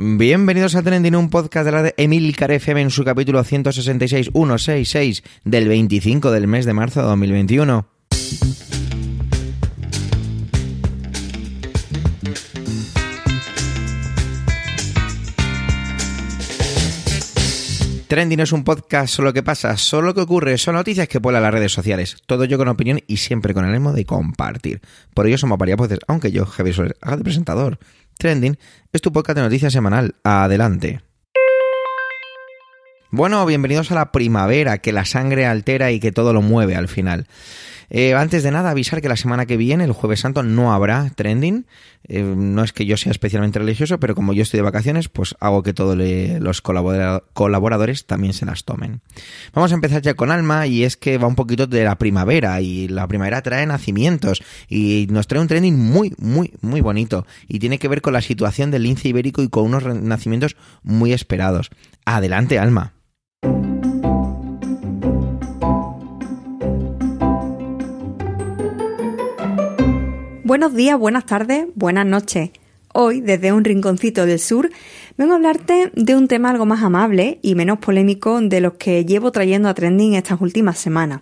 Bienvenidos 0.00 0.76
a 0.76 0.82
Trending, 0.84 1.16
un 1.16 1.28
podcast 1.28 1.66
de 1.66 1.72
la 1.72 1.92
Emilcar 1.96 2.52
FM 2.52 2.82
en 2.82 2.90
su 2.90 3.02
capítulo 3.02 3.42
166, 3.42 4.30
166 4.32 5.24
del 5.42 5.66
25 5.66 6.30
del 6.30 6.46
mes 6.46 6.66
de 6.66 6.72
marzo 6.72 7.00
de 7.00 7.08
2021. 7.08 7.84
Trending 18.06 18.38
es 18.38 18.52
un 18.52 18.62
podcast 18.62 19.12
solo 19.12 19.32
que 19.32 19.42
pasa, 19.42 19.76
solo 19.76 20.06
lo 20.06 20.14
que 20.14 20.20
ocurre, 20.20 20.56
son 20.58 20.76
noticias 20.76 21.08
que 21.08 21.18
vuelan 21.18 21.42
las 21.42 21.52
redes 21.52 21.72
sociales. 21.72 22.16
Todo 22.24 22.44
yo 22.44 22.56
con 22.56 22.68
opinión 22.68 23.00
y 23.08 23.16
siempre 23.16 23.52
con 23.52 23.64
el 23.64 23.70
ánimo 23.70 23.92
de 23.92 24.04
compartir. 24.04 24.80
Por 25.12 25.26
ello 25.26 25.38
somos 25.38 25.58
varias 25.58 25.76
voces, 25.76 25.98
aunque 26.06 26.30
yo, 26.30 26.46
Javier 26.46 26.74
Soler, 26.76 26.96
haga 27.00 27.16
de 27.16 27.24
presentador. 27.24 27.78
Trending 28.18 28.58
es 28.92 29.00
tu 29.00 29.12
podcast 29.12 29.36
de 29.36 29.42
noticias 29.42 29.72
semanal. 29.72 30.16
Adelante. 30.24 31.00
Bueno, 33.12 33.46
bienvenidos 33.46 33.92
a 33.92 33.94
la 33.94 34.10
primavera, 34.10 34.78
que 34.78 34.92
la 34.92 35.04
sangre 35.04 35.46
altera 35.46 35.92
y 35.92 36.00
que 36.00 36.10
todo 36.10 36.32
lo 36.32 36.42
mueve 36.42 36.74
al 36.74 36.88
final. 36.88 37.28
Eh, 37.90 38.14
antes 38.14 38.42
de 38.42 38.50
nada, 38.50 38.70
avisar 38.70 39.00
que 39.00 39.08
la 39.08 39.16
semana 39.16 39.46
que 39.46 39.56
viene, 39.56 39.84
el 39.84 39.92
Jueves 39.92 40.20
Santo, 40.20 40.42
no 40.42 40.72
habrá 40.72 41.10
trending. 41.14 41.66
Eh, 42.04 42.22
no 42.22 42.62
es 42.62 42.72
que 42.72 42.86
yo 42.86 42.96
sea 42.96 43.12
especialmente 43.12 43.58
religioso, 43.58 43.98
pero 43.98 44.14
como 44.14 44.32
yo 44.32 44.42
estoy 44.42 44.58
de 44.58 44.62
vacaciones, 44.62 45.08
pues 45.08 45.34
hago 45.40 45.62
que 45.62 45.74
todos 45.74 45.96
los 45.96 46.62
colaboradores 46.62 48.06
también 48.06 48.32
se 48.32 48.46
las 48.46 48.64
tomen. 48.64 49.00
Vamos 49.52 49.72
a 49.72 49.74
empezar 49.74 50.02
ya 50.02 50.14
con 50.14 50.30
Alma, 50.30 50.66
y 50.66 50.84
es 50.84 50.96
que 50.96 51.18
va 51.18 51.26
un 51.26 51.34
poquito 51.34 51.66
de 51.66 51.84
la 51.84 51.96
primavera, 51.96 52.60
y 52.60 52.88
la 52.88 53.06
primavera 53.08 53.42
trae 53.42 53.66
nacimientos, 53.66 54.42
y 54.68 55.06
nos 55.10 55.26
trae 55.26 55.40
un 55.40 55.48
trending 55.48 55.78
muy, 55.78 56.14
muy, 56.18 56.52
muy 56.60 56.80
bonito, 56.80 57.26
y 57.46 57.58
tiene 57.58 57.78
que 57.78 57.88
ver 57.88 58.00
con 58.00 58.12
la 58.12 58.22
situación 58.22 58.70
del 58.70 58.84
lince 58.84 59.08
ibérico 59.08 59.42
y 59.42 59.48
con 59.48 59.64
unos 59.64 59.84
nacimientos 59.84 60.56
muy 60.82 61.12
esperados. 61.12 61.70
Adelante, 62.04 62.58
Alma. 62.58 62.92
Buenos 70.48 70.72
días, 70.72 70.98
buenas 70.98 71.26
tardes, 71.26 71.66
buenas 71.74 72.06
noches. 72.06 72.52
Hoy, 72.94 73.20
desde 73.20 73.52
un 73.52 73.64
rinconcito 73.64 74.24
del 74.24 74.38
sur, 74.38 74.70
vengo 75.18 75.34
a 75.34 75.36
hablarte 75.36 75.92
de 75.94 76.16
un 76.16 76.26
tema 76.26 76.48
algo 76.48 76.64
más 76.64 76.82
amable 76.82 77.38
y 77.42 77.54
menos 77.54 77.80
polémico 77.80 78.40
de 78.40 78.62
los 78.62 78.72
que 78.78 79.04
llevo 79.04 79.30
trayendo 79.30 79.68
a 79.68 79.74
trending 79.74 80.14
estas 80.14 80.40
últimas 80.40 80.78
semanas. 80.78 81.20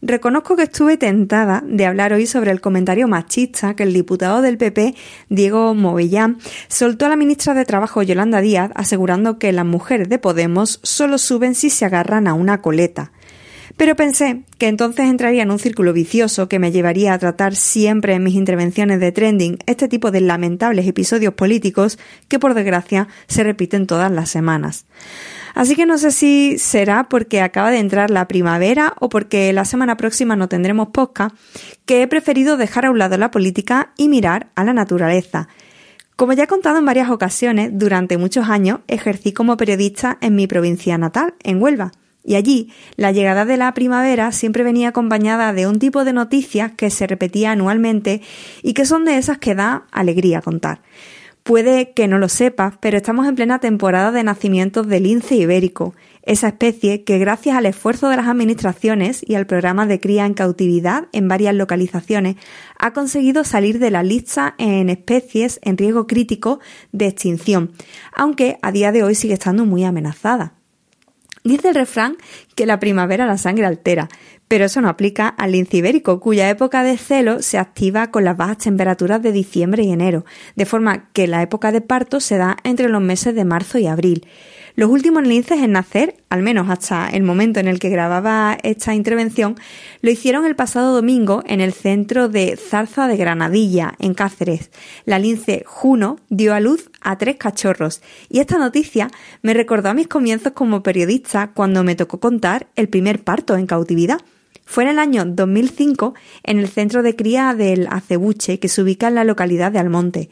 Reconozco 0.00 0.54
que 0.54 0.62
estuve 0.62 0.96
tentada 0.96 1.64
de 1.66 1.86
hablar 1.86 2.12
hoy 2.12 2.26
sobre 2.26 2.52
el 2.52 2.60
comentario 2.60 3.08
machista 3.08 3.74
que 3.74 3.82
el 3.82 3.92
diputado 3.92 4.42
del 4.42 4.58
PP, 4.58 4.94
Diego 5.28 5.74
Movellán, 5.74 6.38
soltó 6.68 7.06
a 7.06 7.08
la 7.08 7.16
ministra 7.16 7.54
de 7.54 7.64
Trabajo 7.64 8.00
Yolanda 8.04 8.40
Díaz 8.40 8.70
asegurando 8.76 9.40
que 9.40 9.50
las 9.50 9.66
mujeres 9.66 10.08
de 10.08 10.20
Podemos 10.20 10.78
solo 10.84 11.18
suben 11.18 11.56
si 11.56 11.68
se 11.68 11.84
agarran 11.84 12.28
a 12.28 12.34
una 12.34 12.62
coleta. 12.62 13.10
Pero 13.76 13.96
pensé 13.96 14.44
que 14.58 14.68
entonces 14.68 15.06
entraría 15.06 15.42
en 15.42 15.50
un 15.50 15.58
círculo 15.58 15.92
vicioso 15.92 16.48
que 16.48 16.58
me 16.58 16.72
llevaría 16.72 17.14
a 17.14 17.18
tratar 17.18 17.54
siempre 17.56 18.14
en 18.14 18.22
mis 18.22 18.34
intervenciones 18.34 19.00
de 19.00 19.12
trending 19.12 19.58
este 19.66 19.88
tipo 19.88 20.10
de 20.10 20.20
lamentables 20.20 20.86
episodios 20.86 21.34
políticos 21.34 21.98
que 22.28 22.38
por 22.38 22.54
desgracia 22.54 23.08
se 23.26 23.44
repiten 23.44 23.86
todas 23.86 24.10
las 24.10 24.30
semanas. 24.30 24.86
Así 25.54 25.76
que 25.76 25.86
no 25.86 25.98
sé 25.98 26.12
si 26.12 26.56
será 26.58 27.08
porque 27.08 27.40
acaba 27.40 27.70
de 27.70 27.78
entrar 27.78 28.10
la 28.10 28.26
primavera 28.28 28.94
o 29.00 29.08
porque 29.08 29.52
la 29.52 29.64
semana 29.64 29.96
próxima 29.96 30.36
no 30.36 30.48
tendremos 30.48 30.88
podcast, 30.88 31.36
que 31.84 32.02
he 32.02 32.08
preferido 32.08 32.56
dejar 32.56 32.86
a 32.86 32.90
un 32.90 32.98
lado 32.98 33.18
la 33.18 33.30
política 33.30 33.92
y 33.96 34.08
mirar 34.08 34.50
a 34.54 34.64
la 34.64 34.72
naturaleza. 34.72 35.48
Como 36.16 36.32
ya 36.32 36.44
he 36.44 36.46
contado 36.46 36.78
en 36.78 36.86
varias 36.86 37.10
ocasiones, 37.10 37.70
durante 37.72 38.16
muchos 38.16 38.48
años 38.48 38.80
ejercí 38.86 39.32
como 39.32 39.56
periodista 39.56 40.18
en 40.20 40.36
mi 40.36 40.46
provincia 40.46 40.96
natal, 40.96 41.34
en 41.42 41.60
Huelva. 41.60 41.92
Y 42.24 42.36
allí, 42.36 42.72
la 42.96 43.12
llegada 43.12 43.44
de 43.44 43.56
la 43.56 43.74
primavera 43.74 44.30
siempre 44.32 44.62
venía 44.62 44.88
acompañada 44.88 45.52
de 45.52 45.66
un 45.66 45.78
tipo 45.78 46.04
de 46.04 46.12
noticias 46.12 46.72
que 46.72 46.90
se 46.90 47.06
repetía 47.06 47.52
anualmente 47.52 48.22
y 48.62 48.74
que 48.74 48.86
son 48.86 49.04
de 49.04 49.18
esas 49.18 49.38
que 49.38 49.54
da 49.54 49.86
alegría 49.90 50.40
contar. 50.40 50.82
Puede 51.42 51.90
que 51.90 52.06
no 52.06 52.18
lo 52.18 52.28
sepas, 52.28 52.74
pero 52.80 52.96
estamos 52.96 53.26
en 53.26 53.34
plena 53.34 53.58
temporada 53.58 54.12
de 54.12 54.22
nacimientos 54.22 54.86
del 54.86 55.02
lince 55.02 55.34
ibérico, 55.34 55.92
esa 56.22 56.46
especie 56.46 57.02
que 57.02 57.18
gracias 57.18 57.56
al 57.56 57.66
esfuerzo 57.66 58.08
de 58.08 58.16
las 58.16 58.28
administraciones 58.28 59.24
y 59.26 59.34
al 59.34 59.48
programa 59.48 59.86
de 59.86 59.98
cría 59.98 60.24
en 60.24 60.34
cautividad 60.34 61.08
en 61.10 61.26
varias 61.26 61.56
localizaciones 61.56 62.36
ha 62.78 62.92
conseguido 62.92 63.42
salir 63.42 63.80
de 63.80 63.90
la 63.90 64.04
lista 64.04 64.54
en 64.58 64.88
especies 64.88 65.58
en 65.62 65.76
riesgo 65.76 66.06
crítico 66.06 66.60
de 66.92 67.08
extinción, 67.08 67.72
aunque 68.14 68.58
a 68.62 68.70
día 68.70 68.92
de 68.92 69.02
hoy 69.02 69.16
sigue 69.16 69.34
estando 69.34 69.64
muy 69.64 69.82
amenazada. 69.82 70.61
Dice 71.44 71.70
el 71.70 71.74
refrán 71.74 72.16
que 72.54 72.66
la 72.66 72.78
primavera 72.78 73.26
la 73.26 73.36
sangre 73.36 73.66
altera, 73.66 74.08
pero 74.46 74.66
eso 74.66 74.80
no 74.80 74.88
aplica 74.88 75.28
al 75.28 75.52
lince 75.52 75.78
ibérico, 75.78 76.20
cuya 76.20 76.48
época 76.48 76.84
de 76.84 76.96
celo 76.96 77.42
se 77.42 77.58
activa 77.58 78.10
con 78.12 78.24
las 78.24 78.36
bajas 78.36 78.58
temperaturas 78.58 79.22
de 79.22 79.32
diciembre 79.32 79.82
y 79.82 79.90
enero, 79.90 80.24
de 80.54 80.66
forma 80.66 81.10
que 81.12 81.26
la 81.26 81.42
época 81.42 81.72
de 81.72 81.80
parto 81.80 82.20
se 82.20 82.36
da 82.36 82.56
entre 82.62 82.88
los 82.88 83.02
meses 83.02 83.34
de 83.34 83.44
marzo 83.44 83.78
y 83.78 83.86
abril. 83.86 84.26
Los 84.74 84.90
últimos 84.90 85.26
linces 85.26 85.60
en 85.60 85.72
nacer, 85.72 86.16
al 86.30 86.42
menos 86.42 86.70
hasta 86.70 87.08
el 87.08 87.22
momento 87.22 87.60
en 87.60 87.68
el 87.68 87.78
que 87.78 87.90
grababa 87.90 88.56
esta 88.62 88.94
intervención, 88.94 89.56
lo 90.00 90.10
hicieron 90.10 90.46
el 90.46 90.56
pasado 90.56 90.94
domingo 90.94 91.42
en 91.46 91.60
el 91.60 91.72
centro 91.72 92.28
de 92.28 92.56
Zarza 92.56 93.06
de 93.06 93.16
Granadilla, 93.16 93.94
en 93.98 94.14
Cáceres. 94.14 94.70
La 95.04 95.18
lince 95.18 95.62
Juno 95.66 96.16
dio 96.30 96.54
a 96.54 96.60
luz 96.60 96.90
a 97.02 97.18
tres 97.18 97.36
cachorros 97.36 98.00
y 98.30 98.40
esta 98.40 98.56
noticia 98.56 99.10
me 99.42 99.52
recordó 99.54 99.90
a 99.90 99.94
mis 99.94 100.08
comienzos 100.08 100.52
como 100.52 100.82
periodista 100.82 101.50
cuando 101.52 101.84
me 101.84 101.94
tocó 101.94 102.18
contar 102.18 102.68
el 102.74 102.88
primer 102.88 103.22
parto 103.22 103.56
en 103.56 103.66
cautividad. 103.66 104.20
Fue 104.64 104.84
en 104.84 104.90
el 104.90 104.98
año 104.98 105.24
2005 105.26 106.14
en 106.44 106.58
el 106.58 106.68
centro 106.68 107.02
de 107.02 107.14
cría 107.14 107.54
del 107.54 107.88
Acebuche, 107.90 108.58
que 108.58 108.68
se 108.68 108.80
ubica 108.80 109.08
en 109.08 109.16
la 109.16 109.24
localidad 109.24 109.72
de 109.72 109.78
Almonte. 109.78 110.30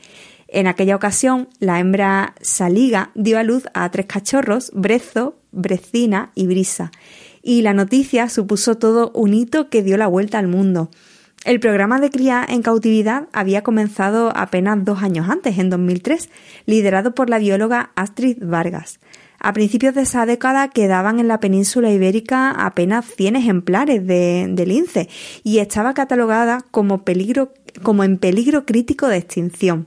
En 0.52 0.66
aquella 0.66 0.96
ocasión, 0.96 1.48
la 1.60 1.78
hembra 1.78 2.34
Saliga 2.40 3.12
dio 3.14 3.38
a 3.38 3.44
luz 3.44 3.64
a 3.72 3.88
tres 3.90 4.06
cachorros, 4.06 4.72
Brezo, 4.74 5.36
Brecina 5.52 6.32
y 6.34 6.48
Brisa, 6.48 6.90
y 7.40 7.62
la 7.62 7.72
noticia 7.72 8.28
supuso 8.28 8.76
todo 8.76 9.12
un 9.14 9.32
hito 9.32 9.70
que 9.70 9.84
dio 9.84 9.96
la 9.96 10.08
vuelta 10.08 10.40
al 10.40 10.48
mundo. 10.48 10.90
El 11.44 11.60
programa 11.60 12.00
de 12.00 12.10
cría 12.10 12.44
en 12.46 12.62
cautividad 12.62 13.28
había 13.32 13.62
comenzado 13.62 14.32
apenas 14.34 14.84
dos 14.84 15.04
años 15.04 15.28
antes, 15.30 15.56
en 15.56 15.70
2003, 15.70 16.28
liderado 16.66 17.14
por 17.14 17.30
la 17.30 17.38
bióloga 17.38 17.92
Astrid 17.94 18.38
Vargas. 18.40 18.98
A 19.38 19.52
principios 19.52 19.94
de 19.94 20.02
esa 20.02 20.26
década 20.26 20.68
quedaban 20.68 21.20
en 21.20 21.28
la 21.28 21.38
península 21.38 21.92
ibérica 21.92 22.50
apenas 22.50 23.06
100 23.06 23.36
ejemplares 23.36 24.04
de, 24.04 24.64
lince 24.66 25.08
y 25.44 25.60
estaba 25.60 25.94
catalogada 25.94 26.62
como 26.72 27.02
en 28.04 28.18
peligro 28.18 28.66
crítico 28.66 29.06
de 29.06 29.16
extinción. 29.16 29.86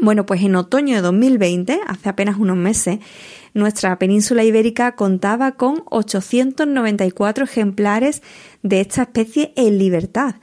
Bueno, 0.00 0.24
pues 0.24 0.42
en 0.42 0.56
otoño 0.56 0.96
de 0.96 1.02
2020, 1.02 1.80
hace 1.86 2.08
apenas 2.08 2.38
unos 2.38 2.56
meses, 2.56 2.98
nuestra 3.52 3.98
península 3.98 4.42
ibérica 4.42 4.96
contaba 4.96 5.52
con 5.52 5.82
894 5.90 7.44
ejemplares 7.44 8.22
de 8.62 8.80
esta 8.80 9.02
especie 9.02 9.52
en 9.56 9.78
libertad, 9.78 10.36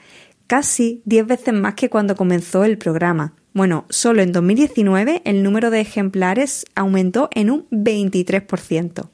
casi 0.46 1.02
10 1.06 1.26
veces 1.26 1.54
más 1.54 1.74
que 1.74 1.90
cuando 1.90 2.16
comenzó 2.16 2.64
el 2.64 2.78
programa. 2.78 3.34
Bueno, 3.54 3.86
solo 3.90 4.22
en 4.22 4.32
2019 4.32 5.24
el 5.26 5.42
número 5.42 5.72
de 5.72 5.82
ejemplares 5.82 6.66
aumentó 6.76 7.30
en 7.34 7.50
un 7.50 7.68
23%. 7.72 9.10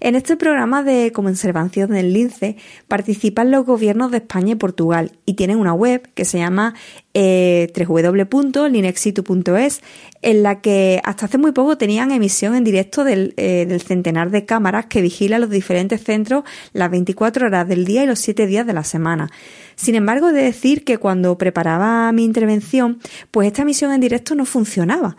En 0.00 0.14
este 0.14 0.36
programa 0.36 0.82
de 0.82 1.12
conservación 1.12 1.90
del 1.90 2.12
lince 2.12 2.56
participan 2.88 3.50
los 3.50 3.64
gobiernos 3.64 4.10
de 4.10 4.18
España 4.18 4.52
y 4.52 4.56
Portugal 4.56 5.12
y 5.24 5.34
tienen 5.34 5.58
una 5.58 5.72
web 5.72 6.08
que 6.14 6.24
se 6.24 6.38
llama 6.38 6.74
eh, 7.14 7.72
www.linexitu.es 7.76 9.80
en 10.22 10.42
la 10.42 10.60
que 10.60 11.00
hasta 11.04 11.26
hace 11.26 11.38
muy 11.38 11.52
poco 11.52 11.78
tenían 11.78 12.10
emisión 12.10 12.54
en 12.54 12.64
directo 12.64 13.04
del, 13.04 13.32
eh, 13.36 13.64
del, 13.66 13.80
centenar 13.80 14.30
de 14.30 14.44
cámaras 14.44 14.86
que 14.86 15.00
vigilan 15.00 15.40
los 15.40 15.50
diferentes 15.50 16.02
centros 16.02 16.44
las 16.72 16.90
24 16.90 17.46
horas 17.46 17.66
del 17.66 17.84
día 17.84 18.04
y 18.04 18.06
los 18.06 18.18
7 18.18 18.46
días 18.46 18.66
de 18.66 18.74
la 18.74 18.84
semana. 18.84 19.30
Sin 19.76 19.94
embargo, 19.94 20.28
he 20.28 20.32
de 20.32 20.42
decir 20.42 20.84
que 20.84 20.98
cuando 20.98 21.38
preparaba 21.38 22.12
mi 22.12 22.24
intervención, 22.24 22.98
pues 23.30 23.46
esta 23.46 23.62
emisión 23.62 23.92
en 23.92 24.00
directo 24.00 24.34
no 24.34 24.44
funcionaba. 24.44 25.16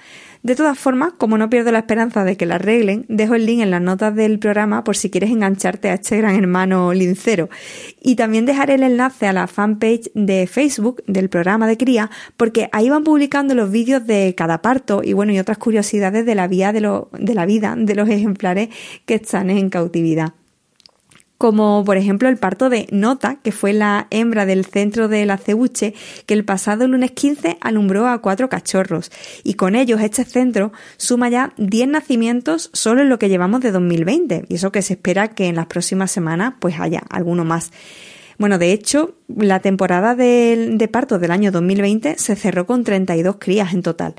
De 0.48 0.56
todas 0.56 0.80
formas, 0.80 1.12
como 1.18 1.38
no 1.38 1.50
pierdo 1.50 1.74
la 1.74 1.80
esperanza 1.80 2.24
de 2.24 2.38
que 2.38 2.46
la 2.46 2.56
arreglen, 2.56 3.06
dejo 3.10 3.36
el 3.36 3.46
link 3.46 3.60
en 3.60 3.70
las 3.70 3.82
notas 3.82 4.16
del 4.16 4.40
programa 4.40 4.86
por 4.86 4.96
si 4.96 5.10
quieres 5.10 5.30
engancharte 5.30 5.90
a 5.90 5.96
este 5.96 6.16
gran 6.16 6.38
hermano 6.38 6.94
lincero. 6.94 7.50
Y 8.02 8.16
también 8.16 8.46
dejaré 8.46 8.76
el 8.76 8.84
enlace 8.84 9.28
a 9.28 9.34
la 9.34 9.48
fanpage 9.48 10.10
de 10.14 10.48
Facebook 10.48 11.04
del 11.06 11.28
programa 11.28 11.68
de 11.68 11.76
cría, 11.76 12.10
porque 12.38 12.70
ahí 12.72 12.88
van 12.88 13.04
publicando 13.04 13.56
los 13.56 13.70
vídeos 13.72 14.08
de 14.08 14.36
cada 14.38 14.62
parto 14.62 15.02
y 15.04 15.12
bueno, 15.12 15.34
y 15.34 15.40
otras 15.40 15.58
curiosidades 15.58 16.26
de 16.26 16.36
la, 16.36 16.48
vida 16.48 16.72
de, 16.72 16.80
de 16.80 17.34
la 17.34 17.46
vida 17.46 17.76
de 17.78 17.96
los 17.96 18.08
ejemplares 18.08 18.70
que 19.06 19.16
están 19.16 19.50
en 19.50 19.70
cautividad. 19.70 20.32
Como 21.38 21.84
por 21.86 21.98
ejemplo 21.98 22.30
el 22.30 22.38
parto 22.38 22.70
de 22.70 22.88
Nota, 22.92 23.40
que 23.44 23.52
fue 23.52 23.74
la 23.74 24.08
hembra 24.10 24.46
del 24.46 24.66
centro 24.66 25.08
de 25.08 25.26
la 25.26 25.38
Ceuche, 25.38 25.94
que 26.26 26.34
el 26.34 26.46
pasado 26.46 26.88
lunes 26.88 27.12
15 27.12 27.58
alumbró 27.62 28.08
a 28.08 28.22
cuatro 28.22 28.50
cachorros, 28.50 29.12
y 29.44 29.54
con 29.54 29.76
ellos 29.76 30.02
este 30.02 30.24
centro 30.26 30.72
suma 30.98 31.30
ya 31.30 31.54
10 31.58 31.90
nacimientos 31.90 32.70
solo 32.74 33.02
en 33.02 33.10
lo 33.10 33.20
que 33.20 33.30
llevamos 33.30 33.62
de 33.62 33.72
2020, 33.72 34.46
y 34.50 34.56
eso 34.56 34.72
que 34.72 34.82
se 34.82 34.94
espera 34.94 35.30
que 35.30 35.48
en 35.48 35.56
las 35.56 35.68
próximas 35.68 36.12
semanas 36.12 36.56
pues 36.60 36.80
haya 36.80 37.04
alguno 37.10 37.46
más. 37.46 37.72
Bueno, 38.40 38.60
de 38.60 38.72
hecho, 38.72 39.16
la 39.28 39.62
temporada 39.62 40.14
de, 40.14 40.74
de 40.74 40.88
parto 40.88 41.18
del 41.18 41.32
año 41.32 41.52
2020 41.52 42.18
se 42.20 42.36
cerró 42.36 42.68
con 42.68 42.84
32 42.84 43.38
crías 43.40 43.74
en 43.74 43.82
total. 43.82 44.14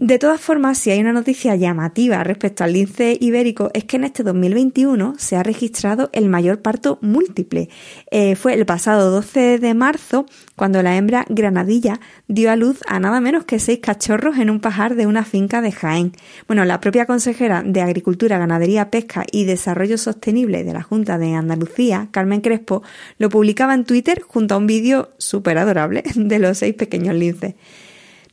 De 0.00 0.20
todas 0.20 0.40
formas, 0.40 0.78
si 0.78 0.92
hay 0.92 1.00
una 1.00 1.12
noticia 1.12 1.56
llamativa 1.56 2.22
respecto 2.22 2.62
al 2.62 2.72
lince 2.72 3.18
ibérico 3.20 3.68
es 3.74 3.82
que 3.82 3.96
en 3.96 4.04
este 4.04 4.22
2021 4.22 5.14
se 5.18 5.34
ha 5.34 5.42
registrado 5.42 6.08
el 6.12 6.28
mayor 6.28 6.62
parto 6.62 7.00
múltiple. 7.02 7.68
Eh, 8.12 8.36
fue 8.36 8.54
el 8.54 8.64
pasado 8.64 9.10
12 9.10 9.58
de 9.58 9.74
marzo 9.74 10.26
cuando 10.54 10.84
la 10.84 10.96
hembra 10.96 11.24
granadilla 11.28 11.98
dio 12.28 12.52
a 12.52 12.54
luz 12.54 12.78
a 12.86 13.00
nada 13.00 13.20
menos 13.20 13.44
que 13.44 13.58
seis 13.58 13.80
cachorros 13.80 14.38
en 14.38 14.50
un 14.50 14.60
pajar 14.60 14.94
de 14.94 15.08
una 15.08 15.24
finca 15.24 15.62
de 15.62 15.72
Jaén. 15.72 16.12
Bueno, 16.46 16.64
la 16.64 16.78
propia 16.78 17.04
consejera 17.04 17.64
de 17.66 17.80
Agricultura, 17.80 18.38
Ganadería, 18.38 18.92
Pesca 18.92 19.24
y 19.32 19.46
Desarrollo 19.46 19.98
Sostenible 19.98 20.62
de 20.62 20.74
la 20.74 20.82
Junta 20.84 21.18
de 21.18 21.34
Andalucía, 21.34 22.06
Carmen 22.12 22.40
Crespo, 22.40 22.84
lo 23.18 23.30
publicaba 23.30 23.74
en 23.74 23.84
Twitter 23.84 24.20
junto 24.20 24.54
a 24.54 24.58
un 24.58 24.68
vídeo 24.68 25.10
súper 25.18 25.58
adorable 25.58 26.04
de 26.14 26.38
los 26.38 26.58
seis 26.58 26.74
pequeños 26.74 27.16
linces. 27.16 27.56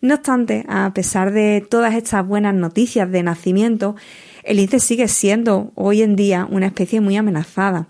No 0.06 0.14
obstante, 0.14 0.64
a 0.70 0.94
pesar 0.94 1.32
de 1.32 1.66
todas 1.68 1.96
estas 1.96 2.28
buenas 2.28 2.54
noticias 2.54 3.12
de 3.12 3.24
nacimiento, 3.24 3.96
el 4.44 4.58
lince 4.58 4.80
sigue 4.80 5.08
siendo 5.08 5.72
hoy 5.74 6.04
en 6.04 6.16
día 6.16 6.48
una 6.48 6.68
especie 6.68 7.02
muy 7.02 7.18
amenazada. 7.18 7.88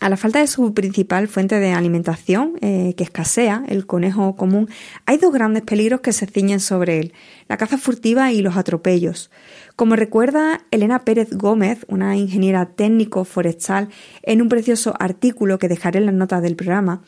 A 0.00 0.08
la 0.08 0.16
falta 0.16 0.40
de 0.40 0.48
su 0.48 0.74
principal 0.74 1.28
fuente 1.28 1.60
de 1.60 1.70
alimentación, 1.70 2.54
eh, 2.62 2.94
que 2.96 3.04
escasea, 3.04 3.62
el 3.68 3.86
conejo 3.86 4.34
común, 4.34 4.68
hay 5.06 5.18
dos 5.18 5.32
grandes 5.32 5.62
peligros 5.62 6.00
que 6.00 6.12
se 6.12 6.26
ciñen 6.26 6.58
sobre 6.58 6.98
él, 6.98 7.12
la 7.48 7.56
caza 7.56 7.78
furtiva 7.78 8.32
y 8.32 8.42
los 8.42 8.56
atropellos. 8.56 9.30
Como 9.76 9.94
recuerda 9.94 10.62
Elena 10.72 11.04
Pérez 11.04 11.30
Gómez, 11.30 11.86
una 11.86 12.16
ingeniera 12.16 12.66
técnico 12.66 13.24
forestal, 13.24 13.88
en 14.24 14.42
un 14.42 14.48
precioso 14.48 14.94
artículo 14.98 15.60
que 15.60 15.68
dejaré 15.68 16.00
en 16.00 16.06
las 16.06 16.14
notas 16.16 16.42
del 16.42 16.56
programa, 16.56 17.02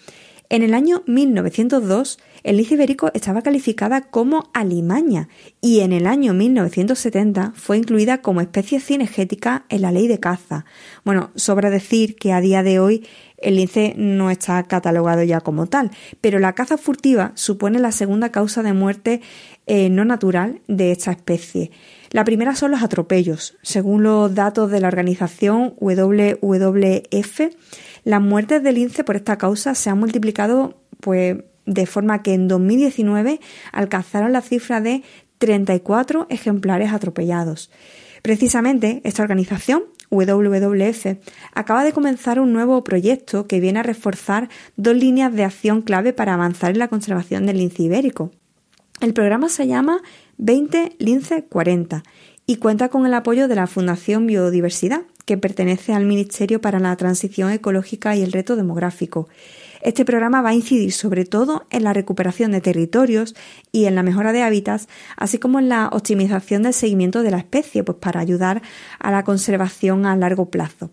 en 0.50 0.62
el 0.62 0.73
año 0.73 1.03
1902, 1.06 2.19
el 2.43 2.61
ibérico 2.61 3.11
estaba 3.12 3.43
calificada 3.43 4.00
como 4.00 4.49
alimaña 4.55 5.29
y 5.61 5.81
en 5.81 5.93
el 5.93 6.06
año 6.06 6.33
1970 6.33 7.53
fue 7.55 7.77
incluida 7.77 8.23
como 8.23 8.41
especie 8.41 8.81
cinegética 8.81 9.67
en 9.69 9.83
la 9.83 9.93
ley 9.93 10.09
de 10.09 10.21
caza. 10.21 10.65
Bueno, 11.05 11.31
sobra 11.35 11.69
decir 11.69 12.17
que 12.17 12.33
a 12.33 12.41
día 12.41 12.62
de 12.62 12.81
hoy 12.81 13.06
el 13.40 13.56
lince 13.56 13.94
no 13.96 14.31
está 14.31 14.62
catalogado 14.64 15.23
ya 15.23 15.40
como 15.40 15.67
tal, 15.67 15.90
pero 16.20 16.38
la 16.38 16.55
caza 16.55 16.76
furtiva 16.76 17.32
supone 17.35 17.79
la 17.79 17.93
segunda 17.93 18.31
causa 18.31 18.62
de 18.62 18.73
muerte 18.73 19.20
eh, 19.67 19.90
no 19.90 20.05
natural 20.05 20.61
de 20.67 20.93
esta 20.93 21.12
especie. 21.12 21.70
La 22.11 22.25
primera 22.25 22.55
son 22.55 22.70
los 22.70 22.82
atropellos. 22.82 23.56
Según 23.62 24.02
los 24.02 24.35
datos 24.35 24.70
de 24.70 24.81
la 24.81 24.88
organización 24.88 25.75
WWF, 25.79 27.40
las 28.05 28.23
muertes 28.23 28.62
de 28.62 28.73
lince 28.73 29.05
por 29.05 29.17
esta 29.17 29.37
causa 29.37 29.75
se 29.75 29.90
han 29.90 29.99
multiplicado 29.99 30.81
pues, 31.00 31.37
de 31.67 31.87
forma 31.87 32.23
que 32.23 32.32
en 32.32 32.49
2019 32.49 33.40
alcanzaron 33.73 34.32
la 34.32 34.40
cifra 34.40 34.81
de 34.81 35.02
34 35.38 36.26
ejemplares 36.31 36.93
atropellados. 36.93 37.70
Precisamente 38.23 39.00
esta 39.05 39.23
organización, 39.23 39.85
WWF, 40.10 41.19
acaba 41.52 41.84
de 41.84 41.93
comenzar 41.93 42.40
un 42.40 42.52
nuevo 42.52 42.82
proyecto 42.84 43.46
que 43.46 43.60
viene 43.60 43.81
a 43.81 43.82
reforzar 43.82 44.49
dos 44.76 44.96
líneas 44.96 45.32
de 45.34 45.44
acción 45.44 45.82
clave 45.82 46.12
para 46.12 46.34
avanzar 46.34 46.70
en 46.70 46.78
la 46.78 46.88
conservación 46.88 47.46
del 47.46 47.58
lince 47.58 47.82
ibérico. 47.82 48.31
El 49.00 49.12
programa 49.12 49.49
se 49.49 49.66
llama 49.66 50.00
20 50.38 50.96
Lince 50.99 51.44
40 51.44 52.02
y 52.46 52.56
cuenta 52.56 52.88
con 52.88 53.06
el 53.06 53.14
apoyo 53.14 53.46
de 53.46 53.55
la 53.55 53.66
Fundación 53.66 54.26
Biodiversidad, 54.26 55.02
que 55.26 55.37
pertenece 55.37 55.93
al 55.93 56.06
Ministerio 56.06 56.61
para 56.61 56.81
la 56.81 56.96
Transición 56.96 57.52
Ecológica 57.52 58.16
y 58.16 58.22
el 58.22 58.32
Reto 58.32 58.56
Demográfico. 58.56 59.28
Este 59.82 60.04
programa 60.04 60.42
va 60.42 60.50
a 60.50 60.54
incidir 60.54 60.92
sobre 60.92 61.25
todo 61.25 61.66
en 61.70 61.84
la 61.84 61.92
recuperación 61.92 62.52
de 62.52 62.60
territorios 62.60 63.34
y 63.72 63.86
en 63.86 63.94
la 63.94 64.02
mejora 64.02 64.32
de 64.32 64.42
hábitats, 64.42 64.88
así 65.16 65.38
como 65.38 65.58
en 65.58 65.69
la 65.69 65.88
optimización 65.88 66.62
del 66.62 66.75
seguimiento 66.75 67.22
de 67.22 67.30
la 67.30 67.38
especie, 67.38 67.84
pues 67.84 67.98
para 67.98 68.20
ayudar 68.20 68.62
a 68.98 69.10
la 69.10 69.25
conservación 69.25 70.06
a 70.06 70.16
largo 70.16 70.50
plazo. 70.50 70.90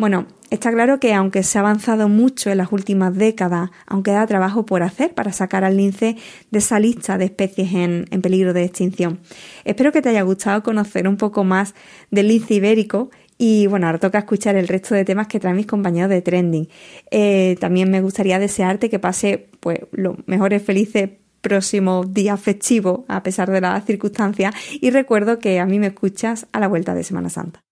Bueno, 0.00 0.26
está 0.48 0.72
claro 0.72 0.98
que 0.98 1.12
aunque 1.12 1.42
se 1.42 1.58
ha 1.58 1.60
avanzado 1.60 2.08
mucho 2.08 2.48
en 2.48 2.56
las 2.56 2.72
últimas 2.72 3.14
décadas, 3.14 3.68
aún 3.86 4.02
queda 4.02 4.26
trabajo 4.26 4.64
por 4.64 4.82
hacer 4.82 5.12
para 5.12 5.30
sacar 5.30 5.62
al 5.62 5.76
lince 5.76 6.16
de 6.50 6.58
esa 6.58 6.80
lista 6.80 7.18
de 7.18 7.26
especies 7.26 7.74
en, 7.74 8.06
en 8.10 8.22
peligro 8.22 8.54
de 8.54 8.64
extinción. 8.64 9.20
Espero 9.66 9.92
que 9.92 10.00
te 10.00 10.08
haya 10.08 10.22
gustado 10.22 10.62
conocer 10.62 11.06
un 11.06 11.18
poco 11.18 11.44
más 11.44 11.74
del 12.10 12.28
lince 12.28 12.54
ibérico 12.54 13.10
y 13.42 13.66
bueno, 13.68 13.86
ahora 13.86 13.98
toca 13.98 14.18
escuchar 14.18 14.56
el 14.56 14.68
resto 14.68 14.94
de 14.94 15.06
temas 15.06 15.26
que 15.26 15.40
traen 15.40 15.56
mis 15.56 15.64
compañeros 15.64 16.10
de 16.10 16.20
Trending. 16.20 16.68
Eh, 17.10 17.56
también 17.58 17.90
me 17.90 18.02
gustaría 18.02 18.38
desearte 18.38 18.90
que 18.90 18.98
pase 18.98 19.48
pues, 19.60 19.78
los 19.92 20.16
mejores 20.26 20.62
felices 20.62 21.08
próximos 21.40 22.12
días 22.12 22.38
festivos 22.38 23.00
a 23.08 23.22
pesar 23.22 23.50
de 23.50 23.62
las 23.62 23.86
circunstancias 23.86 24.54
y 24.78 24.90
recuerdo 24.90 25.38
que 25.38 25.58
a 25.58 25.64
mí 25.64 25.78
me 25.78 25.86
escuchas 25.86 26.48
a 26.52 26.60
la 26.60 26.68
vuelta 26.68 26.94
de 26.94 27.02
Semana 27.02 27.30
Santa. 27.30 27.62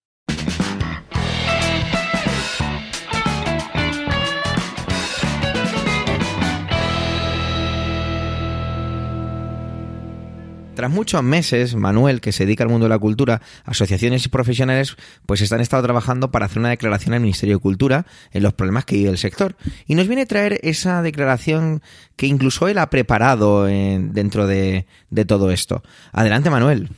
Tras 10.79 10.93
muchos 10.93 11.25
meses, 11.25 11.75
Manuel, 11.75 12.21
que 12.21 12.31
se 12.31 12.47
dedica 12.47 12.63
al 12.63 12.71
mundo 12.71 12.85
de 12.85 12.91
la 12.91 13.01
cultura, 13.01 13.43
asociaciones 13.65 14.25
y 14.25 14.29
profesionales, 14.29 14.97
pues 15.27 15.41
están 15.41 15.61
estado 15.61 15.83
trabajando 15.83 16.31
para 16.31 16.47
hacer 16.47 16.61
una 16.61 16.69
declaración 16.69 17.15
al 17.15 17.21
Ministerio 17.21 17.57
de 17.57 17.61
Cultura 17.61 18.07
en 18.31 18.45
los 18.45 18.53
problemas 18.53 18.85
que 18.85 18.95
vive 18.95 19.11
el 19.11 19.19
sector. 19.19 19.57
Y 19.89 19.97
nos 19.97 20.07
viene 20.07 20.23
a 20.23 20.27
traer 20.27 20.61
esa 20.63 21.03
declaración 21.03 21.83
que 22.15 22.29
incluso 22.29 22.69
él 22.69 22.79
ha 22.79 22.91
preparado 22.91 23.65
dentro 23.65 24.47
de, 24.47 24.87
de 25.11 25.25
todo 25.25 25.51
esto. 25.51 25.83
Adelante, 26.13 26.49
Manuel. 26.49 26.91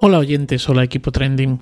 Hola 0.00 0.18
oyentes, 0.18 0.68
hola 0.68 0.84
equipo 0.84 1.10
trending. 1.10 1.60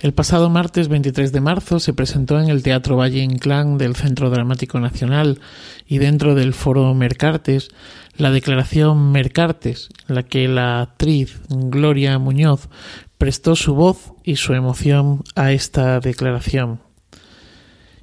El 0.00 0.12
pasado 0.12 0.50
martes 0.50 0.88
23 0.88 1.30
de 1.30 1.40
marzo 1.40 1.78
se 1.78 1.92
presentó 1.92 2.40
en 2.40 2.48
el 2.48 2.64
Teatro 2.64 2.96
Valle 2.96 3.22
Inclán 3.22 3.78
del 3.78 3.94
Centro 3.94 4.30
Dramático 4.30 4.80
Nacional 4.80 5.38
y 5.86 5.98
dentro 5.98 6.34
del 6.34 6.54
foro 6.54 6.92
Mercartes 6.94 7.68
la 8.16 8.32
declaración 8.32 9.12
Mercartes, 9.12 9.90
la 10.08 10.24
que 10.24 10.48
la 10.48 10.80
actriz 10.80 11.40
Gloria 11.50 12.18
Muñoz 12.18 12.68
prestó 13.16 13.54
su 13.54 13.76
voz 13.76 14.12
y 14.24 14.34
su 14.34 14.54
emoción 14.54 15.22
a 15.36 15.52
esta 15.52 16.00
declaración. 16.00 16.80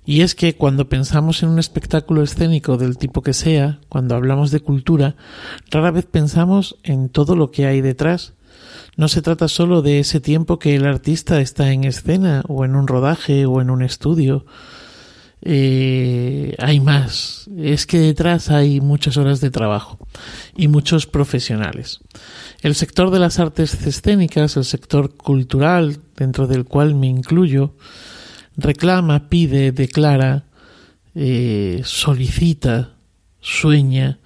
Y 0.06 0.22
es 0.22 0.36
que 0.36 0.56
cuando 0.56 0.88
pensamos 0.88 1.44
en 1.44 1.50
un 1.50 1.60
espectáculo 1.60 2.24
escénico 2.24 2.78
del 2.78 2.98
tipo 2.98 3.22
que 3.22 3.34
sea, 3.34 3.82
cuando 3.90 4.16
hablamos 4.16 4.52
de 4.52 4.62
cultura, 4.62 5.18
rara 5.70 5.92
vez 5.92 6.06
pensamos 6.06 6.78
en 6.84 7.10
todo 7.10 7.36
lo 7.36 7.52
que 7.52 7.66
hay 7.66 7.82
detrás, 7.82 8.36
no 8.98 9.08
se 9.08 9.22
trata 9.22 9.48
solo 9.48 9.82
de 9.82 10.00
ese 10.00 10.22
tiempo 10.22 10.58
que 10.58 10.76
el 10.76 10.86
artista 10.86 11.42
está 11.42 11.72
en 11.72 11.84
escena 11.84 12.44
o 12.48 12.64
en 12.64 12.76
un 12.76 12.88
rodaje 12.88 13.46
o 13.46 13.62
en 13.62 13.70
un 13.70 13.84
estudio. 13.84 14.46
Eh, 15.42 16.56
hay 16.58 16.80
más. 16.80 17.50
Es 17.58 17.86
que 17.86 18.00
detrás 18.00 18.50
hay 18.50 18.80
muchas 18.82 19.18
horas 19.18 19.42
de 19.42 19.52
trabajo 19.52 20.00
y 20.56 20.70
muchos 20.70 21.08
profesionales. 21.08 22.00
El 22.62 22.74
sector 22.74 23.12
de 23.12 23.20
las 23.20 23.38
artes 23.40 23.86
escénicas, 23.86 24.56
el 24.58 24.64
sector 24.64 25.16
cultural, 25.16 26.00
dentro 26.16 26.48
del 26.48 26.66
cual 26.66 26.96
me 26.96 27.08
incluyo, 27.08 27.76
reclama, 28.56 29.28
pide, 29.30 29.72
declara, 29.72 30.46
eh, 31.14 31.82
solicita, 31.84 32.96
sueña, 33.42 34.20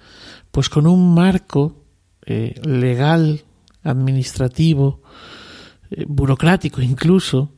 pues 0.52 0.68
con 0.68 0.86
un 0.86 1.12
marco 1.12 1.84
eh, 2.24 2.54
legal 2.64 3.42
administrativo, 3.82 5.02
eh, 5.90 6.04
burocrático 6.06 6.82
incluso, 6.82 7.52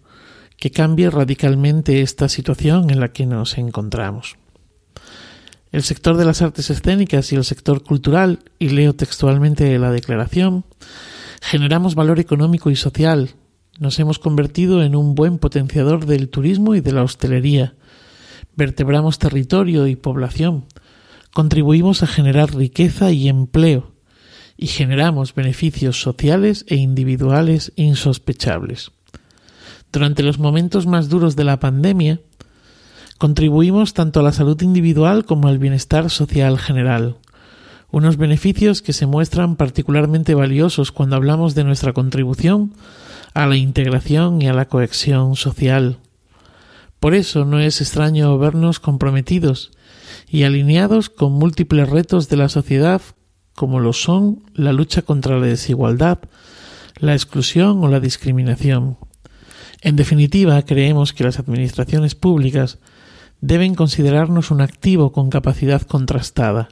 que 0.57 0.71
cambie 0.71 1.11
radicalmente 1.11 2.03
esta 2.03 2.29
situación 2.29 2.91
en 2.91 3.01
la 3.01 3.13
que 3.13 3.27
nos 3.27 3.59
encontramos. 3.59 4.37
El 5.73 5.83
sector 5.83 6.17
de 6.17 6.25
las 6.25 6.43
artes 6.43 6.71
escénicas 6.71 7.33
y 7.33 7.37
el 7.37 7.45
sector 7.45 7.83
cultural, 7.83 8.41
y 8.59 8.69
leo 8.69 8.95
textualmente 8.95 9.79
la 9.79 9.91
declaración, 9.91 10.65
generamos 11.41 11.95
valor 11.95 12.21
económico 12.21 12.71
y 12.71 12.77
social, 12.77 13.31
nos 13.81 13.99
hemos 13.99 14.19
convertido 14.19 14.83
en 14.83 14.95
un 14.95 15.15
buen 15.15 15.39
potenciador 15.39 16.07
del 16.07 16.29
turismo 16.29 16.75
y 16.75 16.81
de 16.81 16.93
la 16.93 17.03
hostelería, 17.03 17.75
vertebramos 18.55 19.19
territorio 19.19 19.87
y 19.87 19.97
población, 19.97 20.67
contribuimos 21.33 22.03
a 22.03 22.07
generar 22.07 22.55
riqueza 22.55 23.11
y 23.11 23.29
empleo 23.29 23.92
y 24.63 24.69
generamos 24.69 25.35
beneficios 25.35 26.01
sociales 26.01 26.65
e 26.69 26.77
individuales 26.77 27.73
insospechables. 27.75 28.93
Durante 29.91 30.23
los 30.23 30.39
momentos 30.39 30.87
más 30.87 31.09
duros 31.09 31.35
de 31.35 31.43
la 31.43 31.59
pandemia, 31.59 32.21
contribuimos 33.19 33.93
tanto 33.93 34.21
a 34.21 34.23
la 34.23 34.31
salud 34.31 34.63
individual 34.63 35.25
como 35.25 35.49
al 35.49 35.59
bienestar 35.59 36.11
social 36.11 36.61
general, 36.61 37.17
unos 37.91 38.17
beneficios 38.19 38.83
que 38.83 38.93
se 38.93 39.07
muestran 39.07 39.57
particularmente 39.57 40.37
valiosos 40.37 40.93
cuando 40.93 41.17
hablamos 41.17 41.57
de 41.57 41.65
nuestra 41.65 41.93
contribución 41.93 42.73
a 43.35 43.49
la 43.49 43.57
integración 43.57 44.43
y 44.43 44.47
a 44.47 44.53
la 44.53 44.67
cohesión 44.67 45.35
social. 45.35 45.99
Por 47.01 47.17
eso 47.17 47.45
no 47.45 47.59
es 47.59 47.81
extraño 47.81 48.39
vernos 48.39 48.79
comprometidos 48.79 49.73
y 50.29 50.45
alineados 50.45 51.11
con 51.11 51.33
múltiples 51.33 51.91
retos 51.91 52.29
de 52.29 52.37
la 52.37 52.49
sociedad 52.49 53.03
como 53.55 53.81
lo 53.81 53.93
son 53.93 54.43
la 54.55 54.73
lucha 54.73 55.03
contra 55.03 55.39
la 55.39 55.47
desigualdad, 55.47 56.19
la 56.99 57.15
exclusión 57.15 57.83
o 57.85 57.89
la 57.89 58.01
discriminación. 58.01 58.99
En 59.81 59.97
definitiva, 59.97 60.63
creemos 60.63 61.13
que 61.13 61.25
las 61.25 61.39
administraciones 61.39 62.15
públicas 62.15 62.79
deben 63.41 63.75
considerarnos 63.75 64.51
un 64.51 64.61
activo 64.61 65.13
con 65.13 65.29
capacidad 65.29 65.83
contrastada, 65.83 66.69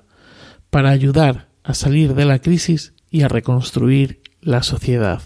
para 0.70 0.90
ayudar 0.90 1.48
a 1.64 1.74
salir 1.74 2.14
de 2.14 2.24
la 2.24 2.38
crisis 2.38 2.94
y 3.10 3.22
a 3.22 3.28
reconstruir 3.28 4.22
la 4.40 4.62
sociedad. 4.62 5.22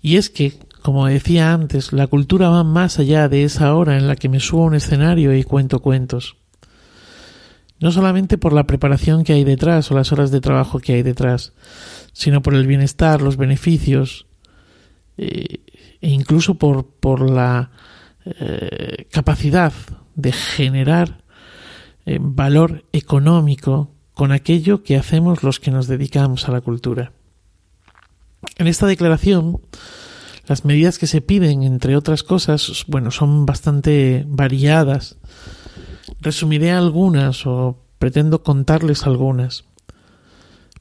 Y 0.00 0.16
es 0.16 0.30
que, 0.30 0.58
como 0.82 1.06
decía 1.06 1.52
antes, 1.52 1.92
la 1.92 2.06
cultura 2.06 2.48
va 2.48 2.62
más 2.62 2.98
allá 2.98 3.28
de 3.28 3.42
esa 3.42 3.74
hora 3.74 3.96
en 3.96 4.06
la 4.06 4.16
que 4.16 4.28
me 4.28 4.40
subo 4.40 4.62
a 4.62 4.66
un 4.66 4.74
escenario 4.74 5.34
y 5.36 5.42
cuento 5.42 5.80
cuentos. 5.80 6.36
No 7.84 7.92
solamente 7.92 8.38
por 8.38 8.54
la 8.54 8.66
preparación 8.66 9.24
que 9.24 9.34
hay 9.34 9.44
detrás 9.44 9.90
o 9.90 9.94
las 9.94 10.10
horas 10.10 10.30
de 10.30 10.40
trabajo 10.40 10.78
que 10.78 10.94
hay 10.94 11.02
detrás, 11.02 11.52
sino 12.14 12.40
por 12.40 12.54
el 12.54 12.66
bienestar, 12.66 13.20
los 13.20 13.36
beneficios 13.36 14.26
eh, 15.18 15.60
e 16.00 16.08
incluso 16.08 16.54
por, 16.54 16.86
por 16.86 17.30
la 17.30 17.72
eh, 18.24 19.06
capacidad 19.10 19.74
de 20.14 20.32
generar 20.32 21.24
eh, 22.06 22.16
valor 22.18 22.86
económico 22.94 23.90
con 24.14 24.32
aquello 24.32 24.82
que 24.82 24.96
hacemos 24.96 25.42
los 25.42 25.60
que 25.60 25.70
nos 25.70 25.86
dedicamos 25.86 26.48
a 26.48 26.52
la 26.52 26.62
cultura. 26.62 27.12
En 28.56 28.66
esta 28.66 28.86
declaración, 28.86 29.60
las 30.46 30.64
medidas 30.64 30.98
que 30.98 31.06
se 31.06 31.20
piden, 31.20 31.62
entre 31.62 31.98
otras 31.98 32.22
cosas, 32.22 32.86
bueno, 32.88 33.10
son 33.10 33.44
bastante 33.44 34.24
variadas. 34.26 35.18
Resumiré 36.24 36.70
algunas 36.70 37.46
o 37.46 37.76
pretendo 37.98 38.42
contarles 38.42 39.04
algunas. 39.04 39.64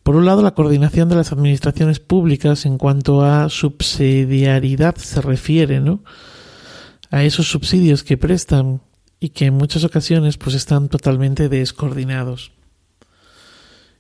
Por 0.02 0.16
un 0.16 0.26
lado, 0.26 0.42
la 0.42 0.54
coordinación 0.54 1.10
de 1.10 1.18
las 1.18 1.34
administraciones 1.34 2.00
públicas 2.00 2.66
en 2.66 2.78
cuanto 2.78 3.26
a 3.26 3.50
subsidiariedad 3.50 4.96
se 4.96 5.20
refiere, 5.20 5.82
¿no? 5.82 6.02
A 7.12 7.26
esos 7.26 7.50
subsidios 7.50 8.06
que 8.06 8.16
prestan 8.16 8.80
y 9.20 9.30
que 9.30 9.48
en 9.48 9.56
muchas 9.56 9.84
ocasiones 9.84 10.38
pues 10.38 10.56
están 10.56 10.88
totalmente 10.88 11.50
descoordinados. 11.50 12.54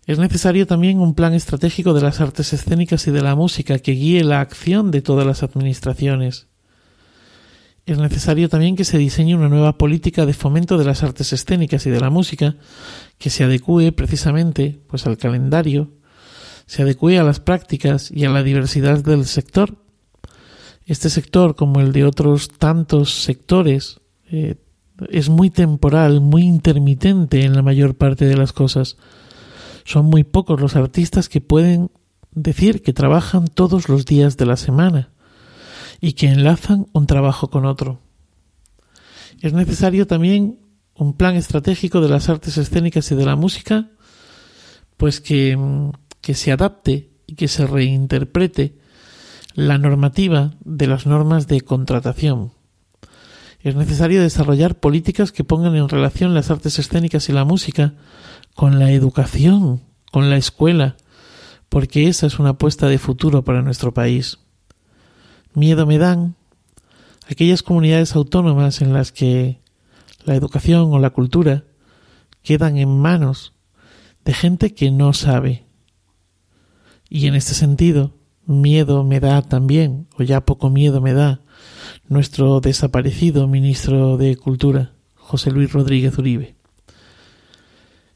Es 0.05 0.19
necesario 0.19 0.65
también 0.65 1.01
un 1.01 1.13
plan 1.13 1.33
estratégico 1.33 1.93
de 1.93 2.03
las 2.03 2.21
artes 2.21 2.53
escénicas 2.53 3.05
y 3.07 3.11
de 3.11 3.21
la 3.21 3.35
música 3.35 3.79
que 3.79 3.91
guíe 3.91 4.23
la 4.23 4.39
acción 4.39 4.91
de 4.91 5.01
todas 5.01 5.27
las 5.27 5.43
administraciones. 5.43 6.47
Es 7.85 7.97
necesario 7.97 8.47
también 8.47 8.77
que 8.77 8.85
se 8.85 8.97
diseñe 8.97 9.35
una 9.35 9.49
nueva 9.49 9.77
política 9.77 10.25
de 10.25 10.33
fomento 10.33 10.77
de 10.77 10.85
las 10.85 11.03
artes 11.03 11.33
escénicas 11.33 11.85
y 11.85 11.89
de 11.89 11.99
la 11.99 12.09
música 12.09 12.55
que 13.17 13.29
se 13.29 13.43
adecue 13.43 13.91
precisamente 13.91 14.79
pues 14.87 15.05
al 15.05 15.17
calendario, 15.17 15.91
se 16.65 16.83
adecue 16.83 17.19
a 17.19 17.23
las 17.23 17.41
prácticas 17.41 18.09
y 18.09 18.23
a 18.23 18.29
la 18.29 18.41
diversidad 18.41 19.03
del 19.03 19.25
sector. 19.25 19.75
Este 20.85 21.09
sector, 21.09 21.55
como 21.55 21.81
el 21.81 21.91
de 21.91 22.05
otros 22.05 22.49
tantos 22.49 23.23
sectores, 23.23 23.99
eh, 24.31 24.55
es 25.09 25.27
muy 25.27 25.49
temporal, 25.49 26.21
muy 26.21 26.43
intermitente 26.43 27.43
en 27.43 27.53
la 27.53 27.61
mayor 27.61 27.95
parte 27.95 28.25
de 28.25 28.37
las 28.37 28.53
cosas 28.53 28.97
son 29.85 30.05
muy 30.05 30.23
pocos 30.23 30.61
los 30.61 30.75
artistas 30.75 31.27
que 31.27 31.41
pueden 31.41 31.91
decir 32.31 32.81
que 32.81 32.93
trabajan 32.93 33.47
todos 33.47 33.89
los 33.89 34.05
días 34.05 34.37
de 34.37 34.45
la 34.45 34.55
semana 34.55 35.12
y 36.03 36.13
que 36.13 36.27
enlazan 36.27 36.87
un 36.91 37.07
trabajo 37.07 37.49
con 37.49 37.65
otro. 37.65 38.01
Es 39.39 39.53
necesario 39.53 40.05
también 40.05 40.59
un 40.95 41.13
plan 41.13 41.37
estratégico 41.37 42.01
de 42.01 42.09
las 42.09 42.27
artes 42.27 42.57
escénicas 42.57 43.09
y 43.09 43.15
de 43.15 43.25
la 43.25 43.37
música, 43.37 43.89
pues 44.97 45.21
que, 45.21 45.57
que 46.19 46.33
se 46.33 46.51
adapte 46.51 47.09
y 47.25 47.35
que 47.35 47.47
se 47.47 47.65
reinterprete 47.65 48.77
la 49.53 49.77
normativa 49.77 50.55
de 50.65 50.87
las 50.87 51.05
normas 51.05 51.47
de 51.47 51.61
contratación. 51.61 52.51
Es 53.61 53.77
necesario 53.77 54.21
desarrollar 54.21 54.81
políticas 54.81 55.31
que 55.31 55.45
pongan 55.45 55.77
en 55.77 55.87
relación 55.87 56.33
las 56.33 56.51
artes 56.51 56.79
escénicas 56.79 57.29
y 57.29 57.31
la 57.31 57.45
música 57.45 57.93
con 58.55 58.77
la 58.77 58.91
educación, 58.91 59.83
con 60.11 60.29
la 60.29 60.35
escuela, 60.35 60.97
porque 61.69 62.09
esa 62.09 62.27
es 62.27 62.39
una 62.39 62.49
apuesta 62.49 62.89
de 62.89 62.97
futuro 62.97 63.45
para 63.45 63.61
nuestro 63.61 63.93
país. 63.93 64.42
Miedo 65.53 65.85
me 65.85 65.97
dan 65.97 66.35
aquellas 67.29 67.63
comunidades 67.63 68.15
autónomas 68.15 68.81
en 68.81 68.93
las 68.93 69.11
que 69.11 69.61
la 70.25 70.35
educación 70.35 70.93
o 70.93 70.99
la 70.99 71.11
cultura 71.11 71.65
quedan 72.41 72.77
en 72.77 72.97
manos 72.97 73.53
de 74.25 74.33
gente 74.33 74.73
que 74.73 74.91
no 74.91 75.13
sabe. 75.13 75.65
Y 77.09 77.27
en 77.27 77.35
este 77.35 77.53
sentido, 77.53 78.13
miedo 78.45 79.03
me 79.03 79.19
da 79.19 79.41
también, 79.41 80.07
o 80.17 80.23
ya 80.23 80.45
poco 80.45 80.69
miedo 80.69 81.01
me 81.01 81.13
da, 81.13 81.41
nuestro 82.07 82.59
desaparecido 82.59 83.47
ministro 83.47 84.17
de 84.17 84.35
Cultura, 84.35 84.93
José 85.15 85.51
Luis 85.51 85.71
Rodríguez 85.71 86.17
Uribe. 86.17 86.55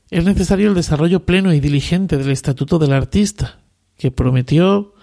Es 0.10 0.24
necesario 0.24 0.70
el 0.70 0.76
desarrollo 0.76 1.26
pleno 1.26 1.54
y 1.54 1.60
diligente 1.60 2.18
del 2.18 2.32
Estatuto 2.32 2.80
del 2.80 2.94
Artista, 2.94 3.60
que 3.98 4.12
prometió 4.12 4.94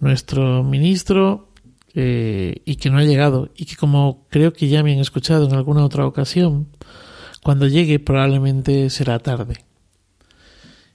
nuestro 0.00 0.64
ministro 0.64 1.53
eh, 1.94 2.62
y 2.64 2.76
que 2.76 2.90
no 2.90 2.98
ha 2.98 3.04
llegado, 3.04 3.50
y 3.56 3.66
que 3.66 3.76
como 3.76 4.26
creo 4.28 4.52
que 4.52 4.68
ya 4.68 4.82
me 4.82 4.92
han 4.92 4.98
escuchado 4.98 5.46
en 5.46 5.54
alguna 5.54 5.84
otra 5.84 6.06
ocasión, 6.06 6.68
cuando 7.42 7.68
llegue 7.68 8.00
probablemente 8.00 8.90
será 8.90 9.18
tarde. 9.20 9.64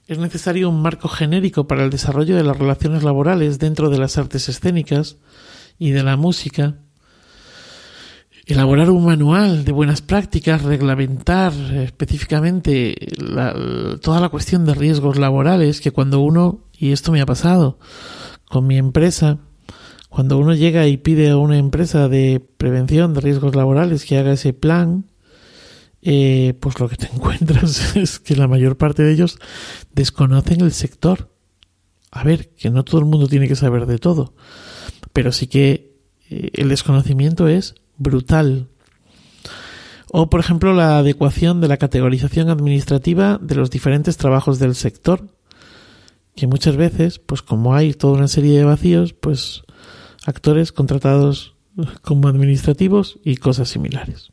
Es 0.06 0.18
necesario 0.18 0.68
un 0.68 0.82
marco 0.82 1.08
genérico 1.08 1.66
para 1.66 1.84
el 1.84 1.90
desarrollo 1.90 2.36
de 2.36 2.42
las 2.42 2.58
relaciones 2.58 3.02
laborales 3.02 3.58
dentro 3.58 3.88
de 3.88 3.98
las 3.98 4.18
artes 4.18 4.48
escénicas 4.48 5.16
y 5.78 5.92
de 5.92 6.02
la 6.02 6.16
música, 6.16 6.78
elaborar 8.44 8.90
un 8.90 9.04
manual 9.04 9.64
de 9.64 9.72
buenas 9.72 10.02
prácticas, 10.02 10.62
reglamentar 10.62 11.52
específicamente 11.52 12.94
toda 14.02 14.20
la 14.20 14.28
cuestión 14.28 14.64
de 14.64 14.74
riesgos 14.74 15.18
laborales, 15.18 15.80
que 15.80 15.92
cuando 15.92 16.20
uno, 16.20 16.64
y 16.76 16.92
esto 16.92 17.12
me 17.12 17.20
ha 17.20 17.26
pasado 17.26 17.78
con 18.48 18.66
mi 18.66 18.76
empresa, 18.76 19.38
cuando 20.10 20.38
uno 20.38 20.54
llega 20.54 20.86
y 20.88 20.96
pide 20.96 21.30
a 21.30 21.36
una 21.36 21.56
empresa 21.56 22.08
de 22.08 22.44
prevención 22.58 23.14
de 23.14 23.20
riesgos 23.20 23.54
laborales 23.54 24.04
que 24.04 24.18
haga 24.18 24.32
ese 24.32 24.52
plan, 24.52 25.06
eh, 26.02 26.54
pues 26.60 26.80
lo 26.80 26.88
que 26.88 26.96
te 26.96 27.06
encuentras 27.14 27.96
es 27.96 28.18
que 28.18 28.34
la 28.36 28.48
mayor 28.48 28.76
parte 28.76 29.04
de 29.04 29.12
ellos 29.12 29.38
desconocen 29.94 30.60
el 30.62 30.72
sector. 30.72 31.30
A 32.10 32.24
ver, 32.24 32.50
que 32.50 32.70
no 32.70 32.84
todo 32.84 33.00
el 33.00 33.06
mundo 33.06 33.28
tiene 33.28 33.46
que 33.46 33.54
saber 33.54 33.86
de 33.86 33.98
todo, 33.98 34.34
pero 35.12 35.30
sí 35.30 35.46
que 35.46 35.96
eh, 36.28 36.50
el 36.54 36.68
desconocimiento 36.68 37.46
es 37.46 37.76
brutal. 37.96 38.66
O, 40.10 40.28
por 40.28 40.40
ejemplo, 40.40 40.74
la 40.74 40.98
adecuación 40.98 41.60
de 41.60 41.68
la 41.68 41.76
categorización 41.76 42.50
administrativa 42.50 43.38
de 43.40 43.54
los 43.54 43.70
diferentes 43.70 44.16
trabajos 44.16 44.58
del 44.58 44.74
sector, 44.74 45.28
que 46.34 46.48
muchas 46.48 46.76
veces, 46.76 47.20
pues 47.20 47.42
como 47.42 47.76
hay 47.76 47.94
toda 47.94 48.14
una 48.14 48.26
serie 48.26 48.58
de 48.58 48.64
vacíos, 48.64 49.12
pues 49.12 49.62
actores 50.26 50.72
contratados 50.72 51.54
como 52.02 52.28
administrativos 52.28 53.18
y 53.24 53.36
cosas 53.36 53.68
similares. 53.68 54.32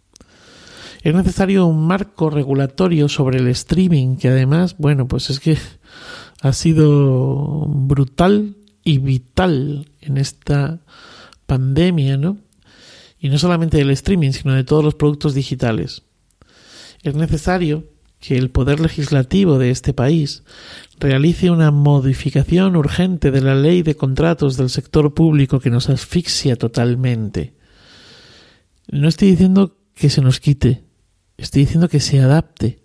Es 1.03 1.13
necesario 1.13 1.65
un 1.67 1.88
marco 1.88 2.29
regulatorio 2.29 3.08
sobre 3.08 3.39
el 3.39 3.48
streaming, 3.48 4.17
que 4.17 4.29
además, 4.29 4.75
bueno, 4.77 5.08
pues 5.08 5.29
es 5.29 5.39
que 5.39 5.58
ha 6.41 6.53
sido 6.53 7.65
brutal 7.67 8.58
y 8.84 8.98
vital 8.98 9.89
en 10.01 10.17
esta 10.17 10.79
pandemia, 11.46 12.17
¿no? 12.17 12.38
y 13.20 13.29
no 13.29 13.38
solamente 13.38 13.77
del 13.77 13.89
streaming, 13.91 14.32
sino 14.32 14.53
de 14.53 14.63
todos 14.63 14.84
los 14.84 14.96
productos 14.96 15.34
digitales. 15.34 16.03
Es 17.03 17.15
necesario 17.15 17.86
que 18.20 18.38
el 18.38 18.50
poder 18.50 18.80
legislativo 18.80 19.60
de 19.60 19.70
este 19.70 19.94
país 19.94 20.44
realice 21.00 21.52
una 21.52 21.72
modificación 21.72 22.76
urgente 22.76 23.32
de 23.32 23.42
la 23.42 23.56
ley 23.56 23.84
de 23.84 23.96
contratos 23.96 24.58
del 24.58 24.70
sector 24.70 25.14
público 25.14 25.60
que 25.60 25.70
nos 25.70 25.90
asfixia 25.90 26.56
totalmente. 26.56 27.54
No 28.90 29.08
estoy 29.08 29.32
diciendo 29.32 29.78
que 29.94 30.10
se 30.10 30.22
nos 30.22 30.40
quite, 30.40 30.88
Estoy 31.38 31.62
diciendo 31.62 31.88
que 31.88 32.00
se 32.00 32.20
adapte. 32.20 32.80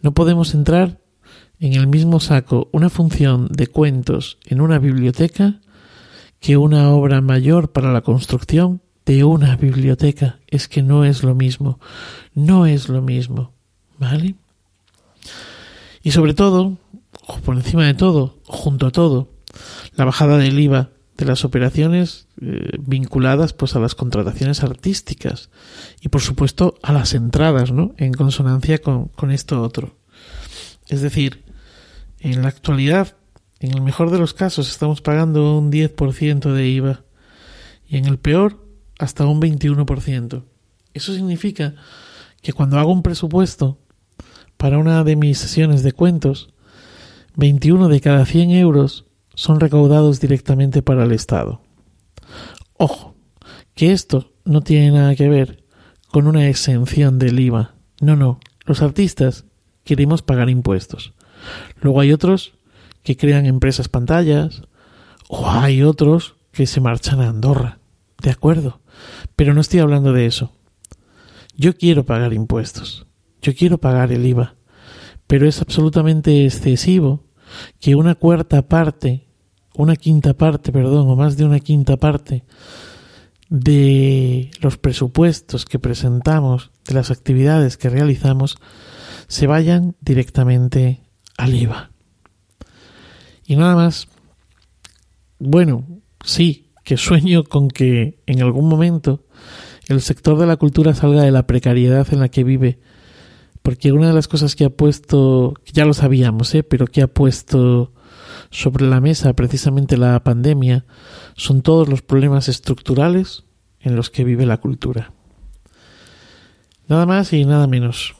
No 0.00 0.14
podemos 0.14 0.54
entrar 0.54 1.00
en 1.58 1.74
el 1.74 1.88
mismo 1.88 2.20
saco 2.20 2.68
una 2.72 2.88
función 2.90 3.48
de 3.48 3.66
cuentos 3.66 4.38
en 4.46 4.60
una 4.60 4.78
biblioteca 4.78 5.60
que 6.38 6.56
una 6.56 6.90
obra 6.90 7.20
mayor 7.20 7.72
para 7.72 7.92
la 7.92 8.00
construcción 8.00 8.82
de 9.04 9.24
una 9.24 9.56
biblioteca. 9.56 10.38
Es 10.46 10.68
que 10.68 10.82
no 10.82 11.04
es 11.04 11.24
lo 11.24 11.34
mismo. 11.34 11.80
No 12.34 12.66
es 12.66 12.88
lo 12.88 13.02
mismo. 13.02 13.52
¿Vale? 13.98 14.36
Y 16.02 16.10
sobre 16.10 16.34
todo, 16.34 16.78
por 17.44 17.56
encima 17.56 17.86
de 17.86 17.94
todo, 17.94 18.38
junto 18.44 18.86
a 18.86 18.90
todo, 18.90 19.30
la 19.94 20.04
bajada 20.04 20.38
del 20.38 20.58
IVA 20.58 20.90
de 21.16 21.24
las 21.26 21.44
operaciones 21.44 22.26
eh, 22.40 22.76
vinculadas 22.80 23.52
pues 23.52 23.76
a 23.76 23.80
las 23.80 23.94
contrataciones 23.94 24.62
artísticas 24.62 25.50
y 26.00 26.08
por 26.08 26.22
supuesto 26.22 26.74
a 26.82 26.92
las 26.92 27.14
entradas, 27.14 27.70
¿no? 27.70 27.94
En 27.98 28.12
consonancia 28.12 28.78
con, 28.78 29.08
con 29.08 29.30
esto 29.30 29.62
otro. 29.62 29.96
Es 30.88 31.02
decir, 31.02 31.44
en 32.18 32.42
la 32.42 32.48
actualidad, 32.48 33.16
en 33.60 33.72
el 33.72 33.82
mejor 33.82 34.10
de 34.10 34.18
los 34.18 34.34
casos, 34.34 34.68
estamos 34.70 35.00
pagando 35.00 35.58
un 35.58 35.70
10% 35.70 36.52
de 36.52 36.68
IVA 36.68 37.04
y 37.86 37.98
en 37.98 38.06
el 38.06 38.18
peor 38.18 38.64
hasta 38.98 39.26
un 39.26 39.40
21%. 39.40 40.44
Eso 40.94 41.14
significa 41.14 41.74
que 42.40 42.52
cuando 42.52 42.78
hago 42.78 42.92
un 42.92 43.02
presupuesto 43.02 43.78
para 44.62 44.78
una 44.78 45.02
de 45.02 45.16
mis 45.16 45.38
sesiones 45.38 45.82
de 45.82 45.90
cuentos, 45.90 46.54
21 47.34 47.88
de 47.88 48.00
cada 48.00 48.24
100 48.24 48.52
euros 48.52 49.06
son 49.34 49.58
recaudados 49.58 50.20
directamente 50.20 50.82
para 50.82 51.02
el 51.02 51.10
Estado. 51.10 51.62
Ojo, 52.74 53.16
que 53.74 53.90
esto 53.90 54.30
no 54.44 54.60
tiene 54.60 54.92
nada 54.92 55.16
que 55.16 55.28
ver 55.28 55.64
con 56.12 56.28
una 56.28 56.46
exención 56.46 57.18
del 57.18 57.40
IVA. 57.40 57.74
No, 58.00 58.14
no, 58.14 58.38
los 58.64 58.82
artistas 58.82 59.46
queremos 59.82 60.22
pagar 60.22 60.48
impuestos. 60.48 61.12
Luego 61.80 61.98
hay 61.98 62.12
otros 62.12 62.52
que 63.02 63.16
crean 63.16 63.46
empresas 63.46 63.88
pantallas 63.88 64.62
o 65.28 65.50
hay 65.50 65.82
otros 65.82 66.36
que 66.52 66.68
se 66.68 66.80
marchan 66.80 67.20
a 67.20 67.30
Andorra. 67.30 67.80
De 68.22 68.30
acuerdo, 68.30 68.80
pero 69.34 69.54
no 69.54 69.60
estoy 69.60 69.80
hablando 69.80 70.12
de 70.12 70.26
eso. 70.26 70.52
Yo 71.56 71.76
quiero 71.76 72.06
pagar 72.06 72.32
impuestos, 72.32 73.08
yo 73.42 73.54
quiero 73.54 73.78
pagar 73.78 74.12
el 74.12 74.24
IVA, 74.24 74.54
pero 75.26 75.46
es 75.46 75.60
absolutamente 75.60 76.46
excesivo 76.46 77.24
que 77.80 77.96
una 77.96 78.14
cuarta 78.14 78.68
parte, 78.68 79.26
una 79.74 79.96
quinta 79.96 80.34
parte, 80.34 80.72
perdón, 80.72 81.08
o 81.08 81.16
más 81.16 81.36
de 81.36 81.44
una 81.44 81.60
quinta 81.60 81.96
parte 81.96 82.44
de 83.50 84.50
los 84.60 84.78
presupuestos 84.78 85.66
que 85.66 85.78
presentamos, 85.78 86.70
de 86.86 86.94
las 86.94 87.10
actividades 87.10 87.76
que 87.76 87.90
realizamos, 87.90 88.56
se 89.26 89.46
vayan 89.46 89.96
directamente 90.00 91.02
al 91.36 91.54
IVA. 91.54 91.90
Y 93.44 93.56
nada 93.56 93.74
más, 93.74 94.08
bueno, 95.38 95.86
sí, 96.24 96.70
que 96.84 96.96
sueño 96.96 97.44
con 97.44 97.68
que 97.68 98.22
en 98.26 98.40
algún 98.40 98.68
momento 98.68 99.26
el 99.88 100.00
sector 100.00 100.38
de 100.38 100.46
la 100.46 100.56
cultura 100.56 100.94
salga 100.94 101.22
de 101.22 101.30
la 101.30 101.46
precariedad 101.46 102.06
en 102.12 102.20
la 102.20 102.28
que 102.28 102.44
vive 102.44 102.78
porque 103.62 103.92
una 103.92 104.08
de 104.08 104.14
las 104.14 104.28
cosas 104.28 104.56
que 104.56 104.64
ha 104.64 104.70
puesto, 104.70 105.54
ya 105.72 105.84
lo 105.84 105.94
sabíamos, 105.94 106.54
¿eh? 106.54 106.62
pero 106.62 106.86
que 106.86 107.02
ha 107.02 107.06
puesto 107.06 107.92
sobre 108.50 108.86
la 108.86 109.00
mesa 109.00 109.32
precisamente 109.32 109.96
la 109.96 110.22
pandemia, 110.22 110.84
son 111.36 111.62
todos 111.62 111.88
los 111.88 112.02
problemas 112.02 112.48
estructurales 112.48 113.44
en 113.80 113.96
los 113.96 114.10
que 114.10 114.24
vive 114.24 114.46
la 114.46 114.58
cultura. 114.58 115.12
Nada 116.88 117.06
más 117.06 117.32
y 117.32 117.44
nada 117.44 117.66
menos. 117.66 118.14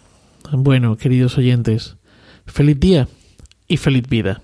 Bueno, 0.53 0.97
queridos 0.97 1.37
oyentes, 1.39 1.97
feliz 2.47 2.79
día 2.81 3.09
y 3.69 3.77
feliz 3.77 4.09
vida. 4.09 4.43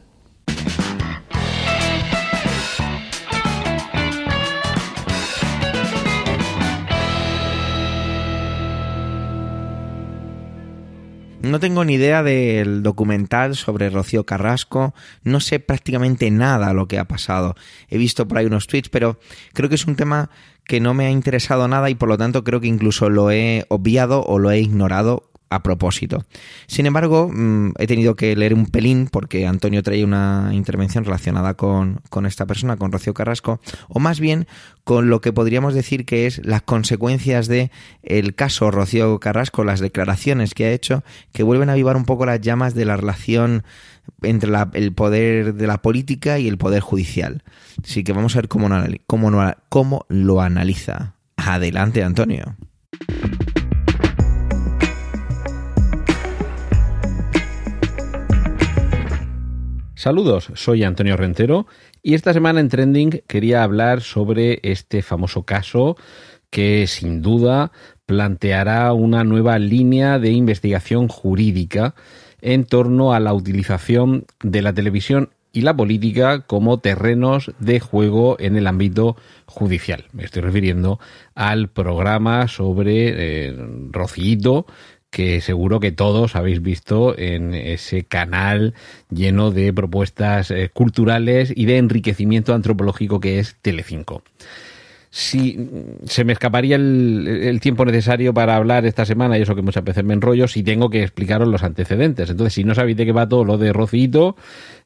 No 11.48 11.61
tengo 11.61 11.82
ni 11.84 11.94
idea 11.94 12.22
del 12.22 12.82
documental 12.82 13.56
sobre 13.56 13.88
Rocío 13.88 14.26
Carrasco, 14.26 14.94
no 15.22 15.40
sé 15.40 15.61
prácticamente 15.61 16.30
nada 16.30 16.74
lo 16.74 16.88
que 16.88 16.98
ha 16.98 17.08
pasado. 17.08 17.56
He 17.88 17.96
visto 17.96 18.28
por 18.28 18.37
ahí 18.37 18.44
unos 18.44 18.66
tweets, 18.66 18.90
pero 18.90 19.18
creo 19.54 19.70
que 19.70 19.76
es 19.76 19.87
un 19.87 19.96
tema 19.96 20.28
que 20.64 20.78
no 20.78 20.92
me 20.92 21.06
ha 21.06 21.11
interesado 21.11 21.66
nada 21.66 21.88
y 21.88 21.94
por 21.94 22.11
lo 22.11 22.18
tanto 22.18 22.44
creo 22.44 22.61
que 22.61 22.66
incluso 22.66 23.08
lo 23.08 23.30
he 23.30 23.64
obviado 23.70 24.22
o 24.24 24.38
lo 24.38 24.50
he 24.50 24.61
ignorado 24.61 25.30
a 25.50 25.62
propósito. 25.62 26.24
Sin 26.66 26.87
embargo, 26.87 27.30
mm, 27.32 27.72
he 27.78 27.87
tenido 27.87 28.16
que 28.16 28.37
leer 28.37 28.54
un 28.54 28.66
pelín 28.66 29.08
porque 29.11 29.46
Antonio 29.46 29.82
trae 29.82 30.04
una 30.04 30.50
intervención 30.52 31.04
relacionada 31.04 31.54
con, 31.54 32.00
con, 32.11 32.26
esta 32.26 32.46
persona, 32.46 32.76
con 32.76 32.92
Rocío 32.92 33.14
Carrasco, 33.14 33.61
o 33.88 34.00
más 34.00 34.20
bien 34.20 34.46
con 34.84 35.11
lo 35.11 35.20
que 35.20 35.32
podríamos 35.32 35.74
decir 35.74 36.04
que 36.04 36.26
es 36.26 36.44
las 36.44 36.62
consecuencias 36.62 37.48
de 37.48 37.70
el 38.02 38.34
caso 38.34 38.70
Rocío 38.70 39.18
Carrasco, 39.20 39.64
las 39.64 39.80
declaraciones 39.80 40.54
que 40.54 40.66
ha 40.66 40.72
hecho, 40.72 41.02
que 41.32 41.42
vuelven 41.42 41.68
a 41.68 41.72
avivar 41.72 41.96
un 41.96 42.04
poco 42.04 42.26
las 42.26 42.40
llamas 42.40 42.74
de 42.74 42.84
la 42.84 42.96
relación 42.96 43.64
entre 44.22 44.50
el 44.74 44.92
poder 44.92 45.54
de 45.54 45.66
la 45.66 45.82
política 45.82 46.38
y 46.38 46.48
el 46.48 46.58
poder 46.58 46.80
judicial. 46.80 47.42
Así 47.82 48.04
que 48.04 48.12
vamos 48.12 48.34
a 48.37 48.40
ver 48.40 48.48
cómo, 48.48 48.68
cómo, 49.06 49.54
cómo 49.68 50.06
lo 50.08 50.40
analiza. 50.40 51.14
Adelante, 51.37 52.02
Antonio. 52.02 52.56
Saludos, 59.98 60.52
soy 60.54 60.84
Antonio 60.84 61.16
Rentero 61.16 61.66
y 62.04 62.14
esta 62.14 62.32
semana 62.32 62.61
en 62.61 62.68
Trending 62.68 63.22
quería 63.26 63.64
hablar 63.64 64.00
sobre 64.00 64.61
este 64.62 65.02
famoso 65.02 65.42
caso 65.42 65.96
que 66.50 66.87
sin 66.87 67.20
duda 67.20 67.72
planteará 68.06 68.92
una 68.92 69.24
nueva 69.24 69.58
línea 69.58 70.20
de 70.20 70.30
investigación 70.30 71.08
jurídica 71.08 71.96
en 72.40 72.64
torno 72.64 73.12
a 73.12 73.18
la 73.18 73.34
utilización 73.34 74.26
de 74.40 74.62
la 74.62 74.72
televisión 74.72 75.30
y 75.52 75.62
la 75.62 75.74
política 75.74 76.42
como 76.42 76.78
terrenos 76.78 77.50
de 77.58 77.80
juego 77.80 78.37
en 78.38 78.56
el 78.56 78.68
ámbito 78.68 79.16
judicial. 79.46 80.04
Me 80.12 80.22
estoy 80.22 80.42
refiriendo 80.42 81.00
al 81.34 81.70
programa 81.70 82.46
sobre 82.46 83.48
eh, 83.48 83.56
que 85.11 85.40
seguro 85.40 85.81
que 85.81 85.92
todos 85.92 86.37
habéis 86.37 86.62
visto 86.62 87.18
en 87.18 87.55
ese 87.55 88.05
canal 88.05 88.75
lleno 89.11 89.51
de 89.51 89.73
propuestas 89.73 90.51
eh, 90.51 90.71
culturales 90.73 91.53
y 91.55 91.64
de 91.66 91.79
enriquecimiento 91.79 92.55
antropológico 92.55 93.21
que 93.21 93.38
es 93.38 93.57
Telecinco. 93.62 94.23
Si 95.11 95.71
se 96.05 96.23
me 96.25 96.35
escaparía 96.35 96.77
el, 96.77 97.59
tiempo 97.62 97.87
necesario 97.87 98.35
para 98.35 98.57
hablar 98.57 98.85
esta 98.85 99.07
semana, 99.07 99.38
y 99.38 99.42
eso 99.42 99.55
que 99.55 99.62
muchas 99.62 99.83
veces 99.83 100.05
me 100.05 100.12
enrollo, 100.12 100.47
si 100.49 100.62
tengo 100.62 100.90
que 100.90 101.03
explicaros 101.03 101.49
los 101.49 101.62
antecedentes. 101.62 102.29
Entonces, 102.29 102.53
si 102.53 102.62
no 102.62 102.75
sabéis 102.75 102.99
de 102.99 103.07
qué 103.07 103.12
va 103.12 103.27
todo 103.27 103.42
lo 103.42 103.57
de 103.57 103.73
Rocito, 103.73 104.37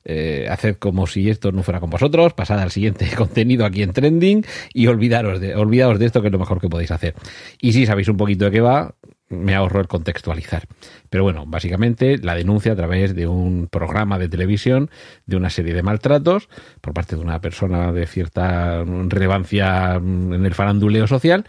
eh, 0.04 0.46
haced 0.48 0.76
como 0.76 1.08
si 1.08 1.28
esto 1.28 1.50
no 1.50 1.64
fuera 1.64 1.80
con 1.80 1.90
vosotros, 1.90 2.34
pasad 2.34 2.60
al 2.60 2.70
siguiente 2.70 3.08
contenido 3.16 3.64
aquí 3.64 3.82
en 3.82 3.92
Trending 3.92 4.44
y 4.72 4.86
olvidaros 4.86 5.40
de, 5.40 5.56
olvidaros 5.56 5.98
de 5.98 6.06
esto, 6.06 6.20
que 6.22 6.28
es 6.28 6.32
lo 6.32 6.38
mejor 6.38 6.60
que 6.60 6.68
podéis 6.68 6.92
hacer. 6.92 7.14
Y 7.60 7.72
si 7.72 7.84
sabéis 7.84 8.06
un 8.06 8.16
poquito 8.16 8.44
de 8.44 8.52
qué 8.52 8.60
va, 8.60 8.94
me 9.32 9.54
ahorro 9.54 9.80
el 9.80 9.88
contextualizar. 9.88 10.64
Pero 11.10 11.24
bueno, 11.24 11.44
básicamente 11.46 12.18
la 12.18 12.34
denuncia 12.34 12.72
a 12.72 12.76
través 12.76 13.14
de 13.14 13.26
un 13.26 13.68
programa 13.68 14.18
de 14.18 14.28
televisión 14.28 14.90
de 15.26 15.36
una 15.36 15.50
serie 15.50 15.74
de 15.74 15.82
maltratos 15.82 16.48
por 16.80 16.94
parte 16.94 17.16
de 17.16 17.22
una 17.22 17.40
persona 17.40 17.92
de 17.92 18.06
cierta 18.06 18.84
relevancia 18.84 19.94
en 19.94 20.44
el 20.44 20.54
faranduleo 20.54 21.06
social 21.06 21.46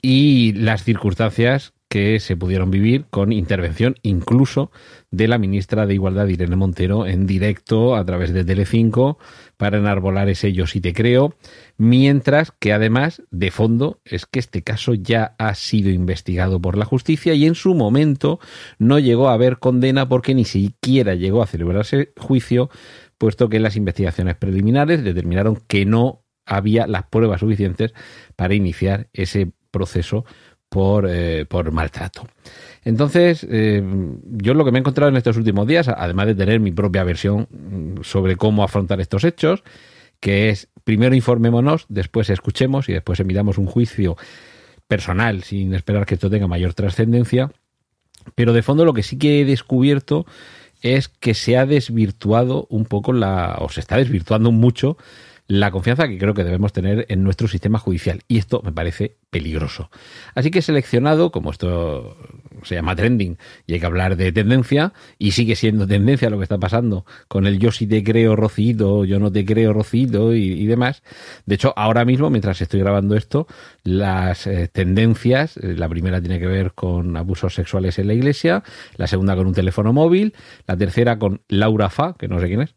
y 0.00 0.52
las 0.52 0.84
circunstancias 0.84 1.72
que 1.88 2.18
se 2.20 2.36
pudieron 2.36 2.70
vivir 2.70 3.06
con 3.10 3.32
intervención 3.32 3.94
incluso 4.02 4.70
de 5.10 5.28
la 5.28 5.38
ministra 5.38 5.86
de 5.86 5.94
Igualdad 5.94 6.26
Irene 6.26 6.56
Montero 6.56 7.06
en 7.06 7.26
directo 7.26 7.94
a 7.94 8.04
través 8.04 8.32
de 8.32 8.44
Telecinco 8.44 9.18
para 9.56 9.78
enarbolar 9.78 10.28
ese 10.28 10.52
yo 10.52 10.66
sí 10.66 10.80
te 10.80 10.92
creo, 10.92 11.34
mientras 11.78 12.52
que 12.58 12.72
además 12.72 13.22
de 13.30 13.50
fondo 13.50 14.00
es 14.04 14.26
que 14.26 14.38
este 14.38 14.62
caso 14.62 14.94
ya 14.94 15.34
ha 15.38 15.54
sido 15.54 15.90
investigado 15.90 16.60
por 16.60 16.76
la 16.76 16.84
justicia 16.84 17.34
y 17.34 17.46
en 17.46 17.54
su 17.54 17.74
momento 17.74 18.38
no 18.78 18.98
llegó 18.98 19.28
a 19.28 19.34
haber 19.34 19.58
condena 19.58 20.08
porque 20.08 20.34
ni 20.34 20.44
siquiera 20.44 21.14
llegó 21.14 21.42
a 21.42 21.46
celebrarse 21.46 22.12
juicio, 22.16 22.70
puesto 23.18 23.48
que 23.48 23.60
las 23.60 23.76
investigaciones 23.76 24.36
preliminares 24.36 25.02
determinaron 25.02 25.56
que 25.66 25.86
no 25.86 26.24
había 26.44 26.86
las 26.86 27.04
pruebas 27.04 27.40
suficientes 27.40 27.92
para 28.36 28.54
iniciar 28.54 29.08
ese 29.12 29.52
proceso 29.70 30.24
por, 30.76 31.06
eh, 31.08 31.46
maltrato. 31.72 32.28
Entonces, 32.84 33.46
eh, 33.48 33.82
yo 34.24 34.52
lo 34.52 34.62
que 34.62 34.72
me 34.72 34.78
he 34.78 34.80
encontrado 34.80 35.08
en 35.08 35.16
estos 35.16 35.38
últimos 35.38 35.66
días, 35.66 35.88
además 35.88 36.26
de 36.26 36.34
tener 36.34 36.60
mi 36.60 36.70
propia 36.70 37.02
versión 37.02 37.48
mm, 37.50 38.02
sobre 38.02 38.36
cómo 38.36 38.62
afrontar 38.62 39.00
estos 39.00 39.24
hechos, 39.24 39.64
que 40.20 40.50
es 40.50 40.68
primero 40.84 41.14
informémonos, 41.14 41.86
después 41.88 42.28
escuchemos 42.28 42.90
y 42.90 42.92
después 42.92 43.18
emitamos 43.20 43.56
un 43.56 43.64
juicio 43.64 44.18
personal 44.86 45.44
sin 45.44 45.72
esperar 45.72 46.04
que 46.04 46.16
esto 46.16 46.28
tenga 46.28 46.46
mayor 46.46 46.74
trascendencia, 46.74 47.50
Pero 48.34 48.52
de 48.52 48.62
fondo 48.62 48.84
lo 48.84 48.92
que 48.92 49.02
sí 49.02 49.16
que 49.16 49.40
he 49.40 49.44
descubierto 49.46 50.26
es 50.82 51.08
que 51.08 51.32
se 51.32 51.56
ha 51.56 51.64
desvirtuado 51.64 52.66
un 52.68 52.84
poco 52.84 53.14
la, 53.14 53.56
o 53.60 53.70
se 53.70 53.80
está 53.80 53.96
desvirtuando 53.96 54.52
mucho 54.52 54.98
la 55.48 55.70
confianza 55.70 56.08
que 56.08 56.18
creo 56.18 56.34
que 56.34 56.44
debemos 56.44 56.72
tener 56.72 57.06
en 57.08 57.22
nuestro 57.22 57.48
sistema 57.48 57.78
judicial. 57.78 58.22
Y 58.28 58.38
esto 58.38 58.62
me 58.64 58.72
parece 58.72 59.16
peligroso. 59.30 59.90
Así 60.34 60.50
que 60.50 60.60
he 60.60 60.62
seleccionado, 60.62 61.30
como 61.30 61.50
esto 61.50 62.16
se 62.62 62.74
llama 62.74 62.96
trending 62.96 63.38
y 63.66 63.74
hay 63.74 63.80
que 63.80 63.86
hablar 63.86 64.16
de 64.16 64.32
tendencia, 64.32 64.92
y 65.18 65.32
sigue 65.32 65.56
siendo 65.56 65.86
tendencia 65.86 66.30
lo 66.30 66.38
que 66.38 66.44
está 66.44 66.58
pasando 66.58 67.04
con 67.28 67.46
el 67.46 67.58
yo 67.58 67.70
sí 67.70 67.86
te 67.86 68.02
creo 68.02 68.34
rocito, 68.34 69.04
yo 69.04 69.20
no 69.20 69.30
te 69.30 69.44
creo 69.44 69.72
rocito 69.72 70.34
y, 70.34 70.66
demás. 70.66 71.02
De 71.44 71.54
hecho, 71.54 71.72
ahora 71.76 72.04
mismo, 72.04 72.30
mientras 72.30 72.60
estoy 72.60 72.80
grabando 72.80 73.14
esto, 73.14 73.46
las 73.84 74.46
eh, 74.46 74.68
tendencias, 74.72 75.56
eh, 75.58 75.74
la 75.76 75.88
primera 75.88 76.20
tiene 76.20 76.40
que 76.40 76.46
ver 76.46 76.72
con 76.72 77.16
abusos 77.16 77.54
sexuales 77.54 77.98
en 77.98 78.08
la 78.08 78.14
iglesia, 78.14 78.64
la 78.96 79.06
segunda 79.06 79.36
con 79.36 79.46
un 79.46 79.54
teléfono 79.54 79.92
móvil, 79.92 80.34
la 80.66 80.76
tercera 80.76 81.18
con 81.18 81.42
Laura 81.48 81.88
Fa, 81.88 82.14
que 82.18 82.26
no 82.26 82.40
sé 82.40 82.46
quién 82.46 82.62
es, 82.62 82.74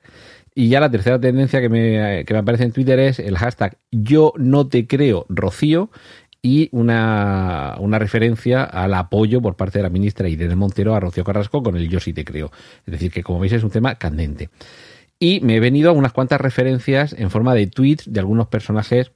y 0.59 0.67
ya 0.67 0.81
la 0.81 0.91
tercera 0.91 1.17
tendencia 1.17 1.61
que 1.61 1.69
me, 1.69 2.25
que 2.25 2.33
me 2.33 2.41
aparece 2.41 2.65
en 2.65 2.73
Twitter 2.73 2.99
es 2.99 3.19
el 3.19 3.37
hashtag 3.37 3.77
yo 3.91 4.33
no 4.35 4.67
te 4.67 4.87
creo 4.87 5.25
Rocío 5.29 5.89
y 6.41 6.67
una, 6.73 7.77
una, 7.79 7.97
referencia 7.97 8.65
al 8.65 8.93
apoyo 8.93 9.41
por 9.41 9.55
parte 9.55 9.79
de 9.79 9.83
la 9.83 9.89
ministra 9.89 10.27
Irene 10.27 10.57
Montero 10.57 10.95
a 10.95 10.99
Rocío 10.99 11.23
Carrasco 11.23 11.63
con 11.63 11.77
el 11.77 11.87
yo 11.87 12.01
sí 12.01 12.11
te 12.11 12.25
creo. 12.25 12.51
Es 12.85 12.91
decir, 12.91 13.09
que 13.09 13.23
como 13.23 13.39
veis 13.39 13.53
es 13.53 13.63
un 13.63 13.69
tema 13.69 13.95
candente. 13.95 14.49
Y 15.17 15.39
me 15.39 15.55
he 15.55 15.59
venido 15.61 15.91
a 15.91 15.93
unas 15.93 16.11
cuantas 16.11 16.41
referencias 16.41 17.13
en 17.13 17.29
forma 17.29 17.55
de 17.55 17.67
tweets 17.67 18.11
de 18.11 18.19
algunos 18.19 18.47
personajes, 18.47 19.11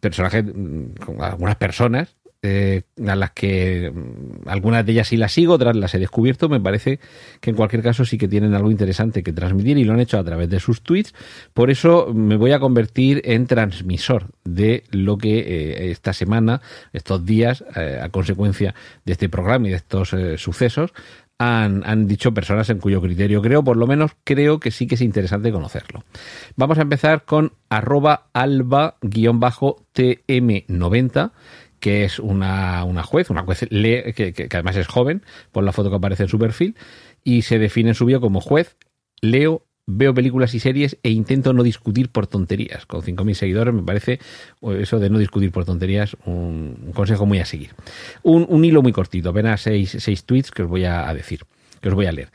personajes, 0.00 0.44
mm, 0.44 1.20
algunas 1.20 1.56
personas 1.56 2.14
eh, 2.44 2.82
a 3.06 3.14
las 3.14 3.30
que 3.30 3.92
mm, 3.94 4.48
algunas 4.48 4.84
de 4.84 4.90
ellas 4.90 5.06
sí 5.06 5.16
las 5.16 5.30
sigo, 5.30 5.54
otras 5.54 5.76
las 5.76 5.94
he 5.94 6.00
descubierto. 6.00 6.48
Me 6.48 6.60
parece 6.60 6.98
que 7.40 7.50
en 7.50 7.56
cualquier 7.56 7.82
caso 7.82 8.04
sí 8.04 8.18
que 8.18 8.26
tienen 8.26 8.54
algo 8.54 8.72
interesante 8.72 9.22
que 9.22 9.32
transmitir 9.32 9.78
y 9.78 9.84
lo 9.84 9.92
han 9.92 10.00
hecho 10.00 10.18
a 10.18 10.24
través 10.24 10.50
de 10.50 10.58
sus 10.58 10.82
tweets. 10.82 11.14
Por 11.54 11.70
eso 11.70 12.12
me 12.12 12.36
voy 12.36 12.50
a 12.50 12.58
convertir 12.58 13.22
en 13.24 13.46
transmisor 13.46 14.26
de 14.42 14.82
lo 14.90 15.18
que 15.18 15.38
eh, 15.38 15.92
esta 15.92 16.12
semana, 16.12 16.60
estos 16.92 17.24
días, 17.24 17.64
eh, 17.76 18.00
a 18.02 18.08
consecuencia 18.08 18.74
de 19.04 19.12
este 19.12 19.28
programa 19.28 19.68
y 19.68 19.70
de 19.70 19.76
estos 19.76 20.12
sucesos, 20.36 20.92
han, 21.38 21.82
han, 21.86 22.06
dicho 22.06 22.34
personas 22.34 22.68
en 22.70 22.78
cuyo 22.78 23.00
criterio 23.00 23.42
creo, 23.42 23.64
por 23.64 23.76
lo 23.76 23.86
menos 23.86 24.12
creo 24.24 24.60
que 24.60 24.70
sí 24.70 24.86
que 24.86 24.96
es 24.96 25.00
interesante 25.00 25.50
conocerlo. 25.50 26.04
Vamos 26.56 26.78
a 26.78 26.82
empezar 26.82 27.24
con 27.24 27.54
arroba 27.68 28.26
alba-tm90 28.32 31.32
que 31.82 32.04
es 32.04 32.20
una, 32.20 32.84
una 32.84 33.02
juez, 33.02 33.28
una 33.28 33.42
juez 33.42 33.66
que, 33.68 34.32
que, 34.32 34.48
además 34.52 34.76
es 34.76 34.86
joven, 34.86 35.24
por 35.50 35.64
la 35.64 35.72
foto 35.72 35.90
que 35.90 35.96
aparece 35.96 36.22
en 36.22 36.28
su 36.28 36.38
perfil, 36.38 36.76
y 37.24 37.42
se 37.42 37.58
define 37.58 37.88
en 37.88 37.94
su 37.96 38.06
bio 38.06 38.20
como 38.20 38.40
juez, 38.40 38.76
leo, 39.20 39.66
veo 39.84 40.14
películas 40.14 40.54
y 40.54 40.60
series 40.60 40.96
e 41.02 41.10
intento 41.10 41.52
no 41.52 41.64
discutir 41.64 42.08
por 42.08 42.28
tonterías. 42.28 42.86
Con 42.86 43.02
5.000 43.02 43.34
seguidores 43.34 43.74
me 43.74 43.82
parece 43.82 44.20
eso 44.62 45.00
de 45.00 45.10
no 45.10 45.18
discutir 45.18 45.50
por 45.50 45.64
tonterías 45.64 46.16
un, 46.24 46.92
consejo 46.94 47.26
muy 47.26 47.40
a 47.40 47.46
seguir. 47.46 47.70
Un, 48.22 48.46
un, 48.48 48.64
hilo 48.64 48.80
muy 48.80 48.92
cortito, 48.92 49.30
apenas 49.30 49.62
seis, 49.62 49.96
seis 49.98 50.24
tweets 50.24 50.52
que 50.52 50.62
os 50.62 50.68
voy 50.68 50.84
a 50.84 51.12
decir, 51.12 51.40
que 51.80 51.88
os 51.88 51.96
voy 51.96 52.06
a 52.06 52.12
leer. 52.12 52.28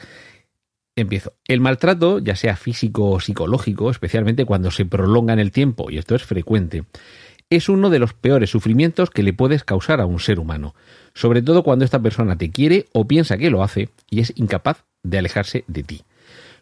Empiezo. 0.97 1.31
El 1.47 1.61
maltrato, 1.61 2.19
ya 2.19 2.35
sea 2.35 2.57
físico 2.57 3.11
o 3.11 3.19
psicológico, 3.21 3.91
especialmente 3.91 4.43
cuando 4.43 4.71
se 4.71 4.83
prolonga 4.83 5.31
en 5.31 5.39
el 5.39 5.51
tiempo, 5.51 5.89
y 5.89 5.99
esto 5.99 6.15
es 6.15 6.23
frecuente, 6.23 6.83
es 7.49 7.69
uno 7.69 7.89
de 7.89 7.99
los 7.99 8.13
peores 8.13 8.49
sufrimientos 8.49 9.09
que 9.09 9.23
le 9.23 9.33
puedes 9.33 9.63
causar 9.63 10.01
a 10.01 10.05
un 10.05 10.19
ser 10.19 10.39
humano, 10.39 10.75
sobre 11.13 11.41
todo 11.41 11.63
cuando 11.63 11.85
esta 11.85 12.01
persona 12.01 12.37
te 12.37 12.51
quiere 12.51 12.87
o 12.93 13.07
piensa 13.07 13.37
que 13.37 13.49
lo 13.49 13.63
hace 13.63 13.89
y 14.09 14.19
es 14.19 14.33
incapaz 14.35 14.83
de 15.03 15.17
alejarse 15.17 15.63
de 15.67 15.83
ti. 15.83 16.03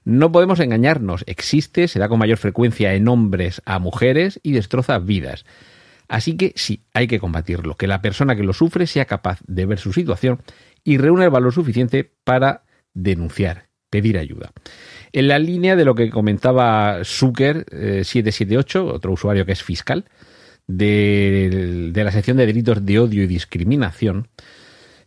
No 0.03 0.31
podemos 0.31 0.59
engañarnos, 0.59 1.23
existe, 1.25 1.87
se 1.87 1.97
da 1.97 2.07
con 2.07 2.19
mayor 2.19 2.37
frecuencia 2.37 2.93
en 2.93 3.07
hombres 3.07 3.63
a 3.65 3.79
mujeres 3.79 4.39
y 4.43 4.51
destroza 4.51 4.99
vidas. 4.99 5.45
Así 6.07 6.37
que 6.37 6.53
sí, 6.55 6.83
hay 6.93 7.07
que 7.07 7.19
combatirlo, 7.19 7.75
que 7.75 7.87
la 7.87 8.03
persona 8.03 8.35
que 8.35 8.43
lo 8.43 8.53
sufre 8.53 8.85
sea 8.85 9.05
capaz 9.05 9.39
de 9.47 9.65
ver 9.65 9.79
su 9.79 9.91
situación 9.91 10.41
y 10.83 10.99
reúne 10.99 11.25
el 11.25 11.31
valor 11.31 11.51
suficiente 11.51 12.11
para 12.23 12.61
denunciar, 12.93 13.69
pedir 13.89 14.19
ayuda. 14.19 14.51
En 15.11 15.27
la 15.27 15.39
línea 15.39 15.75
de 15.75 15.85
lo 15.85 15.95
que 15.95 16.11
comentaba 16.11 16.99
Zucker778, 16.99 18.75
eh, 18.75 18.79
otro 18.79 19.13
usuario 19.13 19.47
que 19.47 19.53
es 19.53 19.63
fiscal, 19.63 20.05
de, 20.67 21.91
la 21.93 22.11
sección 22.11 22.37
de 22.37 22.45
delitos 22.45 22.85
de 22.85 22.99
odio 22.99 23.23
y 23.23 23.27
discriminación, 23.27 24.27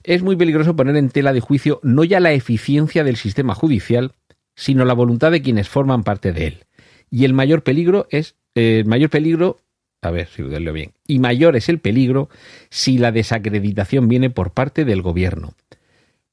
es 0.04 0.22
muy 0.22 0.36
peligroso 0.36 0.76
poner 0.76 0.96
en 0.96 1.10
tela 1.10 1.32
de 1.32 1.40
juicio 1.40 1.80
no 1.82 2.04
ya 2.04 2.20
la 2.20 2.32
eficiencia 2.32 3.04
del 3.04 3.16
sistema 3.16 3.54
judicial, 3.54 4.12
sino 4.54 4.84
la 4.84 4.94
voluntad 4.94 5.30
de 5.30 5.42
quienes 5.42 5.68
forman 5.68 6.02
parte 6.02 6.32
de 6.32 6.46
él. 6.46 6.64
Y 7.10 7.24
el 7.24 7.32
mayor 7.32 7.62
peligro 7.62 8.06
es, 8.10 8.36
el 8.54 8.86
mayor 8.86 9.10
peligro, 9.10 9.58
a 10.02 10.10
ver 10.10 10.28
si 10.28 10.42
lo 10.42 10.72
bien, 10.72 10.92
y 11.06 11.18
mayor 11.18 11.56
es 11.56 11.68
el 11.68 11.78
peligro 11.78 12.28
si 12.70 12.98
la 12.98 13.12
desacreditación 13.12 14.08
viene 14.08 14.30
por 14.30 14.52
parte 14.52 14.84
del 14.84 15.02
gobierno. 15.02 15.54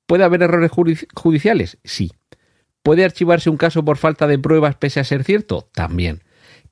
¿Puede 0.05 0.23
haber 0.23 0.43
errores 0.43 0.71
judiciales? 1.15 1.79
Sí. 1.83 2.11
¿Puede 2.83 3.03
archivarse 3.03 3.49
un 3.49 3.57
caso 3.57 3.83
por 3.83 3.97
falta 3.97 4.27
de 4.27 4.37
pruebas 4.37 4.75
pese 4.75 4.99
a 4.99 5.03
ser 5.03 5.23
cierto? 5.23 5.67
También 5.73 6.21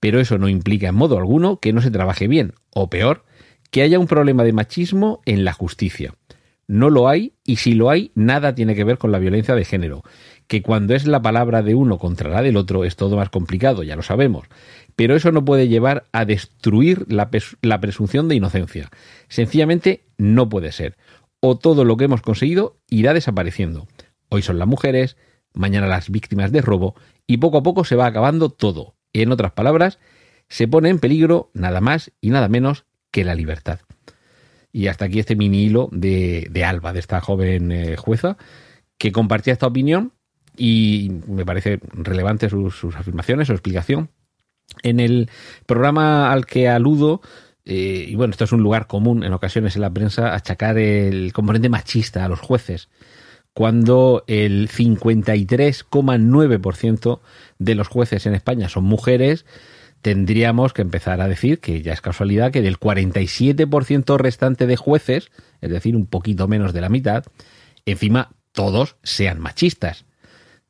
pero 0.04 0.20
eso 0.20 0.38
no 0.38 0.50
implica 0.50 0.90
en 0.90 0.96
modo 0.96 1.18
alguno 1.18 1.62
que 1.62 1.72
no 1.72 1.82
se 1.82 1.90
trabaje 1.90 2.28
bien, 2.28 2.56
o 2.72 2.90
peor, 2.90 3.24
que 3.72 3.84
haya 3.84 4.00
un 4.00 4.08
problema 4.08 4.44
de 4.44 4.52
machismo 4.52 5.22
en 5.26 5.46
la 5.46 5.54
justicia. 5.54 6.16
No 6.68 6.90
lo 6.90 7.08
hay, 7.08 7.36
y 7.46 7.56
si 7.56 7.74
lo 7.74 7.90
hay, 7.90 8.12
nada 8.14 8.54
tiene 8.54 8.76
que 8.76 8.84
ver 8.84 8.98
con 8.98 9.14
la 9.14 9.20
violencia 9.20 9.56
de 9.56 9.64
género, 9.64 10.04
que 10.48 10.62
cuando 10.62 10.94
es 10.94 11.08
la 11.08 11.22
palabra 11.22 11.62
de 11.62 11.74
uno 11.74 12.00
contra 12.00 12.30
la 12.30 12.42
del 12.42 12.58
otro 12.58 12.84
es 12.84 12.98
todo 12.98 13.16
más 13.16 13.30
complicado, 13.30 13.82
ya 13.82 13.96
lo 13.96 14.02
sabemos, 14.02 14.48
pero 14.98 15.16
eso 15.16 15.32
no 15.32 15.46
puede 15.46 15.70
llevar 15.70 16.04
a 16.12 16.26
destruir 16.26 17.06
la, 17.08 17.30
presunción 17.80 18.28
de 18.28 18.36
inocencia. 18.36 18.90
Sencillamente 19.30 20.04
no 20.18 20.50
puede 20.50 20.74
ser. 20.74 20.98
O 21.40 21.58
todo 21.58 21.86
lo 21.86 21.96
que 21.96 22.04
hemos 22.04 22.22
conseguido 22.22 22.76
irá 22.90 23.14
desapareciendo. 23.14 23.88
Hoy 24.28 24.42
son 24.42 24.60
las 24.60 24.68
mujeres, 24.68 25.16
mañana 25.54 25.88
las 25.88 26.10
víctimas 26.10 26.52
de 26.52 26.60
robo, 26.60 26.94
y 27.26 27.38
poco 27.38 27.60
a 27.60 27.64
poco 27.64 27.86
se 27.86 27.96
va 27.96 28.06
acabando 28.06 28.50
todo, 28.50 28.96
en 29.14 29.32
otras 29.32 29.52
palabras, 29.52 30.00
se 30.50 30.68
pone 30.68 30.90
en 30.90 31.00
peligro 31.00 31.52
nada 31.54 31.82
más 31.82 32.12
y 32.22 32.30
nada 32.30 32.48
menos 32.48 32.86
que 33.12 33.24
la 33.24 33.36
libertad. 33.36 33.80
Y 34.72 34.88
hasta 34.88 35.06
aquí 35.06 35.20
este 35.20 35.36
mini 35.36 35.64
hilo 35.64 35.90
de, 35.92 36.64
Alba, 36.66 36.94
de 36.94 37.00
esta 37.00 37.22
joven 37.22 37.72
eh, 37.72 37.96
jueza, 37.96 38.38
que 38.98 39.12
compartía 39.12 39.54
esta 39.54 39.68
opinión 39.68 40.14
y 40.58 41.12
me 41.28 41.46
parece 41.46 41.80
relevante 41.94 42.50
sus, 42.50 42.84
afirmaciones, 42.96 43.48
su 43.48 43.54
explicación. 43.54 44.10
En 44.82 45.00
el 45.00 45.30
programa 45.68 46.32
al 46.32 46.46
que 46.46 46.68
aludo, 46.70 47.22
eh, 47.66 48.06
y 48.08 48.16
bueno, 48.16 48.32
esto 48.32 48.46
es 48.46 48.52
un 48.52 48.64
lugar 48.64 48.88
común 48.88 49.24
en 49.24 49.34
ocasiones 49.34 49.76
en 49.76 49.84
la 49.84 49.94
prensa, 49.94 50.34
achacar 50.34 50.78
el 50.78 51.34
componente 51.34 51.70
machista 51.70 52.26
a 52.26 52.30
los 52.30 52.40
jueces 52.40 52.90
cuando 53.54 54.24
el 54.28 54.70
53,9% 54.70 57.20
de 57.60 57.76
los 57.76 57.88
jueces 57.88 58.26
en 58.26 58.34
España 58.34 58.68
son 58.68 58.84
mujeres, 58.86 59.46
tendríamos 60.02 60.74
que 60.74 60.82
empezar 60.82 61.22
a 61.22 61.28
decir 61.28 61.60
que 61.60 61.84
ya 61.84 61.94
es 61.94 62.02
casualidad 62.02 62.52
que 62.52 62.62
del 62.62 62.80
47% 62.80 64.18
restante 64.18 64.68
de 64.68 64.76
jueces, 64.76 65.32
es 65.62 65.70
decir, 65.70 65.96
un 65.96 66.08
poquito 66.08 66.48
menos 66.48 66.74
de 66.74 66.82
la 66.82 66.90
mitad, 66.90 67.26
encima 67.86 68.32
todos 68.52 68.96
sean 69.04 69.40
machistas. 69.40 70.06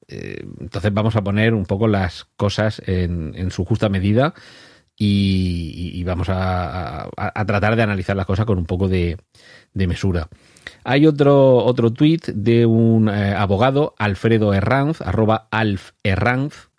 Eh, 0.09 0.45
entonces 0.59 0.93
vamos 0.93 1.15
a 1.15 1.23
poner 1.23 1.53
un 1.53 1.65
poco 1.65 1.87
las 1.87 2.25
cosas 2.35 2.81
en, 2.85 3.49
su 3.51 3.63
justa 3.63 3.87
medida 3.87 4.33
y, 4.97 6.03
vamos 6.03 6.27
a, 6.29 7.09
tratar 7.47 7.77
de 7.77 7.81
analizar 7.81 8.17
las 8.17 8.25
cosas 8.25 8.45
con 8.45 8.57
un 8.57 8.65
poco 8.65 8.89
de 8.89 9.17
mesura. 9.73 10.27
Hay 10.83 11.05
otro, 11.07 11.57
otro 11.57 11.91
tuit 11.91 12.25
de 12.27 12.65
un 12.65 13.09
eh, 13.09 13.33
abogado, 13.33 13.95
Alfredo 13.97 14.53
Herranz, 14.53 15.01
arroba 15.01 15.47
Alf 15.51 15.91
Herranz, 16.03 16.69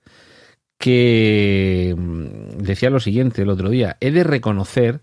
que 0.78 1.94
mm, 1.96 2.62
decía 2.62 2.90
lo 2.90 3.00
siguiente 3.00 3.42
el 3.42 3.50
otro 3.50 3.70
día, 3.70 3.96
he 4.00 4.10
de 4.10 4.24
reconocer 4.24 5.00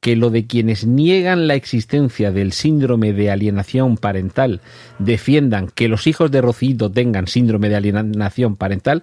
que 0.00 0.14
lo 0.14 0.30
de 0.30 0.46
quienes 0.46 0.86
niegan 0.86 1.48
la 1.48 1.54
existencia 1.54 2.30
del 2.30 2.52
síndrome 2.52 3.12
de 3.12 3.30
alienación 3.30 3.96
parental 3.96 4.60
defiendan 4.98 5.68
que 5.68 5.88
los 5.88 6.06
hijos 6.06 6.30
de 6.30 6.42
Rocito 6.42 6.92
tengan 6.92 7.26
síndrome 7.26 7.68
de 7.68 7.76
alienación 7.76 8.56
parental, 8.56 9.02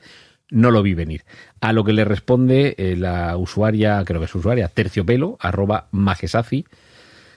no 0.49 0.71
lo 0.71 0.84
vi 0.84 0.93
venir. 0.93 1.23
A 1.60 1.73
lo 1.73 1.84
que 1.84 1.93
le 1.93 2.06
responde 2.06 2.75
eh, 2.77 2.95
la 2.95 3.36
usuaria, 3.38 4.01
creo 4.06 4.21
que 4.21 4.27
es 4.27 4.36
usuaria, 4.36 4.67
terciopelo, 4.69 5.36
arroba 5.41 5.88
magesafi, 5.91 6.65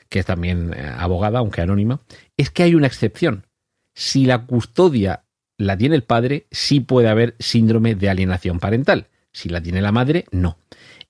que 0.09 0.21
es 0.21 0.27
también 0.27 0.73
eh, 0.75 0.93
abogada, 0.97 1.41
aunque 1.41 1.61
anónima, 1.61 2.01
es 2.37 2.51
que 2.51 2.63
hay 2.63 2.75
una 2.75 2.87
excepción. 2.87 3.47
Si 3.95 4.27
la 4.27 4.47
custodia 4.47 5.25
la 5.59 5.77
tiene 5.77 5.97
el 5.97 6.05
padre, 6.05 6.47
sí 6.51 6.81
puede 6.81 7.09
haber 7.09 7.35
síndrome 7.39 7.95
de 7.95 8.09
alienación 8.09 8.59
parental. 8.59 9.09
Si 9.33 9.49
la 9.49 9.61
tiene 9.61 9.81
la 9.81 9.93
madre, 9.93 10.27
no. 10.31 10.59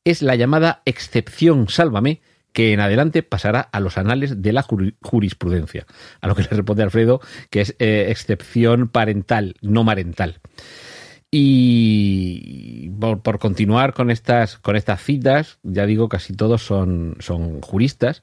Es 0.04 0.22
la 0.22 0.36
llamada 0.36 0.82
excepción 0.84 1.68
sálvame 1.68 2.20
que 2.52 2.72
en 2.72 2.80
adelante 2.80 3.22
pasará 3.22 3.60
a 3.60 3.80
los 3.80 3.98
anales 3.98 4.40
de 4.40 4.52
la 4.52 4.62
jurisprudencia. 4.62 5.86
A 6.22 6.26
lo 6.26 6.34
que 6.34 6.42
le 6.42 6.48
responde 6.48 6.82
Alfredo, 6.82 7.20
que 7.50 7.60
es 7.60 7.76
eh, 7.78 8.06
excepción 8.08 8.88
parental, 8.88 9.56
no 9.60 9.84
marental. 9.84 10.40
Y 11.30 12.88
por, 12.98 13.38
continuar 13.38 13.92
con 13.92 14.10
estas, 14.10 14.56
con 14.56 14.74
estas 14.74 15.02
citas, 15.02 15.58
ya 15.62 15.84
digo, 15.84 16.08
casi 16.08 16.34
todos 16.34 16.62
son, 16.62 17.16
son 17.20 17.60
juristas. 17.60 18.22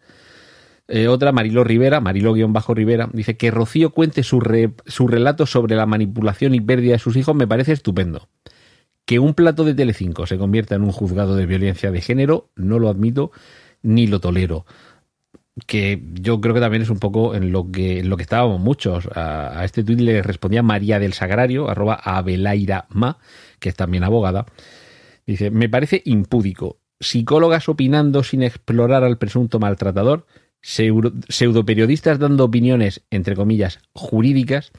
Eh, 0.87 1.07
otra, 1.07 1.31
Marilo 1.31 1.63
Rivera, 1.63 2.01
Marilo-Rivera, 2.01 3.09
dice 3.13 3.37
que 3.37 3.51
Rocío 3.51 3.91
cuente 3.91 4.23
su, 4.23 4.41
su 4.85 5.07
relato 5.07 5.45
sobre 5.45 5.75
la 5.75 5.85
manipulación 5.85 6.53
y 6.55 6.61
pérdida 6.61 6.93
de 6.93 6.99
sus 6.99 7.15
hijos 7.15 7.35
me 7.35 7.47
parece 7.47 7.71
estupendo. 7.71 8.27
Que 9.05 9.19
un 9.19 9.33
plato 9.33 9.63
de 9.63 9.73
Telecinco 9.73 10.27
se 10.27 10.37
convierta 10.37 10.75
en 10.75 10.83
un 10.83 10.91
juzgado 10.91 11.35
de 11.35 11.45
violencia 11.45 11.91
de 11.91 12.01
género, 12.01 12.49
no 12.55 12.79
lo 12.79 12.89
admito 12.89 13.31
ni 13.81 14.07
lo 14.07 14.19
tolero. 14.19 14.65
Que 15.67 16.01
yo 16.13 16.41
creo 16.41 16.53
que 16.55 16.61
también 16.61 16.81
es 16.81 16.89
un 16.89 16.99
poco 16.99 17.35
en 17.35 17.51
lo 17.51 17.69
que, 17.71 18.03
lo 18.03 18.17
que 18.17 18.23
estábamos 18.23 18.59
muchos. 18.59 19.07
A, 19.15 19.63
este 19.63 19.83
tuit 19.83 19.99
le 19.99 20.21
respondía 20.21 20.63
María 20.63 20.99
del 20.99 21.13
Sagrario, 21.13 21.69
arroba 21.69 21.95
Abelaira 21.95 22.87
Ma, 22.89 23.19
que 23.59 23.69
es 23.69 23.75
también 23.75 24.03
abogada. 24.03 24.45
Dice, 25.25 25.51
me 25.51 25.69
parece 25.69 26.01
impúdico. 26.05 26.79
Psicólogas 26.99 27.69
opinando 27.69 28.23
sin 28.23 28.41
explorar 28.43 29.03
al 29.03 29.17
presunto 29.17 29.59
maltratador, 29.59 30.25
pseudoperiodistas 30.63 32.19
dando 32.19 32.45
opiniones, 32.45 33.03
entre 33.11 33.35
comillas, 33.35 33.79
jurídicas, 33.93 34.71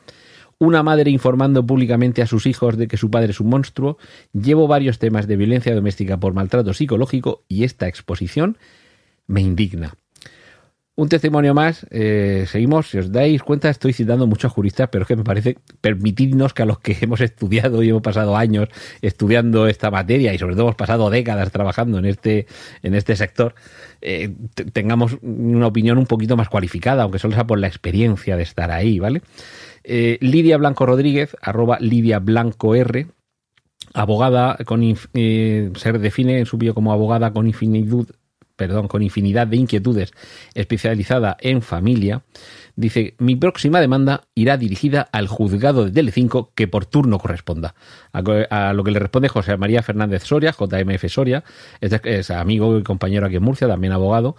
una 0.59 0.83
madre 0.83 1.11
informando 1.11 1.67
públicamente 1.67 2.23
a 2.23 2.27
sus 2.27 2.47
hijos 2.47 2.77
de 2.77 2.89
que 2.89 2.97
su 2.97 3.11
padre 3.11 3.33
es 3.33 3.41
un 3.41 3.49
monstruo, 3.49 3.99
llevo 4.33 4.67
varios 4.67 4.99
temas 4.99 5.27
de 5.27 5.37
violencia 5.37 5.75
doméstica 5.75 6.19
por 6.19 6.33
maltrato 6.33 6.73
psicológico 6.73 7.45
y 7.49 7.65
esta 7.65 7.87
exposición 7.87 8.57
me 9.27 9.43
indigna. 9.43 9.95
Un 10.97 11.09
testimonio 11.09 11.55
más, 11.55 11.85
eh, 11.91 12.45
seguimos, 12.47 12.91
si 12.91 12.99
os 12.99 13.11
dais 13.11 13.43
cuenta 13.43 13.69
estoy 13.69 13.93
citando 13.93 14.29
muchos 14.29 14.53
juristas, 14.53 14.89
pero 14.93 15.03
es 15.03 15.09
que 15.09 15.17
me 15.17 15.25
parece 15.25 15.59
permitirnos 15.81 16.55
que 16.55 16.63
a 16.63 16.67
los 16.67 16.79
que 16.79 16.97
hemos 17.01 17.21
estudiado 17.21 17.83
y 17.83 17.89
hemos 17.89 18.03
pasado 18.03 18.37
años 18.37 18.69
estudiando 19.03 19.67
esta 19.67 19.91
materia 19.91 20.33
y 20.33 20.39
sobre 20.39 20.55
todo 20.55 20.67
hemos 20.67 20.77
pasado 20.77 21.11
décadas 21.11 21.51
trabajando 21.51 21.99
en 21.99 22.05
este, 22.05 22.47
en 22.85 22.95
este 22.95 23.17
sector, 23.17 23.57
eh, 24.03 24.37
tengamos 24.73 25.19
una 25.23 25.67
opinión 25.67 25.99
un 25.99 26.07
poquito 26.07 26.37
más 26.37 26.49
cualificada, 26.49 27.03
aunque 27.03 27.19
solo 27.19 27.35
sea 27.35 27.45
por 27.45 27.59
la 27.59 27.67
experiencia 27.67 28.37
de 28.37 28.45
estar 28.45 28.71
ahí, 28.71 29.01
¿vale? 29.01 29.23
Eh, 29.83 30.19
Lidia 30.21 30.59
Blanco 30.59 30.87
Rodríguez, 30.87 31.37
arroba 31.43 31.77
Lidia 31.81 32.21
Blanco 32.21 32.77
R, 32.77 33.09
abogada 33.95 34.59
con 34.65 34.81
se 34.85 35.93
define 35.99 36.39
en 36.39 36.47
su 36.47 36.57
bio 36.57 36.73
como 36.73 36.93
abogada 36.93 37.33
con 37.33 37.49
infinitud 37.49 38.07
perdón, 38.57 38.89
con 38.89 39.03
infinidad 39.03 39.47
de 39.47 39.57
inquietudes 39.57 40.13
especializada 40.55 41.37
en 41.41 41.63
familia, 41.63 42.23
dice, 42.77 43.15
mi 43.19 43.37
próxima 43.37 43.81
demanda 43.81 44.23
irá 44.35 44.57
dirigida 44.57 45.09
al 45.13 45.29
juzgado 45.29 45.85
de 45.85 45.91
Telecinco 45.91 46.53
que 46.55 46.69
por 46.69 46.87
turno 46.87 47.19
corresponda. 47.19 47.75
A, 48.13 48.73
lo 48.73 48.85
que 48.85 48.91
le 48.91 48.99
responde 48.99 49.29
José 49.29 49.57
María 49.57 49.83
Fernández 49.83 50.25
Soria, 50.25 50.53
JMF 50.53 51.09
Soria, 51.09 51.45
es 51.81 52.31
amigo 52.31 52.79
y 52.79 52.83
compañero 52.83 53.27
aquí 53.27 53.37
en 53.37 53.43
Murcia, 53.43 53.69
también 53.69 53.93
abogado, 53.93 54.37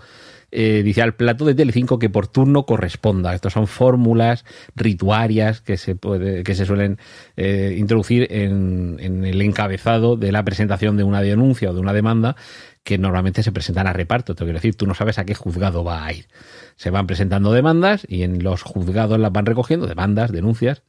eh, 0.57 0.83
dice 0.83 1.01
al 1.01 1.15
plato 1.15 1.43
de 1.43 1.53
Telecinco 1.53 1.99
que 1.99 2.09
por 2.09 2.27
turno 2.27 2.65
corresponda. 2.65 3.33
Estas 3.33 3.51
son 3.51 3.67
fórmulas 3.67 4.45
rituarias 4.75 5.59
que 5.59 5.75
se, 5.75 5.95
puede, 5.95 6.43
que 6.43 6.55
se 6.55 6.65
suelen 6.65 6.97
eh, 7.35 7.75
introducir 7.77 8.27
en, 8.31 8.95
en, 8.99 9.25
el 9.25 9.41
encabezado 9.41 10.15
de 10.15 10.31
la 10.31 10.45
presentación 10.45 10.95
de 10.95 11.03
una 11.03 11.21
denuncia 11.21 11.71
o 11.71 11.73
de 11.73 11.81
una 11.81 11.91
demanda 11.91 12.37
que 12.85 12.99
normalmente 12.99 13.41
se 13.41 13.51
presentan 13.51 13.87
a 13.87 13.93
reparto. 13.93 14.35
Te 14.35 14.43
quiero 14.43 14.59
decir, 14.59 14.75
tú 14.75 14.85
no 14.85 14.93
sabes 14.93 15.17
a 15.17 15.25
qué 15.25 15.33
juzgado 15.33 15.83
va 15.83 16.05
a 16.05 16.13
ir. 16.13 16.27
Se 16.75 16.91
van 16.91 17.07
presentando 17.07 17.51
demandas 17.51 18.05
y 18.07 18.21
en 18.21 18.43
los 18.43 18.61
juzgados 18.61 19.19
las 19.19 19.31
van 19.31 19.47
recogiendo, 19.47 19.87
demandas, 19.87 20.31
denuncias, 20.31 20.83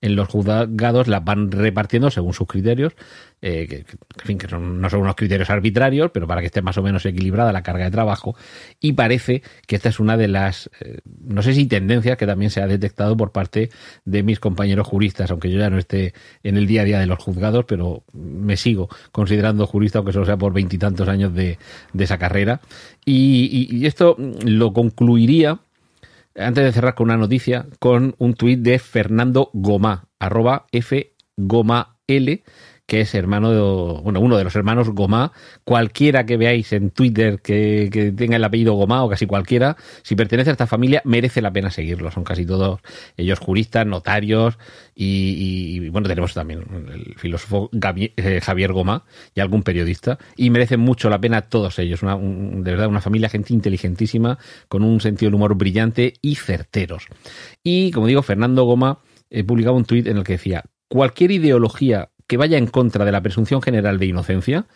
en 0.00 0.16
los 0.16 0.28
juzgados 0.28 1.08
las 1.08 1.24
van 1.24 1.50
repartiendo 1.50 2.10
según 2.10 2.32
sus 2.32 2.46
criterios, 2.46 2.94
eh, 3.40 3.66
que, 3.68 3.76
en 3.78 4.24
fin, 4.24 4.38
que 4.38 4.46
no 4.48 4.90
son 4.90 5.00
unos 5.00 5.16
criterios 5.16 5.50
arbitrarios, 5.50 6.10
pero 6.12 6.26
para 6.26 6.40
que 6.40 6.46
esté 6.46 6.62
más 6.62 6.76
o 6.78 6.82
menos 6.82 7.04
equilibrada 7.06 7.52
la 7.52 7.62
carga 7.62 7.84
de 7.84 7.90
trabajo. 7.90 8.36
Y 8.80 8.92
parece 8.92 9.42
que 9.66 9.76
esta 9.76 9.88
es 9.88 10.00
una 10.00 10.16
de 10.16 10.28
las, 10.28 10.70
eh, 10.80 10.98
no 11.24 11.42
sé 11.42 11.54
si 11.54 11.66
tendencias 11.66 12.16
que 12.16 12.26
también 12.26 12.50
se 12.50 12.60
ha 12.60 12.66
detectado 12.66 13.16
por 13.16 13.32
parte 13.32 13.70
de 14.04 14.22
mis 14.22 14.40
compañeros 14.40 14.86
juristas, 14.86 15.30
aunque 15.30 15.50
yo 15.50 15.58
ya 15.58 15.70
no 15.70 15.78
esté 15.78 16.14
en 16.42 16.56
el 16.56 16.66
día 16.66 16.82
a 16.82 16.84
día 16.84 17.00
de 17.00 17.06
los 17.06 17.18
juzgados, 17.18 17.64
pero 17.66 18.04
me 18.12 18.56
sigo 18.56 18.88
considerando 19.12 19.66
jurista, 19.66 19.98
aunque 19.98 20.12
solo 20.12 20.26
sea 20.26 20.36
por 20.36 20.52
veintitantos 20.52 21.08
años 21.08 21.34
de, 21.34 21.58
de, 21.92 22.04
esa 22.04 22.18
carrera. 22.18 22.60
Y 23.04 23.86
esto 23.86 24.16
lo 24.44 24.72
concluiría 24.72 25.60
antes 26.34 26.64
de 26.64 26.72
cerrar 26.72 26.94
con 26.94 27.06
una 27.06 27.16
noticia, 27.16 27.66
con 27.78 28.14
un 28.18 28.34
tuit 28.34 28.60
de 28.60 28.78
Fernando 28.78 29.50
Goma, 29.52 30.08
arroba 30.18 30.66
F 30.72 31.14
Goma 31.36 31.98
L, 32.06 32.42
que 32.88 33.02
es 33.02 33.14
hermano 33.14 33.50
de, 33.52 34.00
bueno, 34.02 34.18
uno 34.18 34.38
de 34.38 34.44
los 34.44 34.56
hermanos 34.56 34.88
Gomá. 34.88 35.32
Cualquiera 35.62 36.24
que 36.24 36.38
veáis 36.38 36.72
en 36.72 36.90
Twitter 36.90 37.38
que, 37.42 38.14
tenga 38.16 38.36
el 38.36 38.44
apellido 38.44 38.72
Gomá 38.72 39.04
o 39.04 39.10
casi 39.10 39.26
cualquiera, 39.26 39.76
si 40.02 40.16
pertenece 40.16 40.48
a 40.48 40.52
esta 40.52 40.66
familia, 40.66 41.02
merece 41.04 41.42
la 41.42 41.52
pena 41.52 41.70
seguirlo. 41.70 42.10
Son 42.10 42.24
casi 42.24 42.46
todos 42.46 42.80
ellos 43.18 43.40
juristas, 43.40 43.86
notarios 43.86 44.58
y, 44.94 45.86
bueno, 45.90 46.08
tenemos 46.08 46.32
también 46.32 46.64
el 46.90 47.14
filósofo 47.18 47.68
eh, 48.16 48.40
Javier 48.40 48.72
Gomá 48.72 49.04
y 49.34 49.40
algún 49.40 49.62
periodista 49.62 50.18
y 50.34 50.48
merecen 50.48 50.80
mucho 50.80 51.10
la 51.10 51.20
pena 51.20 51.42
todos 51.42 51.78
ellos. 51.78 52.02
Una, 52.02 52.16
de 52.16 52.70
verdad, 52.70 52.88
una 52.88 53.02
familia, 53.02 53.28
gente 53.28 53.52
inteligentísima, 53.52 54.38
con 54.68 54.82
un 54.82 55.02
sentido 55.02 55.28
del 55.28 55.34
humor 55.34 55.56
brillante 55.56 56.14
y 56.22 56.36
certeros. 56.36 57.08
Y 57.62 57.90
como 57.90 58.06
digo, 58.06 58.22
Fernando 58.22 58.64
Goma 58.64 59.00
eh, 59.28 59.44
publicaba 59.44 59.76
un 59.76 59.84
tuit 59.84 60.06
en 60.06 60.16
el 60.16 60.24
que 60.24 60.32
decía, 60.32 60.64
cualquier 60.88 61.32
ideología 61.32 62.08
que 62.28 62.36
vaya 62.36 62.58
en 62.58 62.68
contra 62.68 63.04
de 63.04 63.10
la 63.10 63.22
presunción 63.22 63.60
general 63.60 63.98
de 63.98 64.06
inocencia 64.06 64.66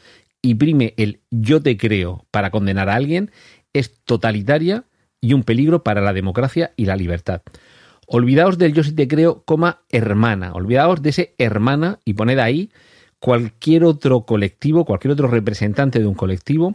y 0.40 0.56
prime 0.56 0.94
el 0.96 1.20
yo 1.30 1.62
te 1.62 1.76
creo 1.76 2.26
para 2.32 2.50
condenar 2.50 2.88
a 2.88 2.96
alguien 2.96 3.30
es 3.72 3.94
totalitaria 4.04 4.84
y 5.20 5.34
un 5.34 5.44
peligro 5.44 5.84
para 5.84 6.00
la 6.00 6.12
democracia 6.12 6.72
y 6.76 6.86
la 6.86 6.96
libertad. 6.96 7.42
Olvidaos 8.06 8.58
del 8.58 8.74
yo 8.74 8.82
sí 8.82 8.92
te 8.92 9.06
creo, 9.06 9.44
coma 9.44 9.82
hermana. 9.90 10.52
Olvidaos 10.52 11.00
de 11.02 11.10
ese 11.10 11.34
hermana 11.38 12.00
y 12.04 12.14
poned 12.14 12.38
ahí 12.38 12.70
cualquier 13.20 13.84
otro 13.84 14.22
colectivo, 14.22 14.84
cualquier 14.84 15.12
otro 15.12 15.28
representante 15.28 16.00
de 16.00 16.06
un 16.06 16.14
colectivo 16.14 16.74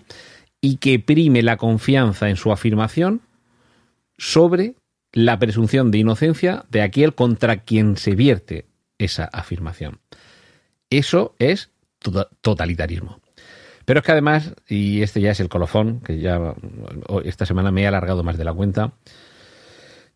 y 0.61 0.77
que 0.77 0.99
prime 0.99 1.43
la 1.43 1.57
confianza 1.57 2.29
en 2.29 2.37
su 2.37 2.51
afirmación 2.51 3.21
sobre 4.17 4.75
la 5.11 5.37
presunción 5.39 5.91
de 5.91 5.97
inocencia 5.97 6.65
de 6.69 6.81
aquel 6.81 7.13
contra 7.13 7.57
quien 7.57 7.97
se 7.97 8.15
vierte 8.15 8.65
esa 8.97 9.25
afirmación. 9.25 9.99
Eso 10.89 11.35
es 11.39 11.71
totalitarismo. 12.41 13.19
Pero 13.85 13.99
es 13.99 14.05
que 14.05 14.11
además, 14.11 14.53
y 14.67 15.01
este 15.01 15.21
ya 15.21 15.31
es 15.31 15.39
el 15.39 15.49
colofón, 15.49 16.01
que 16.01 16.19
ya 16.19 16.53
esta 17.23 17.45
semana 17.45 17.71
me 17.71 17.83
he 17.83 17.87
alargado 17.87 18.23
más 18.23 18.37
de 18.37 18.43
la 18.43 18.53
cuenta, 18.53 18.91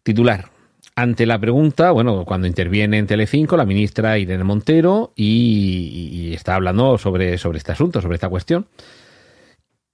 titular. 0.04 0.50
Ante 0.94 1.26
la 1.26 1.40
pregunta, 1.40 1.92
bueno, 1.92 2.26
cuando 2.26 2.48
interviene 2.48 2.98
en 2.98 3.08
Telecinco 3.08 3.56
la 3.56 3.66
ministra 3.66 4.18
Irene 4.18 4.44
Montero 4.44 5.14
y, 5.16 6.10
y 6.12 6.34
está 6.34 6.56
hablando 6.56 6.98
sobre, 6.98 7.38
sobre 7.38 7.60
este 7.60 7.72
asunto, 7.72 8.02
sobre 8.02 8.16
esta 8.16 8.28
cuestión, 8.28 8.68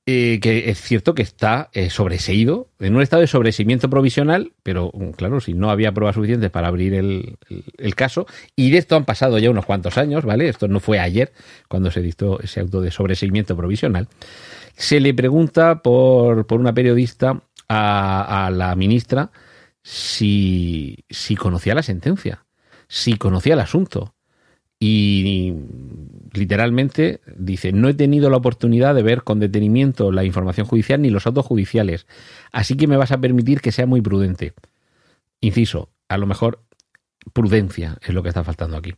eh, 0.09 0.39
que 0.41 0.69
es 0.69 0.79
cierto 0.79 1.13
que 1.13 1.21
está 1.21 1.69
eh, 1.73 1.89
sobreseído, 1.89 2.69
en 2.79 2.95
un 2.95 3.01
estado 3.01 3.19
de 3.19 3.27
sobreseimiento 3.27 3.89
provisional, 3.89 4.53
pero 4.63 4.89
mm, 4.93 5.09
claro, 5.09 5.41
si 5.41 5.53
no 5.53 5.69
había 5.69 5.91
pruebas 5.91 6.15
suficientes 6.15 6.49
para 6.49 6.69
abrir 6.69 6.93
el, 6.93 7.37
caso, 7.93 8.25
y 8.55 8.71
de 8.71 8.77
esto 8.77 8.95
han 8.95 9.03
pasado 9.03 9.37
ya 9.37 9.51
unos 9.51 9.65
cuantos 9.65 9.97
años, 9.97 10.23
¿vale? 10.23 10.47
Esto 10.47 10.69
no 10.69 10.79
fue 10.79 10.99
ayer 10.99 11.33
cuando 11.67 11.91
se 11.91 12.01
dictó 12.01 12.39
ese 12.39 12.61
auto 12.61 12.79
de 12.79 12.89
sobreseimiento 12.89 13.57
provisional. 13.57 14.07
Se 14.77 15.01
le 15.01 15.13
pregunta 15.13 15.81
por, 15.81 16.47
por 16.47 16.61
una 16.61 16.73
periodista 16.73 17.43
a, 17.67 18.45
a 18.45 18.49
la 18.49 18.73
ministra 18.77 19.29
si, 19.83 21.03
si 21.09 21.35
conocía 21.35 21.75
la 21.75 21.83
sentencia, 21.83 22.45
si 22.87 23.17
conocía 23.17 23.55
el 23.55 23.59
asunto. 23.59 24.15
Y 24.79 25.53
literalmente 26.33 27.21
dice, 27.35 27.71
no 27.71 27.89
he 27.89 27.93
tenido 27.93 28.29
la 28.29 28.37
oportunidad 28.37 28.93
de 28.93 29.01
ver 29.01 29.23
con 29.23 29.39
detenimiento 29.39 30.11
la 30.11 30.23
información 30.23 30.67
judicial 30.67 31.01
ni 31.01 31.09
los 31.09 31.25
autos 31.25 31.45
judiciales, 31.45 32.05
así 32.51 32.77
que 32.77 32.87
me 32.87 32.97
vas 32.97 33.11
a 33.11 33.19
permitir 33.19 33.59
que 33.59 33.71
sea 33.71 33.87
muy 33.87 34.01
prudente. 34.01 34.53
Inciso, 35.41 35.89
a 36.07 36.17
lo 36.17 36.27
mejor 36.27 36.63
prudencia 37.33 37.97
es 38.01 38.13
lo 38.13 38.23
que 38.23 38.29
está 38.29 38.43
faltando 38.43 38.77
aquí. 38.77 38.95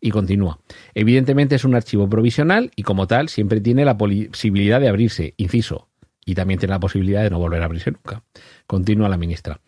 Y 0.00 0.10
continúa. 0.10 0.60
Evidentemente 0.94 1.54
es 1.54 1.64
un 1.64 1.74
archivo 1.74 2.08
provisional 2.08 2.70
y 2.76 2.82
como 2.82 3.06
tal 3.06 3.28
siempre 3.28 3.60
tiene 3.60 3.84
la 3.84 3.96
posibilidad 3.96 4.80
de 4.80 4.88
abrirse. 4.88 5.34
Inciso, 5.36 5.88
y 6.24 6.34
también 6.34 6.60
tiene 6.60 6.74
la 6.74 6.80
posibilidad 6.80 7.22
de 7.22 7.30
no 7.30 7.38
volver 7.38 7.62
a 7.62 7.64
abrirse 7.64 7.90
nunca. 7.90 8.22
Continúa 8.66 9.08
la 9.08 9.16
ministra. 9.16 9.60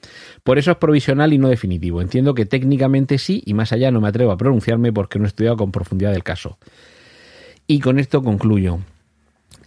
Por 0.43 0.59
eso 0.59 0.71
es 0.71 0.77
provisional 0.77 1.33
y 1.33 1.39
no 1.39 1.49
definitivo. 1.49 2.01
Entiendo 2.01 2.35
que 2.35 2.47
técnicamente 2.47 3.19
sí 3.19 3.43
y 3.45 3.55
más 3.55 3.73
allá 3.73 3.91
no 3.91 4.01
me 4.01 4.09
atrevo 4.09 4.31
a 4.33 4.37
pronunciarme 4.37 4.93
porque 4.93 5.19
no 5.19 5.25
he 5.25 5.29
estudiado 5.29 5.57
con 5.57 5.73
profundidad 5.73 6.15
el 6.15 6.23
caso. 6.23 6.59
Y 7.67 7.81
con 7.81 7.99
esto 7.99 8.23
concluyo. 8.23 8.81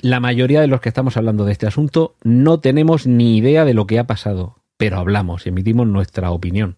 la 0.02 0.20
mayoría 0.20 0.62
de 0.62 0.68
los 0.68 0.80
que 0.80 0.90
estamos 0.90 1.18
hablando 1.18 1.44
de 1.46 1.52
este 1.52 1.66
asunto 1.66 2.16
no 2.24 2.60
tenemos 2.60 3.08
ni 3.08 3.38
idea 3.38 3.66
de 3.66 3.74
lo 3.74 3.88
que 3.88 3.98
ha 3.98 4.06
pasado, 4.06 4.58
pero 4.78 4.98
hablamos 4.98 5.46
y 5.46 5.50
emitimos 5.50 5.88
nuestra 5.88 6.30
opinión. 6.30 6.78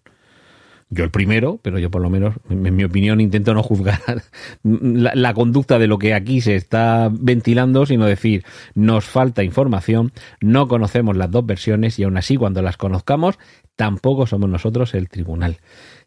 Yo 0.92 1.04
el 1.04 1.10
primero, 1.12 1.60
pero 1.62 1.78
yo 1.78 1.88
por 1.88 2.02
lo 2.02 2.10
menos, 2.10 2.34
en 2.48 2.74
mi 2.74 2.82
opinión, 2.82 3.20
intento 3.20 3.54
no 3.54 3.62
juzgar 3.62 4.00
la, 4.64 5.34
conducta 5.34 5.78
de 5.78 5.86
lo 5.86 5.98
que 5.98 6.14
aquí 6.14 6.40
se 6.40 6.56
está 6.56 7.08
ventilando, 7.12 7.86
sino 7.86 8.06
decir, 8.06 8.44
nos 8.74 9.04
falta 9.04 9.44
información, 9.44 10.12
no 10.40 10.66
conocemos 10.66 11.16
las 11.16 11.30
dos 11.30 11.46
versiones 11.46 11.96
y 12.00 12.02
aún 12.02 12.16
así 12.16 12.36
cuando 12.36 12.60
las 12.60 12.76
conozcamos, 12.76 13.38
tampoco 13.76 14.26
somos 14.26 14.50
nosotros 14.50 14.92
el 14.94 15.08
tribunal. 15.08 15.58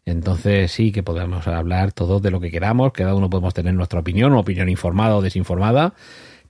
Entonces 0.04 0.70
sí 0.70 0.92
que 0.92 1.02
podemos 1.02 1.48
hablar 1.48 1.92
todos 1.92 2.20
de 2.20 2.30
lo 2.30 2.38
que 2.40 2.50
queramos, 2.50 2.92
cada 2.92 3.14
uno 3.14 3.30
podemos 3.30 3.54
tener 3.54 3.72
nuestra 3.72 4.00
opinión, 4.00 4.32
una 4.32 4.42
opinión 4.42 4.68
informada 4.68 5.16
o 5.16 5.22
desinformada, 5.22 5.94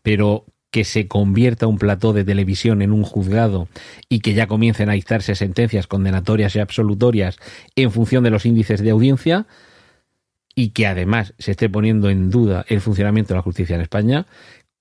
pero 0.03 0.45
que 0.75 0.83
se 0.83 1.07
convierta 1.07 1.69
un 1.69 1.79
plató 1.79 2.13
de 2.13 2.25
televisión 2.25 2.83
en 2.83 2.91
un 2.91 3.05
juzgado 3.05 3.69
y 4.09 4.19
que 4.19 4.35
ya 4.35 4.49
comiencen 4.49 4.91
a 4.91 4.95
dictarse 4.95 5.37
sentencias 5.37 5.87
condenatorias 5.87 6.57
y 6.57 6.59
absolutorias 6.59 7.39
en 7.77 7.93
función 7.93 8.25
de 8.25 8.31
los 8.31 8.45
índices 8.45 8.83
de 8.83 8.91
audiencia 8.91 9.47
y 10.57 10.71
que 10.71 10.89
además 10.89 11.33
se 11.39 11.53
esté 11.53 11.69
poniendo 11.69 12.11
en 12.11 12.29
duda 12.29 12.65
el 12.67 12.81
funcionamiento 12.81 13.35
de 13.35 13.39
la 13.39 13.43
justicia 13.43 13.77
en 13.77 13.83
España, 13.83 14.27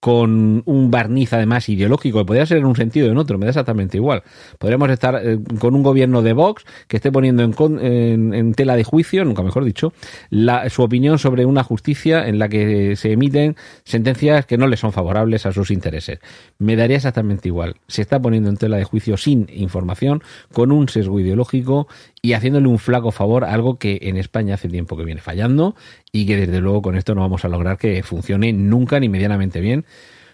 con 0.04 0.64
un 0.66 0.92
barniz 0.92 1.32
además 1.32 1.70
ideológico, 1.70 2.20
que 2.20 2.26
podría 2.26 2.46
ser 2.46 2.58
en 2.58 2.66
un 2.66 2.76
sentido 2.76 3.08
o 3.08 3.12
en 3.12 3.18
otro, 3.18 3.38
me 3.38 3.46
da 3.46 3.52
exactamente 3.52 3.96
igual. 3.96 4.22
Podríamos 4.60 4.90
estar 4.90 5.16
eh, 5.24 5.40
con 5.60 5.76
un 5.76 5.82
gobierno 5.82 6.22
de 6.22 6.34
Vox 6.34 6.66
que 6.90 6.98
esté 6.98 7.10
poniendo 7.10 7.42
en, 7.42 8.34
en, 8.34 8.54
tela 8.54 8.76
de 8.76 8.84
juicio, 8.84 9.24
nunca 9.24 9.44
mejor 9.44 9.64
dicho, 9.64 9.94
la, 10.30 10.70
su 10.70 10.84
opinión 10.84 11.20
sobre 11.20 11.46
una 11.46 11.64
justicia 11.64 12.28
en 12.28 12.38
la 12.38 12.50
que 12.50 12.98
se 12.98 13.14
emiten 13.14 13.56
sentencias 13.86 14.46
que 14.46 14.58
no 14.58 14.68
le 14.68 14.76
son 14.76 14.92
favorables 14.92 15.46
a 15.46 15.54
sus 15.54 15.72
intereses. 15.72 16.20
Me 16.58 16.76
daría 16.76 16.98
exactamente 16.98 17.48
igual. 17.48 17.76
Se 17.88 18.02
está 18.02 18.22
poniendo 18.22 18.50
en 18.50 18.58
tela 18.58 18.76
de 18.76 18.84
juicio 18.84 19.16
sin 19.16 19.48
información, 19.54 20.22
con 20.52 20.74
un 20.74 20.90
sesgo 20.90 21.18
ideológico 21.22 21.88
y 22.26 22.34
haciéndole 22.34 22.68
un 22.68 22.80
flaco 22.80 23.12
favor 23.12 23.44
a 23.44 23.54
algo 23.54 23.78
que 23.78 24.00
en 24.04 24.18
España 24.18 24.56
hace 24.56 24.70
tiempo 24.70 24.96
que 24.98 25.04
viene 25.04 25.22
fallando 25.22 25.76
y 26.12 26.26
que 26.26 26.38
desde 26.38 26.62
luego 26.62 26.82
con 26.82 26.96
esto 26.96 27.14
no 27.14 27.22
vamos 27.22 27.44
a 27.44 27.50
lograr 27.50 27.78
que 27.78 28.02
funcione 28.02 28.54
nunca 28.54 29.00
ni 29.00 29.10
medianamente 29.10 29.60
bien 29.60 29.86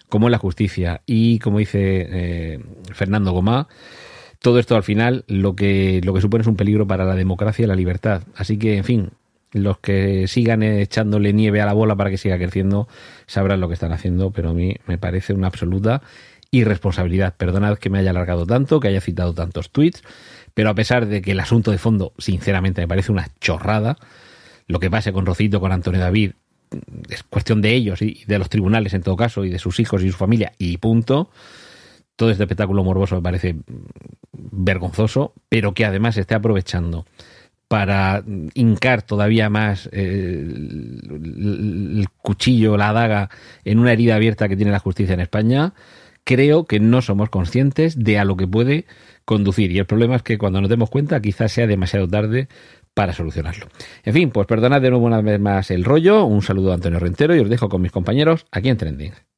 como 0.08 0.28
es 0.28 0.32
la 0.32 0.38
justicia. 0.38 1.02
Y 1.06 1.40
como 1.40 1.60
dice 1.60 2.08
eh, 2.10 2.60
Fernando 2.94 3.32
Gomá, 3.32 3.68
todo 4.40 4.60
esto 4.60 4.76
al 4.76 4.84
final 4.84 5.24
lo 5.28 5.56
que, 5.56 6.02
lo 6.04 6.14
que 6.14 6.22
supone 6.22 6.42
es 6.42 6.48
un 6.48 6.56
peligro 6.56 6.88
para 6.88 7.06
la 7.06 7.16
democracia 7.16 7.64
y 7.64 7.68
la 7.68 7.76
libertad. 7.76 8.24
Así 8.36 8.58
que, 8.58 8.78
en 8.78 8.84
fin, 8.84 9.10
los 9.52 9.80
que 9.80 10.28
sigan 10.28 10.64
echándole 10.64 11.34
nieve 11.34 11.62
a 11.62 11.66
la 11.66 11.74
bola 11.74 11.96
para 11.96 12.10
que 12.10 12.18
siga 12.18 12.38
creciendo 12.38 12.88
sabrán 13.26 13.62
lo 13.62 13.68
que 13.68 13.74
están 13.74 13.94
haciendo, 13.94 14.32
pero 14.32 14.50
a 14.50 14.54
mí 14.54 14.76
me 14.86 14.98
parece 14.98 15.34
una 15.34 15.48
absoluta 15.48 16.02
irresponsabilidad. 16.52 17.36
Perdonad 17.36 17.78
que 17.78 17.90
me 17.90 18.00
haya 18.00 18.10
alargado 18.10 18.46
tanto, 18.46 18.80
que 18.80 18.88
haya 18.88 19.02
citado 19.02 19.34
tantos 19.34 19.70
tweets, 19.70 20.04
pero 20.60 20.72
a 20.72 20.76
pesar 20.76 21.06
de 21.06 21.22
que 21.22 21.32
el 21.32 21.40
asunto 21.40 21.72
de 21.72 21.78
fondo, 21.78 22.12
sinceramente, 22.18 22.82
me 22.82 22.88
parece 22.90 23.14
una 23.14 23.30
chorrada, 23.40 23.96
lo 24.68 24.82
que 24.82 24.92
pase 24.92 25.14
con 25.14 25.26
Rocito, 25.26 25.62
con 25.62 25.72
Antonio 25.72 26.02
David, 26.02 26.34
es 27.10 27.24
cuestión 27.24 27.62
de 27.62 27.74
ellos 27.74 28.02
y 28.02 28.26
de 28.28 28.38
los 28.38 28.50
tribunales 28.50 28.94
en 28.94 29.02
todo 29.02 29.16
caso, 29.16 29.46
y 29.46 29.50
de 29.50 29.58
sus 29.58 29.80
hijos 29.80 30.04
y 30.04 30.12
su 30.12 30.18
familia, 30.18 30.52
y 30.58 30.76
punto. 30.76 31.30
Todo 32.18 32.30
este 32.30 32.44
espectáculo 32.44 32.84
morboso 32.84 33.16
me 33.16 33.22
parece 33.22 33.56
vergonzoso, 34.34 35.32
pero 35.48 35.74
que 35.74 35.86
además 35.86 36.16
se 36.16 36.22
esté 36.22 36.36
aprovechando 36.36 37.06
para 37.70 38.22
hincar 38.54 39.02
todavía 39.02 39.50
más 39.50 39.88
eh, 39.94 40.46
el, 40.46 42.06
cuchillo, 42.22 42.76
la 42.76 42.92
daga 42.92 43.30
en 43.64 43.80
una 43.80 43.94
herida 43.94 44.16
abierta 44.16 44.50
que 44.50 44.58
tiene 44.58 44.74
la 44.74 44.80
justicia 44.80 45.14
en 45.14 45.22
España, 45.22 45.74
creo 46.26 46.66
que 46.66 46.82
no 46.82 47.02
somos 47.02 47.30
conscientes 47.30 47.98
de 47.98 48.20
a 48.20 48.26
lo 48.26 48.36
que 48.36 48.46
puede 48.46 48.86
conducir. 49.30 49.72
Y 49.72 49.78
el 49.78 49.86
problema 49.86 50.16
es 50.16 50.24
que 50.24 50.40
cuando 50.40 50.60
nos 50.60 50.72
demos 50.72 50.90
cuenta 50.90 51.22
quizás 51.22 51.52
sea 51.52 51.68
demasiado 51.68 52.08
tarde 52.08 52.48
para 52.96 53.14
solucionarlo. 53.14 53.68
En 54.04 54.14
fin, 54.14 54.32
pues 54.32 54.48
perdonad 54.48 54.82
de 54.82 54.90
nuevo 54.90 55.06
una 55.06 55.22
vez 55.22 55.40
más 55.40 55.70
el 55.70 55.86
rollo. 55.86 56.26
Un 56.26 56.42
saludo 56.42 56.72
a 56.72 56.74
Antonio 56.74 56.98
Rentero 56.98 57.36
y 57.36 57.40
os 57.40 57.48
dejo 57.48 57.70
con 57.70 57.80
mis 57.80 57.92
compañeros 57.92 58.48
aquí 58.52 58.70
en 58.70 58.78
Trending. 58.78 59.29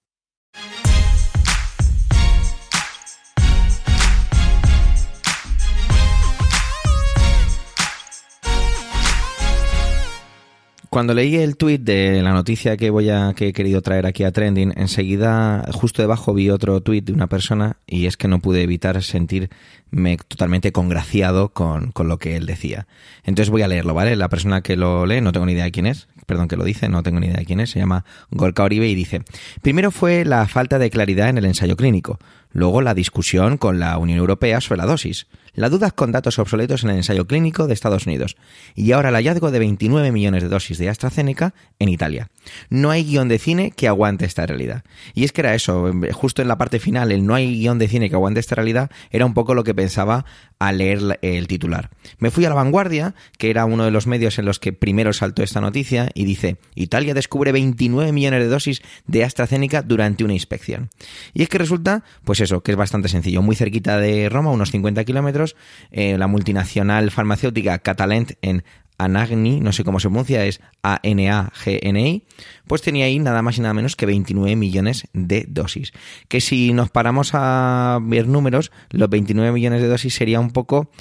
Cuando 10.94 11.14
leí 11.14 11.38
el 11.38 11.56
tweet 11.56 11.78
de 11.78 12.22
la 12.22 12.34
noticia 12.34 12.76
que 12.76 12.90
voy 12.90 13.10
a 13.10 13.32
que 13.34 13.48
he 13.48 13.54
querido 13.54 13.82
traer 13.82 14.06
aquí 14.06 14.26
a 14.26 14.34
Trending, 14.34 14.74
enseguida 14.76 15.64
justo 15.72 16.02
debajo 16.02 16.34
vi 16.34 16.50
otro 16.50 16.82
tweet 16.82 17.04
de 17.04 17.14
una 17.14 17.28
persona 17.28 17.78
y 17.88 18.08
es 18.08 18.18
que 18.18 18.28
no 18.28 18.40
pude 18.40 18.62
evitar 18.62 19.02
sentirme 19.02 20.18
totalmente 20.28 20.74
congraciado 20.74 21.54
con, 21.54 21.94
con 21.94 22.10
lo 22.10 22.20
que 22.20 22.36
él 22.36 22.46
decía. 22.46 22.88
Entonces 23.24 23.50
voy 23.50 23.62
a 23.62 23.70
leerlo, 23.70 23.94
¿vale? 23.94 24.18
La 24.18 24.28
persona 24.28 24.64
que 24.64 24.76
lo 24.76 25.06
lee, 25.06 25.22
no 25.22 25.32
tengo 25.32 25.46
ni 25.46 25.54
idea 25.54 25.64
de 25.64 25.72
quién 25.72 25.86
es, 25.86 26.10
perdón 26.26 26.50
que 26.50 26.58
lo 26.58 26.66
dice, 26.66 26.90
no 26.90 27.04
tengo 27.04 27.22
ni 27.22 27.28
idea 27.28 27.38
de 27.38 27.46
quién 27.46 27.62
es, 27.62 27.70
se 27.70 27.80
llama 27.80 28.04
Gorka 28.30 28.64
Oribe 28.64 28.90
y 28.90 28.94
dice, 28.94 29.22
primero 29.62 29.92
fue 29.92 30.26
la 30.26 30.46
falta 30.50 30.78
de 30.78 30.90
claridad 30.90 31.30
en 31.30 31.38
el 31.38 31.46
ensayo 31.46 31.78
clínico, 31.78 32.20
luego 32.52 32.82
la 32.82 32.94
discusión 32.94 33.58
con 33.58 33.80
la 33.80 33.98
Unión 33.98 34.20
Europea 34.20 34.62
sobre 34.62 34.80
la 34.80 34.86
dosis, 34.86 35.28
la 35.54 35.70
duda 35.70 35.92
con 35.92 36.12
datos 36.12 36.40
obsoletos 36.40 36.84
en 36.84 36.92
el 36.92 36.98
ensayo 36.98 37.28
clínico 37.28 37.68
de 37.68 37.74
Estados 37.74 38.06
Unidos 38.06 38.38
y 38.76 38.92
ahora 38.92 39.10
el 39.10 39.16
hallazgo 39.16 39.52
de 39.52 39.60
29 39.60 40.12
millones 40.12 40.44
de 40.44 40.50
dosis 40.50 40.78
de 40.78 40.90
AstraZeneca 40.90 41.54
en 41.80 41.90
Italia. 41.90 42.30
No 42.70 42.90
hay 42.90 43.04
guion 43.04 43.28
de 43.28 43.40
cine 43.40 43.72
que 43.72 43.88
aguante 43.88 44.26
esta 44.26 44.46
realidad. 44.46 44.84
Y 45.14 45.26
es 45.26 45.32
que 45.32 45.42
era 45.42 45.54
eso, 45.54 45.92
justo 46.14 46.42
en 46.42 46.48
la 46.48 46.58
parte 46.58 46.80
final, 46.80 47.12
el 47.12 47.26
no 47.26 47.36
hay 47.36 47.60
guion 47.60 47.80
de 47.80 47.88
cine 47.88 48.10
que 48.10 48.16
aguante 48.16 48.40
esta 48.40 48.56
realidad 48.56 48.90
era 49.12 49.26
un 49.26 49.34
poco 49.34 49.54
lo 49.54 49.64
que 49.64 49.74
pensaba 49.74 50.26
al 50.62 50.78
leer 50.78 51.20
el 51.24 51.48
titular. 51.48 51.90
Me 52.20 52.30
fui 52.30 52.46
a 52.46 52.50
la 52.50 52.54
vanguardia, 52.54 53.16
que 53.40 53.50
era 53.50 53.66
uno 53.66 53.84
de 53.84 53.90
los 53.90 54.06
medios 54.06 54.38
en 54.38 54.46
los 54.46 54.60
que 54.60 54.74
primero 54.74 55.12
saltó 55.12 55.42
esta 55.42 55.60
noticia, 55.60 56.12
y 56.14 56.24
dice, 56.24 56.58
Italia 56.76 57.16
descubre 57.16 57.52
29 57.52 58.12
millones 58.12 58.42
de 58.42 58.48
dosis 58.48 58.84
de 59.08 59.24
AstraZeneca 59.24 59.82
durante 59.82 60.24
una 60.24 60.34
inspección. 60.34 60.92
Y 61.34 61.42
es 61.42 61.50
que 61.50 61.58
resulta, 61.58 62.04
pues 62.24 62.42
eso, 62.42 62.62
que 62.62 62.74
es 62.74 62.78
bastante 62.78 63.10
sencillo, 63.10 63.42
muy 63.42 63.56
cerquita 63.56 63.98
de 63.98 64.30
Roma, 64.30 64.52
unos 64.52 64.70
50 64.70 65.04
kilómetros, 65.04 65.56
eh, 65.90 66.16
la 66.20 66.28
multinacional 66.28 67.10
farmacéutica 67.10 67.80
Catalent 67.80 68.34
en 68.44 68.64
Anagni, 69.04 69.60
no 69.60 69.72
sé 69.72 69.84
cómo 69.84 70.00
se 70.00 70.10
pronuncia, 70.10 70.46
es 70.46 70.62
A-N-A-G-N-I, 70.84 72.24
pues 72.68 72.82
tenía 72.82 73.06
ahí 73.06 73.20
nada 73.20 73.42
más 73.42 73.58
y 73.58 73.62
nada 73.62 73.74
menos 73.74 73.96
que 73.96 74.06
29 74.06 74.56
millones 74.56 75.08
de 75.14 75.46
dosis. 75.48 75.94
Que 76.28 76.42
si 76.42 76.74
nos 76.74 76.90
paramos 76.90 77.32
a 77.34 78.00
ver 78.02 78.28
números, 78.28 78.72
los 78.90 79.10
29 79.10 79.52
millones 79.52 79.82
de 79.82 79.88
dosis 79.88 80.14
sería 80.14 80.40
un 80.40 80.52
poco 80.52 80.92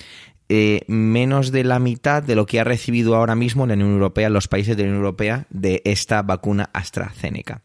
eh, 0.49 0.83
menos 0.89 1.53
de 1.53 1.65
la 1.65 1.79
mitad 1.79 2.23
de 2.23 2.35
lo 2.35 2.47
que 2.47 2.61
ha 2.61 2.65
recibido 2.65 3.17
ahora 3.17 3.35
mismo 3.35 3.67
la 3.67 3.75
Unión 3.75 3.93
Europea, 3.93 4.31
los 4.31 4.49
países 4.49 4.77
de 4.77 4.83
la 4.83 4.89
Unión 4.89 5.05
Europea, 5.05 5.47
de 5.51 5.83
esta 5.85 6.23
vacuna 6.23 6.71
AstraZeneca 6.73 7.63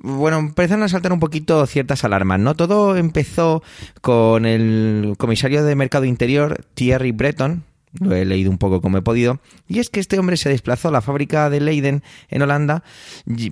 bueno, 0.00 0.38
empezaron 0.38 0.84
a 0.84 0.88
saltar 0.88 1.12
un 1.12 1.20
poquito 1.20 1.66
ciertas 1.66 2.04
alarmas, 2.04 2.38
¿no? 2.38 2.54
Todo 2.54 2.96
empezó 2.96 3.62
con 4.00 4.46
el 4.46 5.14
comisario 5.18 5.64
de 5.64 5.74
Mercado 5.74 6.04
Interior, 6.04 6.64
Thierry 6.74 7.10
Breton, 7.10 7.64
lo 8.00 8.14
he 8.14 8.24
leído 8.24 8.50
un 8.50 8.58
poco 8.58 8.80
como 8.80 8.98
he 8.98 9.02
podido, 9.02 9.40
y 9.68 9.78
es 9.78 9.90
que 9.90 10.00
este 10.00 10.18
hombre 10.18 10.36
se 10.36 10.48
desplazó 10.48 10.88
a 10.88 10.92
la 10.92 11.00
fábrica 11.00 11.50
de 11.50 11.60
Leiden 11.60 12.02
en 12.28 12.42
Holanda 12.42 12.82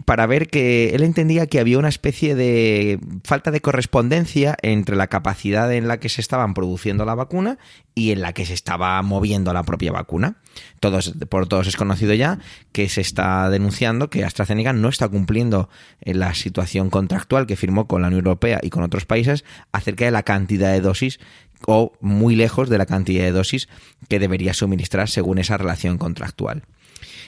para 0.04 0.26
ver 0.26 0.48
que 0.48 0.94
él 0.94 1.02
entendía 1.02 1.46
que 1.46 1.60
había 1.60 1.78
una 1.78 1.88
especie 1.88 2.34
de 2.34 2.98
falta 3.24 3.50
de 3.50 3.60
correspondencia 3.60 4.56
entre 4.62 4.96
la 4.96 5.08
capacidad 5.08 5.72
en 5.72 5.88
la 5.88 5.98
que 5.98 6.08
se 6.08 6.20
estaban 6.20 6.54
produciendo 6.54 7.04
la 7.04 7.14
vacuna 7.14 7.58
y 7.94 8.12
en 8.12 8.20
la 8.20 8.32
que 8.32 8.44
se 8.44 8.54
estaba 8.54 9.00
moviendo 9.02 9.52
la 9.52 9.62
propia 9.62 9.92
vacuna. 9.92 10.36
Todos, 10.80 11.14
por 11.28 11.48
todos 11.48 11.66
es 11.66 11.76
conocido 11.76 12.14
ya 12.14 12.38
que 12.72 12.88
se 12.88 13.00
está 13.00 13.48
denunciando 13.50 14.10
que 14.10 14.24
AstraZeneca 14.24 14.72
no 14.72 14.88
está 14.88 15.08
cumpliendo 15.08 15.68
la 16.00 16.34
situación 16.34 16.90
contractual 16.90 17.46
que 17.46 17.56
firmó 17.56 17.86
con 17.86 18.02
la 18.02 18.08
Unión 18.08 18.24
Europea 18.24 18.60
y 18.62 18.70
con 18.70 18.82
otros 18.82 19.06
países 19.06 19.44
acerca 19.72 20.04
de 20.04 20.10
la 20.10 20.22
cantidad 20.22 20.72
de 20.72 20.80
dosis 20.80 21.18
o 21.66 21.92
muy 22.00 22.36
lejos 22.36 22.68
de 22.68 22.78
la 22.78 22.86
cantidad 22.86 23.24
de 23.24 23.32
dosis 23.32 23.68
que 24.08 24.18
debería 24.18 24.54
suministrar 24.54 25.08
según 25.08 25.38
esa 25.38 25.56
relación 25.56 25.98
contractual. 25.98 26.62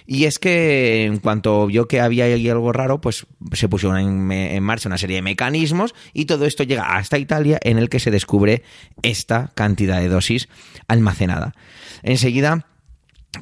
Y 0.06 0.24
es 0.24 0.38
que 0.38 1.04
en 1.04 1.18
cuanto 1.18 1.66
vio 1.66 1.86
que 1.86 2.00
había 2.00 2.24
ahí 2.24 2.48
algo 2.48 2.72
raro, 2.72 2.98
pues 2.98 3.26
se 3.52 3.68
pusieron 3.68 3.98
en, 3.98 4.32
en, 4.32 4.62
marcha 4.62 4.88
una 4.88 4.96
serie 4.96 5.16
de 5.16 5.22
mecanismos 5.22 5.94
y 6.14 6.24
todo 6.24 6.46
esto 6.46 6.62
llega 6.62 6.96
hasta 6.96 7.18
Italia 7.18 7.58
en 7.62 7.76
el 7.76 7.90
que 7.90 8.00
se 8.00 8.10
descubre 8.10 8.62
esta 9.02 9.52
cantidad 9.54 10.00
de 10.00 10.08
dosis 10.08 10.48
almacenada. 10.86 11.54
Enseguida 12.02 12.67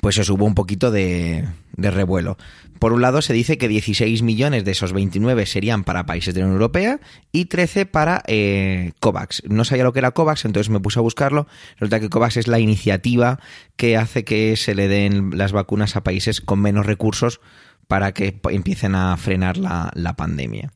pues 0.00 0.16
se 0.16 0.32
hubo 0.32 0.44
un 0.44 0.54
poquito 0.54 0.90
de, 0.90 1.46
de, 1.76 1.90
revuelo. 1.90 2.36
Por 2.78 2.92
un 2.92 3.02
lado 3.02 3.22
se 3.22 3.32
dice 3.32 3.56
que 3.56 3.68
16 3.68 4.22
millones 4.22 4.64
de 4.64 4.72
esos 4.72 4.92
29 4.92 5.46
serían 5.46 5.84
para 5.84 6.06
países 6.06 6.34
de 6.34 6.40
la 6.40 6.46
Unión 6.46 6.60
Europea 6.60 7.00
y 7.32 7.46
13 7.46 7.86
para 7.86 8.22
eh, 8.26 8.92
COVAX. 9.00 9.42
No 9.48 9.64
sabía 9.64 9.84
lo 9.84 9.92
que 9.92 10.00
era 10.00 10.10
COVAX, 10.10 10.44
entonces 10.44 10.70
me 10.70 10.80
puse 10.80 10.98
a 10.98 11.02
buscarlo. 11.02 11.46
Resulta 11.74 12.00
que 12.00 12.10
COVAX 12.10 12.36
es 12.36 12.48
la 12.48 12.58
iniciativa 12.58 13.38
que 13.76 13.96
hace 13.96 14.24
que 14.24 14.56
se 14.56 14.74
le 14.74 14.88
den 14.88 15.30
las 15.38 15.52
vacunas 15.52 15.96
a 15.96 16.02
países 16.02 16.40
con 16.40 16.60
menos 16.60 16.86
recursos 16.86 17.40
para 17.88 18.12
que 18.12 18.38
empiecen 18.50 18.94
a 18.94 19.16
frenar 19.16 19.56
la, 19.58 20.14
pandemia. 20.16 20.72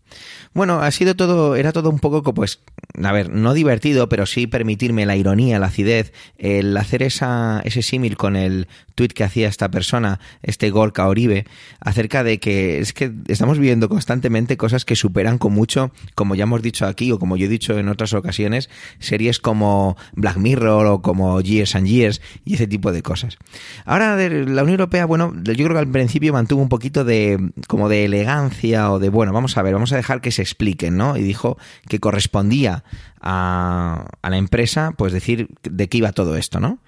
Bueno, 0.52 0.80
ha 0.80 0.90
sido 0.90 1.14
todo, 1.14 1.56
era 1.56 1.72
todo 1.72 1.88
un 1.90 1.98
poco, 1.98 2.34
pues, 2.34 2.60
a 3.02 3.12
ver, 3.12 3.30
no 3.30 3.54
divertido, 3.54 4.08
pero 4.08 4.26
sí 4.26 4.46
permitirme 4.46 5.06
la 5.06 5.16
ironía, 5.16 5.58
la 5.58 5.66
acidez, 5.66 6.12
el 6.36 6.76
hacer 6.76 7.02
esa, 7.02 7.60
ese 7.64 7.82
símil 7.82 8.16
con 8.16 8.36
el 8.36 8.68
tuit 8.94 9.12
que 9.12 9.24
hacía 9.24 9.48
esta 9.48 9.70
persona, 9.70 10.20
este 10.42 10.70
Gorka 10.70 11.08
Oribe, 11.08 11.46
acerca 11.80 12.22
de 12.22 12.38
que 12.38 12.80
es 12.80 12.92
que 12.92 13.12
estamos 13.28 13.58
viviendo 13.58 13.88
constantemente 13.88 14.56
cosas 14.56 14.84
que 14.84 14.96
superan 14.96 15.38
con 15.38 15.52
mucho, 15.52 15.92
como 16.14 16.34
ya 16.34 16.42
hemos 16.44 16.62
dicho 16.62 16.86
aquí 16.86 17.10
o 17.12 17.18
como 17.18 17.36
yo 17.36 17.46
he 17.46 17.48
dicho 17.48 17.78
en 17.78 17.88
otras 17.88 18.12
ocasiones, 18.12 18.68
series 18.98 19.38
como 19.38 19.96
Black 20.12 20.36
Mirror 20.36 20.86
o 20.86 21.02
como 21.02 21.40
Years 21.40 21.74
and 21.76 21.86
Years 21.86 22.20
y 22.44 22.54
ese 22.54 22.66
tipo 22.66 22.92
de 22.92 23.02
cosas. 23.02 23.38
Ahora, 23.84 24.16
la 24.16 24.62
Unión 24.62 24.80
Europea, 24.80 25.06
bueno, 25.06 25.32
yo 25.42 25.54
creo 25.54 25.72
que 25.72 25.78
al 25.78 25.88
principio 25.88 26.32
mantuvo 26.32 26.60
un 26.62 26.68
poquito 26.68 26.99
de, 27.04 27.52
como 27.68 27.88
de 27.88 28.04
elegancia 28.04 28.90
o 28.92 28.98
de, 28.98 29.08
bueno, 29.08 29.32
vamos 29.32 29.56
a 29.56 29.62
ver, 29.62 29.72
vamos 29.74 29.92
a 29.92 29.96
dejar 29.96 30.20
que 30.20 30.32
se 30.32 30.42
expliquen, 30.42 30.96
¿no? 30.96 31.16
Y 31.16 31.22
dijo 31.22 31.58
que 31.88 32.00
correspondía 32.00 32.84
a, 33.20 34.06
a 34.22 34.30
la 34.30 34.36
empresa, 34.36 34.92
pues 34.96 35.12
decir 35.12 35.48
de 35.62 35.88
qué 35.88 35.98
iba 35.98 36.12
todo 36.12 36.36
esto, 36.36 36.60
¿no? 36.60 36.80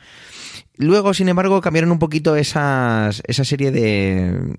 Luego, 0.77 1.15
sin 1.15 1.29
embargo, 1.29 1.61
cambiaron 1.61 1.93
un 1.93 1.99
poquito 1.99 2.35
esas, 2.35 3.23
esa 3.27 3.45
serie 3.45 3.71
de, 3.71 4.57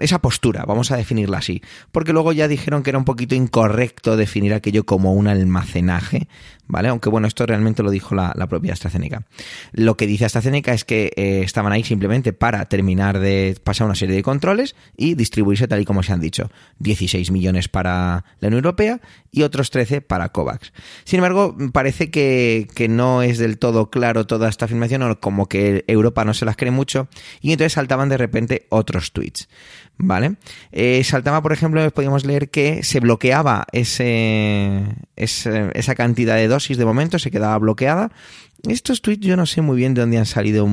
esa 0.00 0.20
postura, 0.20 0.64
vamos 0.66 0.90
a 0.90 0.96
definirla 0.96 1.38
así, 1.38 1.62
porque 1.92 2.12
luego 2.12 2.32
ya 2.32 2.48
dijeron 2.48 2.82
que 2.82 2.90
era 2.90 2.98
un 2.98 3.04
poquito 3.04 3.34
incorrecto 3.34 4.16
definir 4.16 4.54
aquello 4.54 4.84
como 4.84 5.12
un 5.12 5.28
almacenaje, 5.28 6.28
¿vale? 6.66 6.88
Aunque 6.88 7.08
bueno, 7.08 7.26
esto 7.26 7.44
realmente 7.46 7.82
lo 7.82 7.90
dijo 7.90 8.14
la, 8.14 8.32
propia 8.48 8.72
AstraZeneca. 8.72 9.24
Lo 9.72 9.96
que 9.96 10.06
dice 10.06 10.24
AstraZeneca 10.24 10.72
es 10.72 10.84
que 10.84 11.12
eh, 11.16 11.42
estaban 11.44 11.72
ahí 11.72 11.84
simplemente 11.84 12.32
para 12.32 12.64
terminar 12.66 13.18
de 13.18 13.56
pasar 13.62 13.86
una 13.86 13.94
serie 13.94 14.16
de 14.16 14.22
controles 14.22 14.74
y 14.96 15.14
distribuirse 15.14 15.68
tal 15.68 15.80
y 15.80 15.84
como 15.84 16.02
se 16.02 16.12
han 16.12 16.20
dicho. 16.20 16.50
16 16.78 17.30
millones 17.30 17.68
para 17.68 18.24
la 18.40 18.48
Unión 18.48 18.58
Europea 18.58 19.00
y 19.30 19.42
otros 19.42 19.70
13 19.70 20.00
para 20.00 20.30
COVAX. 20.30 20.72
Sin 21.04 21.18
embargo, 21.18 21.56
parece 21.72 22.10
que, 22.10 22.68
que 22.74 22.88
no 22.88 23.22
es 23.22 23.38
del 23.38 23.58
todo 23.58 23.90
claro 23.90 24.26
toda 24.26 24.48
esta 24.48 24.64
afirmación 24.64 25.02
o 25.02 25.20
como 25.20 25.46
que 25.46 25.84
Europa 25.86 26.24
no 26.24 26.34
se 26.34 26.44
las 26.44 26.56
cree 26.56 26.70
mucho 26.70 27.08
y 27.40 27.52
entonces 27.52 27.74
saltaban 27.74 28.08
de 28.08 28.16
repente 28.16 28.66
otros 28.70 29.12
tweets. 29.12 29.48
¿Vale? 30.02 30.36
Eh, 30.72 31.04
saltaba, 31.04 31.42
por 31.42 31.52
ejemplo, 31.52 31.88
podíamos 31.90 32.24
leer 32.24 32.48
que 32.48 32.82
se 32.82 33.00
bloqueaba 33.00 33.66
ese, 33.72 34.82
esa 35.14 35.94
cantidad 35.94 36.36
de 36.36 36.48
dosis 36.48 36.78
de 36.78 36.86
momento, 36.86 37.18
se 37.18 37.30
quedaba 37.30 37.58
bloqueada. 37.58 38.10
Estos 38.66 39.02
tweets 39.02 39.26
yo 39.26 39.36
no 39.36 39.44
sé 39.44 39.60
muy 39.60 39.76
bien 39.76 39.92
de 39.92 40.00
dónde 40.00 40.16
han 40.16 40.26
salido, 40.26 40.66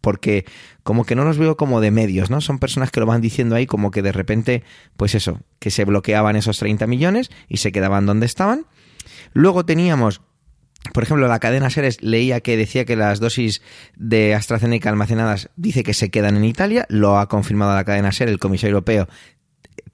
porque 0.00 0.46
como 0.82 1.04
que 1.04 1.14
no 1.14 1.24
los 1.24 1.36
veo 1.36 1.56
como 1.58 1.82
de 1.82 1.90
medios, 1.90 2.30
¿no? 2.30 2.40
Son 2.40 2.58
personas 2.58 2.90
que 2.90 3.00
lo 3.00 3.06
van 3.06 3.20
diciendo 3.20 3.56
ahí 3.56 3.66
como 3.66 3.90
que 3.90 4.00
de 4.00 4.12
repente, 4.12 4.62
pues 4.96 5.14
eso, 5.14 5.40
que 5.58 5.70
se 5.70 5.84
bloqueaban 5.84 6.36
esos 6.36 6.58
30 6.58 6.86
millones 6.86 7.30
y 7.48 7.58
se 7.58 7.72
quedaban 7.72 8.06
donde 8.06 8.24
estaban. 8.24 8.64
Luego 9.34 9.66
teníamos 9.66 10.22
por 10.92 11.02
ejemplo, 11.02 11.28
la 11.28 11.38
cadena 11.38 11.70
Seres 11.70 12.02
leía 12.02 12.40
que 12.40 12.56
decía 12.56 12.84
que 12.84 12.96
las 12.96 13.20
dosis 13.20 13.62
de 13.96 14.34
AstraZeneca 14.34 14.88
almacenadas 14.88 15.50
dice 15.56 15.82
que 15.82 15.94
se 15.94 16.10
quedan 16.10 16.36
en 16.36 16.44
Italia, 16.44 16.86
lo 16.88 17.18
ha 17.18 17.28
confirmado 17.28 17.74
la 17.74 17.84
cadena 17.84 18.12
Ser 18.12 18.28
el 18.28 18.38
comisario 18.38 18.74
europeo 18.74 19.08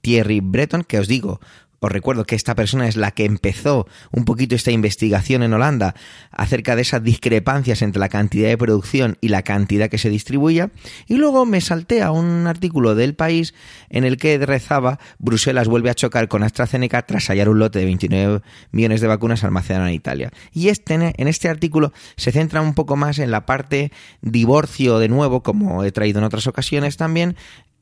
Thierry 0.01 0.41
Breton, 0.41 0.83
que 0.83 0.99
os 0.99 1.07
digo, 1.07 1.39
os 1.83 1.91
recuerdo 1.91 2.23
que 2.23 2.35
esta 2.35 2.55
persona 2.55 2.87
es 2.87 2.95
la 2.95 3.11
que 3.11 3.25
empezó 3.25 3.87
un 4.11 4.23
poquito 4.23 4.55
esta 4.55 4.71
investigación 4.71 5.43
en 5.43 5.51
Holanda 5.51 5.95
acerca 6.31 6.77
de 6.77 6.81
esas 6.83 7.03
discrepancias 7.03 7.81
entre 7.81 7.99
la 7.99 8.07
cantidad 8.07 8.47
de 8.47 8.57
producción 8.57 9.17
y 9.19 9.27
la 9.27 9.41
cantidad 9.41 9.89
que 9.89 9.97
se 9.97 10.09
distribuía. 10.09 10.71
Y 11.07 11.17
luego 11.17 11.45
me 11.45 11.59
salté 11.59 12.01
a 12.01 12.11
un 12.11 12.47
artículo 12.47 12.95
del 12.95 13.15
país 13.15 13.53
en 13.89 14.05
el 14.05 14.15
que 14.15 14.37
rezaba 14.37 14.97
Bruselas 15.19 15.67
vuelve 15.67 15.89
a 15.89 15.93
chocar 15.93 16.29
con 16.29 16.43
AstraZeneca 16.43 17.01
tras 17.01 17.27
hallar 17.27 17.49
un 17.49 17.59
lote 17.59 17.79
de 17.79 17.85
29 17.85 18.41
millones 18.71 19.01
de 19.01 19.07
vacunas 19.07 19.43
almacenadas 19.43 19.89
en 19.89 19.95
Italia. 19.95 20.31
Y 20.53 20.69
este, 20.69 20.93
en 20.93 21.27
este 21.27 21.49
artículo 21.49 21.91
se 22.15 22.31
centra 22.31 22.61
un 22.61 22.75
poco 22.75 22.95
más 22.95 23.19
en 23.19 23.29
la 23.29 23.45
parte 23.45 23.91
divorcio 24.21 24.99
de 24.99 25.09
nuevo, 25.09 25.43
como 25.43 25.83
he 25.83 25.91
traído 25.91 26.19
en 26.19 26.25
otras 26.25 26.47
ocasiones 26.47 26.95
también, 26.95 27.35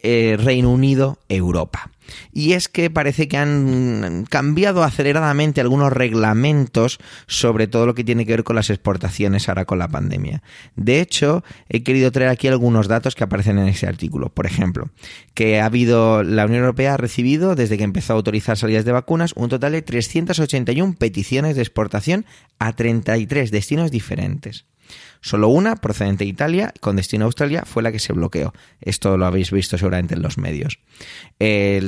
eh, 0.03 0.37
Reino 0.39 0.71
Unido, 0.71 1.19
Europa. 1.29 1.91
Y 2.33 2.53
es 2.53 2.67
que 2.67 2.89
parece 2.89 3.27
que 3.27 3.37
han 3.37 4.25
cambiado 4.29 4.83
aceleradamente 4.83 5.61
algunos 5.61 5.93
reglamentos 5.93 6.99
sobre 7.27 7.67
todo 7.67 7.85
lo 7.85 7.95
que 7.95 8.03
tiene 8.03 8.25
que 8.25 8.33
ver 8.33 8.43
con 8.43 8.55
las 8.55 8.69
exportaciones 8.69 9.47
ahora 9.49 9.65
con 9.65 9.79
la 9.79 9.87
pandemia. 9.87 10.41
De 10.75 10.99
hecho, 10.99 11.43
he 11.69 11.83
querido 11.83 12.11
traer 12.11 12.29
aquí 12.29 12.47
algunos 12.47 12.87
datos 12.87 13.15
que 13.15 13.23
aparecen 13.23 13.59
en 13.59 13.67
ese 13.67 13.87
artículo. 13.87 14.29
Por 14.29 14.45
ejemplo, 14.45 14.89
que 15.33 15.59
ha 15.59 15.65
habido, 15.65 16.23
la 16.23 16.45
Unión 16.45 16.61
Europea 16.61 16.95
ha 16.95 16.97
recibido, 16.97 17.55
desde 17.55 17.77
que 17.77 17.83
empezó 17.83 18.13
a 18.13 18.17
autorizar 18.17 18.57
salidas 18.57 18.85
de 18.85 18.91
vacunas, 18.91 19.33
un 19.35 19.49
total 19.49 19.73
de 19.73 19.81
381 19.81 20.95
peticiones 20.97 21.55
de 21.55 21.61
exportación 21.61 22.25
a 22.59 22.73
33 22.73 23.51
destinos 23.51 23.91
diferentes. 23.91 24.65
Solo 25.21 25.49
una, 25.49 25.75
procedente 25.75 26.23
de 26.23 26.29
Italia, 26.29 26.73
con 26.79 26.95
destino 26.95 27.25
a 27.25 27.27
Australia, 27.27 27.63
fue 27.65 27.83
la 27.83 27.91
que 27.91 27.99
se 27.99 28.11
bloqueó. 28.11 28.53
Esto 28.81 29.17
lo 29.17 29.27
habéis 29.27 29.51
visto 29.51 29.77
seguramente 29.77 30.15
en 30.15 30.23
los 30.23 30.39
medios. 30.39 30.79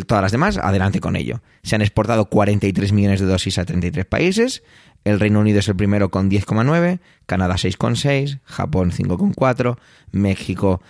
todas 0.08 0.22
las 0.22 0.32
demás, 0.32 0.58
adelante 0.58 1.00
con 1.00 1.16
ello. 1.16 1.42
Se 1.64 1.76
han 1.76 1.82
exportado 1.82 2.26
43 2.26 2.92
millones 2.94 3.20
de 3.20 3.26
dosis 3.26 3.58
a 3.58 3.66
33 3.66 4.06
países. 4.06 4.64
El 5.04 5.20
Reino 5.20 5.40
Unido 5.40 5.60
es 5.60 5.68
el 5.68 5.76
primero 5.76 6.10
con 6.10 6.30
10,9, 6.30 7.00
Canadá 7.26 7.56
6,6, 7.56 8.40
Japón 8.46 8.92
5,4, 8.92 9.78
México 10.12 10.82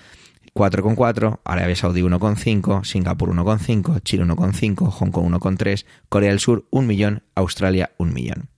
4,4, 0.54 1.40
Arabia 1.46 1.76
Saudí 1.76 2.02
1,5, 2.02 2.86
Singapur 2.86 3.30
1,5, 3.30 4.04
Chile 4.04 4.26
1,5, 4.26 4.90
Hong 4.90 5.12
Kong 5.12 5.34
1,3, 5.34 5.86
Corea 6.10 6.30
del 6.30 6.40
Sur 6.40 6.68
1 6.70 6.88
millón, 6.88 7.24
Australia 7.36 7.92
1 7.98 8.12
millón. 8.14 8.50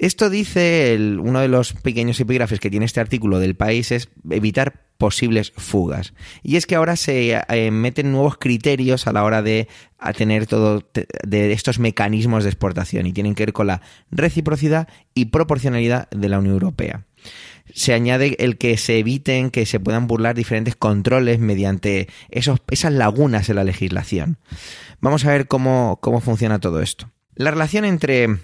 Esto 0.00 0.30
dice 0.30 0.96
uno 0.98 1.40
de 1.40 1.48
los 1.48 1.74
pequeños 1.74 2.18
epígrafes 2.18 2.58
que 2.58 2.70
tiene 2.70 2.86
este 2.86 3.00
artículo 3.00 3.38
del 3.38 3.54
país 3.54 3.92
es 3.92 4.08
evitar 4.30 4.86
posibles 4.96 5.52
fugas. 5.58 6.14
Y 6.42 6.56
es 6.56 6.64
que 6.64 6.74
ahora 6.74 6.96
se 6.96 7.34
eh, 7.34 7.70
meten 7.70 8.10
nuevos 8.10 8.38
criterios 8.38 9.06
a 9.06 9.12
la 9.12 9.24
hora 9.24 9.42
de 9.42 9.68
tener 10.16 10.46
todo 10.46 10.82
de 11.22 11.52
estos 11.52 11.78
mecanismos 11.78 12.44
de 12.44 12.48
exportación 12.48 13.06
y 13.06 13.12
tienen 13.12 13.34
que 13.34 13.44
ver 13.44 13.52
con 13.52 13.66
la 13.66 13.82
reciprocidad 14.10 14.88
y 15.12 15.26
proporcionalidad 15.26 16.08
de 16.08 16.30
la 16.30 16.38
Unión 16.38 16.54
Europea. 16.54 17.04
Se 17.74 17.92
añade 17.92 18.36
el 18.38 18.56
que 18.56 18.78
se 18.78 19.00
eviten 19.00 19.50
que 19.50 19.66
se 19.66 19.80
puedan 19.80 20.06
burlar 20.06 20.34
diferentes 20.34 20.76
controles 20.76 21.40
mediante 21.40 22.08
esos, 22.30 22.60
esas 22.70 22.94
lagunas 22.94 23.50
en 23.50 23.56
la 23.56 23.64
legislación. 23.64 24.38
Vamos 25.02 25.26
a 25.26 25.32
ver 25.32 25.46
cómo, 25.46 25.98
cómo 26.00 26.22
funciona 26.22 26.58
todo 26.58 26.80
esto. 26.80 27.10
La 27.34 27.50
relación 27.50 27.84
entre 27.84 28.38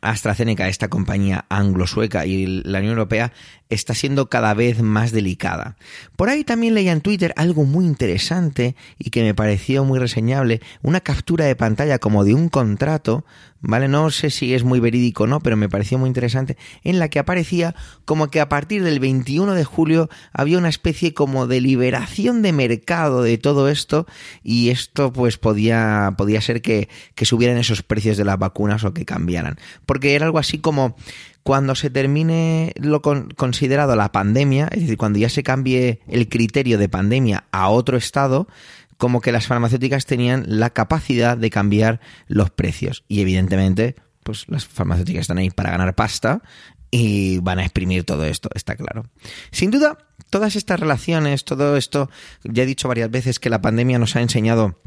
AstraZeneca, 0.00 0.68
esta 0.68 0.88
compañía 0.88 1.44
anglo-sueca 1.48 2.26
y 2.26 2.46
la 2.46 2.78
Unión 2.78 2.92
Europea 2.92 3.32
está 3.68 3.94
siendo 3.94 4.28
cada 4.28 4.54
vez 4.54 4.82
más 4.82 5.12
delicada. 5.12 5.76
Por 6.16 6.28
ahí 6.28 6.44
también 6.44 6.74
leía 6.74 6.92
en 6.92 7.00
Twitter 7.00 7.32
algo 7.36 7.64
muy 7.64 7.84
interesante 7.84 8.76
y 8.98 9.10
que 9.10 9.22
me 9.22 9.34
pareció 9.34 9.84
muy 9.84 9.98
reseñable, 9.98 10.60
una 10.82 11.00
captura 11.00 11.44
de 11.44 11.56
pantalla 11.56 11.98
como 11.98 12.24
de 12.24 12.34
un 12.34 12.48
contrato, 12.48 13.24
¿vale? 13.66 13.88
No 13.88 14.10
sé 14.10 14.30
si 14.30 14.54
es 14.54 14.62
muy 14.62 14.80
verídico 14.80 15.24
o 15.24 15.26
no, 15.26 15.40
pero 15.40 15.56
me 15.56 15.68
pareció 15.68 15.98
muy 15.98 16.08
interesante, 16.08 16.56
en 16.82 16.98
la 16.98 17.08
que 17.08 17.18
aparecía 17.18 17.74
como 18.04 18.28
que 18.28 18.40
a 18.40 18.48
partir 18.48 18.82
del 18.82 19.00
21 19.00 19.54
de 19.54 19.64
julio 19.64 20.08
había 20.32 20.58
una 20.58 20.68
especie 20.68 21.14
como 21.14 21.46
de 21.46 21.60
liberación 21.60 22.42
de 22.42 22.52
mercado 22.52 23.22
de 23.22 23.38
todo 23.38 23.68
esto 23.68 24.06
y 24.42 24.70
esto 24.70 25.12
pues 25.12 25.38
podía, 25.38 26.14
podía 26.16 26.40
ser 26.40 26.62
que, 26.62 26.88
que 27.14 27.24
subieran 27.24 27.56
esos 27.56 27.82
precios 27.82 28.16
de 28.16 28.24
las 28.24 28.38
vacunas 28.38 28.84
o 28.84 28.94
que 28.94 29.04
cambiaran. 29.04 29.58
Porque 29.86 30.14
era 30.14 30.26
algo 30.26 30.38
así 30.38 30.58
como 30.58 30.96
cuando 31.44 31.74
se 31.74 31.90
termine 31.90 32.72
lo 32.76 33.02
considerado 33.02 33.94
la 33.96 34.12
pandemia, 34.12 34.68
es 34.72 34.80
decir, 34.80 34.96
cuando 34.96 35.18
ya 35.18 35.28
se 35.28 35.42
cambie 35.42 36.00
el 36.08 36.28
criterio 36.30 36.78
de 36.78 36.88
pandemia 36.88 37.44
a 37.52 37.68
otro 37.68 37.98
estado, 37.98 38.48
como 39.04 39.20
que 39.20 39.32
las 39.32 39.46
farmacéuticas 39.46 40.06
tenían 40.06 40.44
la 40.46 40.70
capacidad 40.70 41.36
de 41.36 41.50
cambiar 41.50 42.00
los 42.26 42.48
precios. 42.48 43.04
Y 43.06 43.20
evidentemente, 43.20 43.96
pues 44.22 44.46
las 44.48 44.64
farmacéuticas 44.64 45.20
están 45.20 45.36
ahí 45.36 45.50
para 45.50 45.72
ganar 45.72 45.94
pasta 45.94 46.40
y 46.90 47.36
van 47.40 47.58
a 47.58 47.64
exprimir 47.64 48.04
todo 48.04 48.24
esto, 48.24 48.48
está 48.54 48.76
claro. 48.76 49.04
Sin 49.50 49.70
duda, 49.70 49.98
todas 50.30 50.56
estas 50.56 50.80
relaciones, 50.80 51.44
todo 51.44 51.76
esto, 51.76 52.08
ya 52.44 52.62
he 52.62 52.66
dicho 52.66 52.88
varias 52.88 53.10
veces 53.10 53.38
que 53.38 53.50
la 53.50 53.60
pandemia 53.60 53.98
nos 53.98 54.16
ha 54.16 54.22
enseñado 54.22 54.80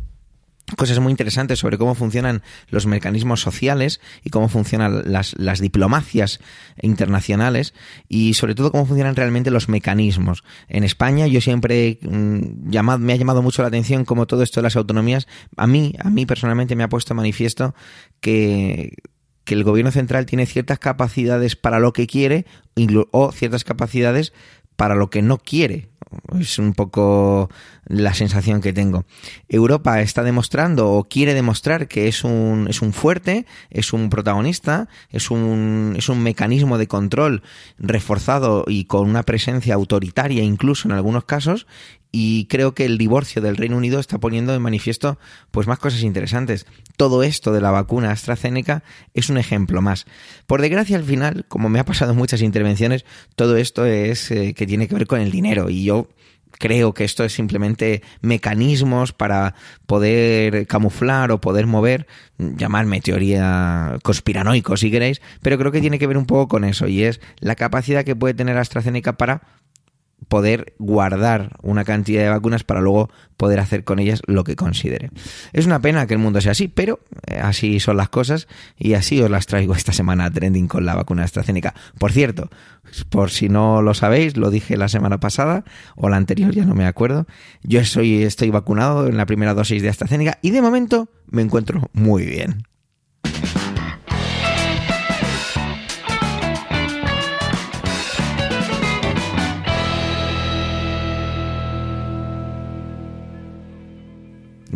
cosas 0.75 0.99
muy 0.99 1.11
interesantes 1.11 1.59
sobre 1.59 1.77
cómo 1.77 1.95
funcionan 1.95 2.43
los 2.69 2.85
mecanismos 2.85 3.41
sociales 3.41 4.01
y 4.23 4.29
cómo 4.29 4.49
funcionan 4.49 5.11
las, 5.11 5.33
las, 5.37 5.59
diplomacias 5.61 6.39
internacionales 6.81 7.73
y 8.09 8.33
sobre 8.33 8.53
todo 8.53 8.71
cómo 8.71 8.85
funcionan 8.85 9.15
realmente 9.15 9.49
los 9.49 9.69
mecanismos. 9.69 10.43
En 10.67 10.83
España 10.83 11.25
yo 11.27 11.39
siempre 11.39 11.99
mm, 12.01 12.69
llamado, 12.69 12.99
me 12.99 13.13
ha 13.13 13.15
llamado 13.15 13.41
mucho 13.41 13.61
la 13.61 13.69
atención 13.69 14.03
cómo 14.03 14.27
todo 14.27 14.43
esto 14.43 14.59
de 14.59 14.63
las 14.63 14.75
autonomías, 14.75 15.27
a 15.55 15.67
mí, 15.67 15.93
a 15.99 16.09
mí 16.09 16.25
personalmente 16.25 16.75
me 16.75 16.83
ha 16.83 16.89
puesto 16.89 17.13
manifiesto 17.15 17.73
que 18.19 18.93
que 19.47 19.53
el 19.53 19.63
gobierno 19.63 19.91
central 19.91 20.25
tiene 20.25 20.45
ciertas 20.45 20.77
capacidades 20.77 21.55
para 21.55 21.79
lo 21.79 21.93
que 21.93 22.05
quiere 22.05 22.45
o 23.11 23.31
ciertas 23.31 23.63
capacidades 23.63 24.33
para 24.75 24.93
lo 24.93 25.09
que 25.09 25.21
no 25.21 25.37
quiere. 25.37 25.87
Es 26.39 26.59
un 26.59 26.73
poco 26.73 27.49
la 27.85 28.13
sensación 28.13 28.61
que 28.61 28.73
tengo. 28.73 29.05
Europa 29.49 30.01
está 30.01 30.23
demostrando 30.23 30.91
o 30.91 31.03
quiere 31.05 31.33
demostrar 31.33 31.87
que 31.87 32.07
es 32.07 32.23
un, 32.23 32.67
es 32.69 32.81
un 32.81 32.93
fuerte, 32.93 33.45
es 33.69 33.93
un 33.93 34.09
protagonista, 34.09 34.89
es 35.09 35.31
un, 35.31 35.95
es 35.97 36.09
un 36.09 36.21
mecanismo 36.21 36.77
de 36.77 36.87
control 36.87 37.43
reforzado 37.77 38.65
y 38.67 38.85
con 38.85 39.09
una 39.09 39.23
presencia 39.23 39.75
autoritaria 39.75 40.43
incluso 40.43 40.87
en 40.87 40.93
algunos 40.93 41.25
casos 41.25 41.67
y 42.11 42.45
creo 42.45 42.73
que 42.73 42.85
el 42.85 42.97
divorcio 42.97 43.41
del 43.41 43.57
Reino 43.57 43.77
Unido 43.77 43.99
está 43.99 44.17
poniendo 44.17 44.53
de 44.53 44.59
manifiesto 44.59 45.19
pues 45.51 45.67
más 45.67 45.79
cosas 45.79 46.03
interesantes. 46.03 46.65
Todo 46.95 47.23
esto 47.23 47.51
de 47.51 47.61
la 47.61 47.71
vacuna 47.71 48.11
AstraZeneca 48.11 48.83
es 49.13 49.29
un 49.29 49.37
ejemplo 49.37 49.81
más. 49.81 50.05
Por 50.45 50.61
desgracia 50.61 50.97
al 50.97 51.03
final, 51.03 51.45
como 51.47 51.69
me 51.69 51.79
ha 51.79 51.85
pasado 51.85 52.11
en 52.11 52.17
muchas 52.17 52.41
intervenciones, 52.41 53.05
todo 53.35 53.57
esto 53.57 53.85
es 53.85 54.31
eh, 54.31 54.53
que 54.53 54.67
tiene 54.67 54.87
que 54.87 54.95
ver 54.95 55.07
con 55.07 55.21
el 55.21 55.31
dinero 55.31 55.69
y 55.69 55.83
yo 55.83 56.07
creo 56.51 56.93
que 56.93 57.03
esto 57.03 57.23
es 57.23 57.33
simplemente 57.33 58.01
mecanismos 58.21 59.13
para 59.13 59.55
poder 59.85 60.65
camuflar 60.67 61.31
o 61.31 61.41
poder 61.41 61.67
mover, 61.67 62.07
llamarme 62.37 63.01
teoría 63.01 63.97
conspiranoico 64.03 64.77
si 64.77 64.91
queréis, 64.91 65.21
pero 65.41 65.57
creo 65.57 65.71
que 65.71 65.81
tiene 65.81 65.99
que 65.99 66.07
ver 66.07 66.17
un 66.17 66.25
poco 66.25 66.47
con 66.47 66.63
eso 66.63 66.87
y 66.87 67.03
es 67.03 67.19
la 67.39 67.55
capacidad 67.55 68.03
que 68.03 68.15
puede 68.15 68.33
tener 68.33 68.57
AstraZeneca 68.57 69.17
para 69.17 69.43
poder 70.27 70.73
guardar 70.77 71.57
una 71.61 71.85
cantidad 71.85 72.23
de 72.23 72.29
vacunas 72.29 72.63
para 72.63 72.81
luego 72.81 73.09
poder 73.37 73.59
hacer 73.59 73.83
con 73.83 73.99
ellas 73.99 74.21
lo 74.25 74.43
que 74.43 74.55
considere. 74.55 75.11
Es 75.53 75.65
una 75.65 75.79
pena 75.79 76.07
que 76.07 76.15
el 76.15 76.19
mundo 76.19 76.41
sea 76.41 76.51
así, 76.51 76.67
pero 76.67 76.99
eh, 77.27 77.39
así 77.41 77.79
son 77.79 77.97
las 77.97 78.09
cosas 78.09 78.47
y 78.77 78.93
así 78.93 79.21
os 79.21 79.29
las 79.29 79.45
traigo 79.45 79.73
esta 79.73 79.93
semana 79.93 80.29
trending 80.31 80.67
con 80.67 80.85
la 80.85 80.95
vacuna 80.95 81.23
AstraZeneca. 81.23 81.73
Por 81.97 82.11
cierto, 82.11 82.49
por 83.09 83.29
si 83.29 83.47
no 83.47 83.81
lo 83.81 83.93
sabéis, 83.93 84.37
lo 84.37 84.49
dije 84.49 84.75
la 84.75 84.89
semana 84.89 85.19
pasada 85.19 85.63
o 85.95 86.09
la 86.09 86.17
anterior, 86.17 86.53
ya 86.53 86.65
no 86.65 86.75
me 86.75 86.85
acuerdo. 86.85 87.27
Yo 87.63 87.83
soy, 87.85 88.23
estoy 88.23 88.49
vacunado 88.49 89.07
en 89.07 89.17
la 89.17 89.25
primera 89.25 89.53
dosis 89.53 89.81
de 89.81 89.89
AstraZeneca 89.89 90.39
y 90.41 90.51
de 90.51 90.61
momento 90.61 91.09
me 91.27 91.41
encuentro 91.41 91.89
muy 91.93 92.25
bien. 92.25 92.63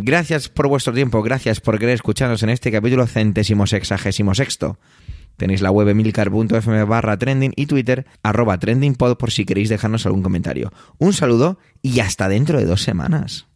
Gracias 0.04 0.50
por 0.50 0.68
vuestro 0.68 0.94
tiempo, 0.94 1.22
gracias 1.22 1.62
por 1.62 1.78
querer 1.78 1.94
escucharnos 1.94 2.42
en 2.42 2.50
este 2.50 2.72
capítulo 2.72 3.06
centésimo 3.06 3.68
sexagésimo 3.68 4.34
sexto. 4.34 4.80
Tenéis 5.38 5.62
la 5.62 5.70
web 5.70 5.90
emilcar.fm 5.90 6.84
barra 6.86 7.18
trending 7.18 7.54
y 7.56 7.68
Twitter 7.68 8.08
arroba 8.24 8.58
trendingpod 8.58 9.18
por 9.18 9.30
si 9.30 9.46
queréis 9.46 9.70
dejarnos 9.70 10.08
algún 10.08 10.24
comentario. 10.24 10.74
Un 10.98 11.14
saludo 11.14 11.60
y 11.84 12.00
hasta 12.00 12.30
dentro 12.30 12.58
de 12.58 12.66
dos 12.66 12.82
semanas. 12.82 13.48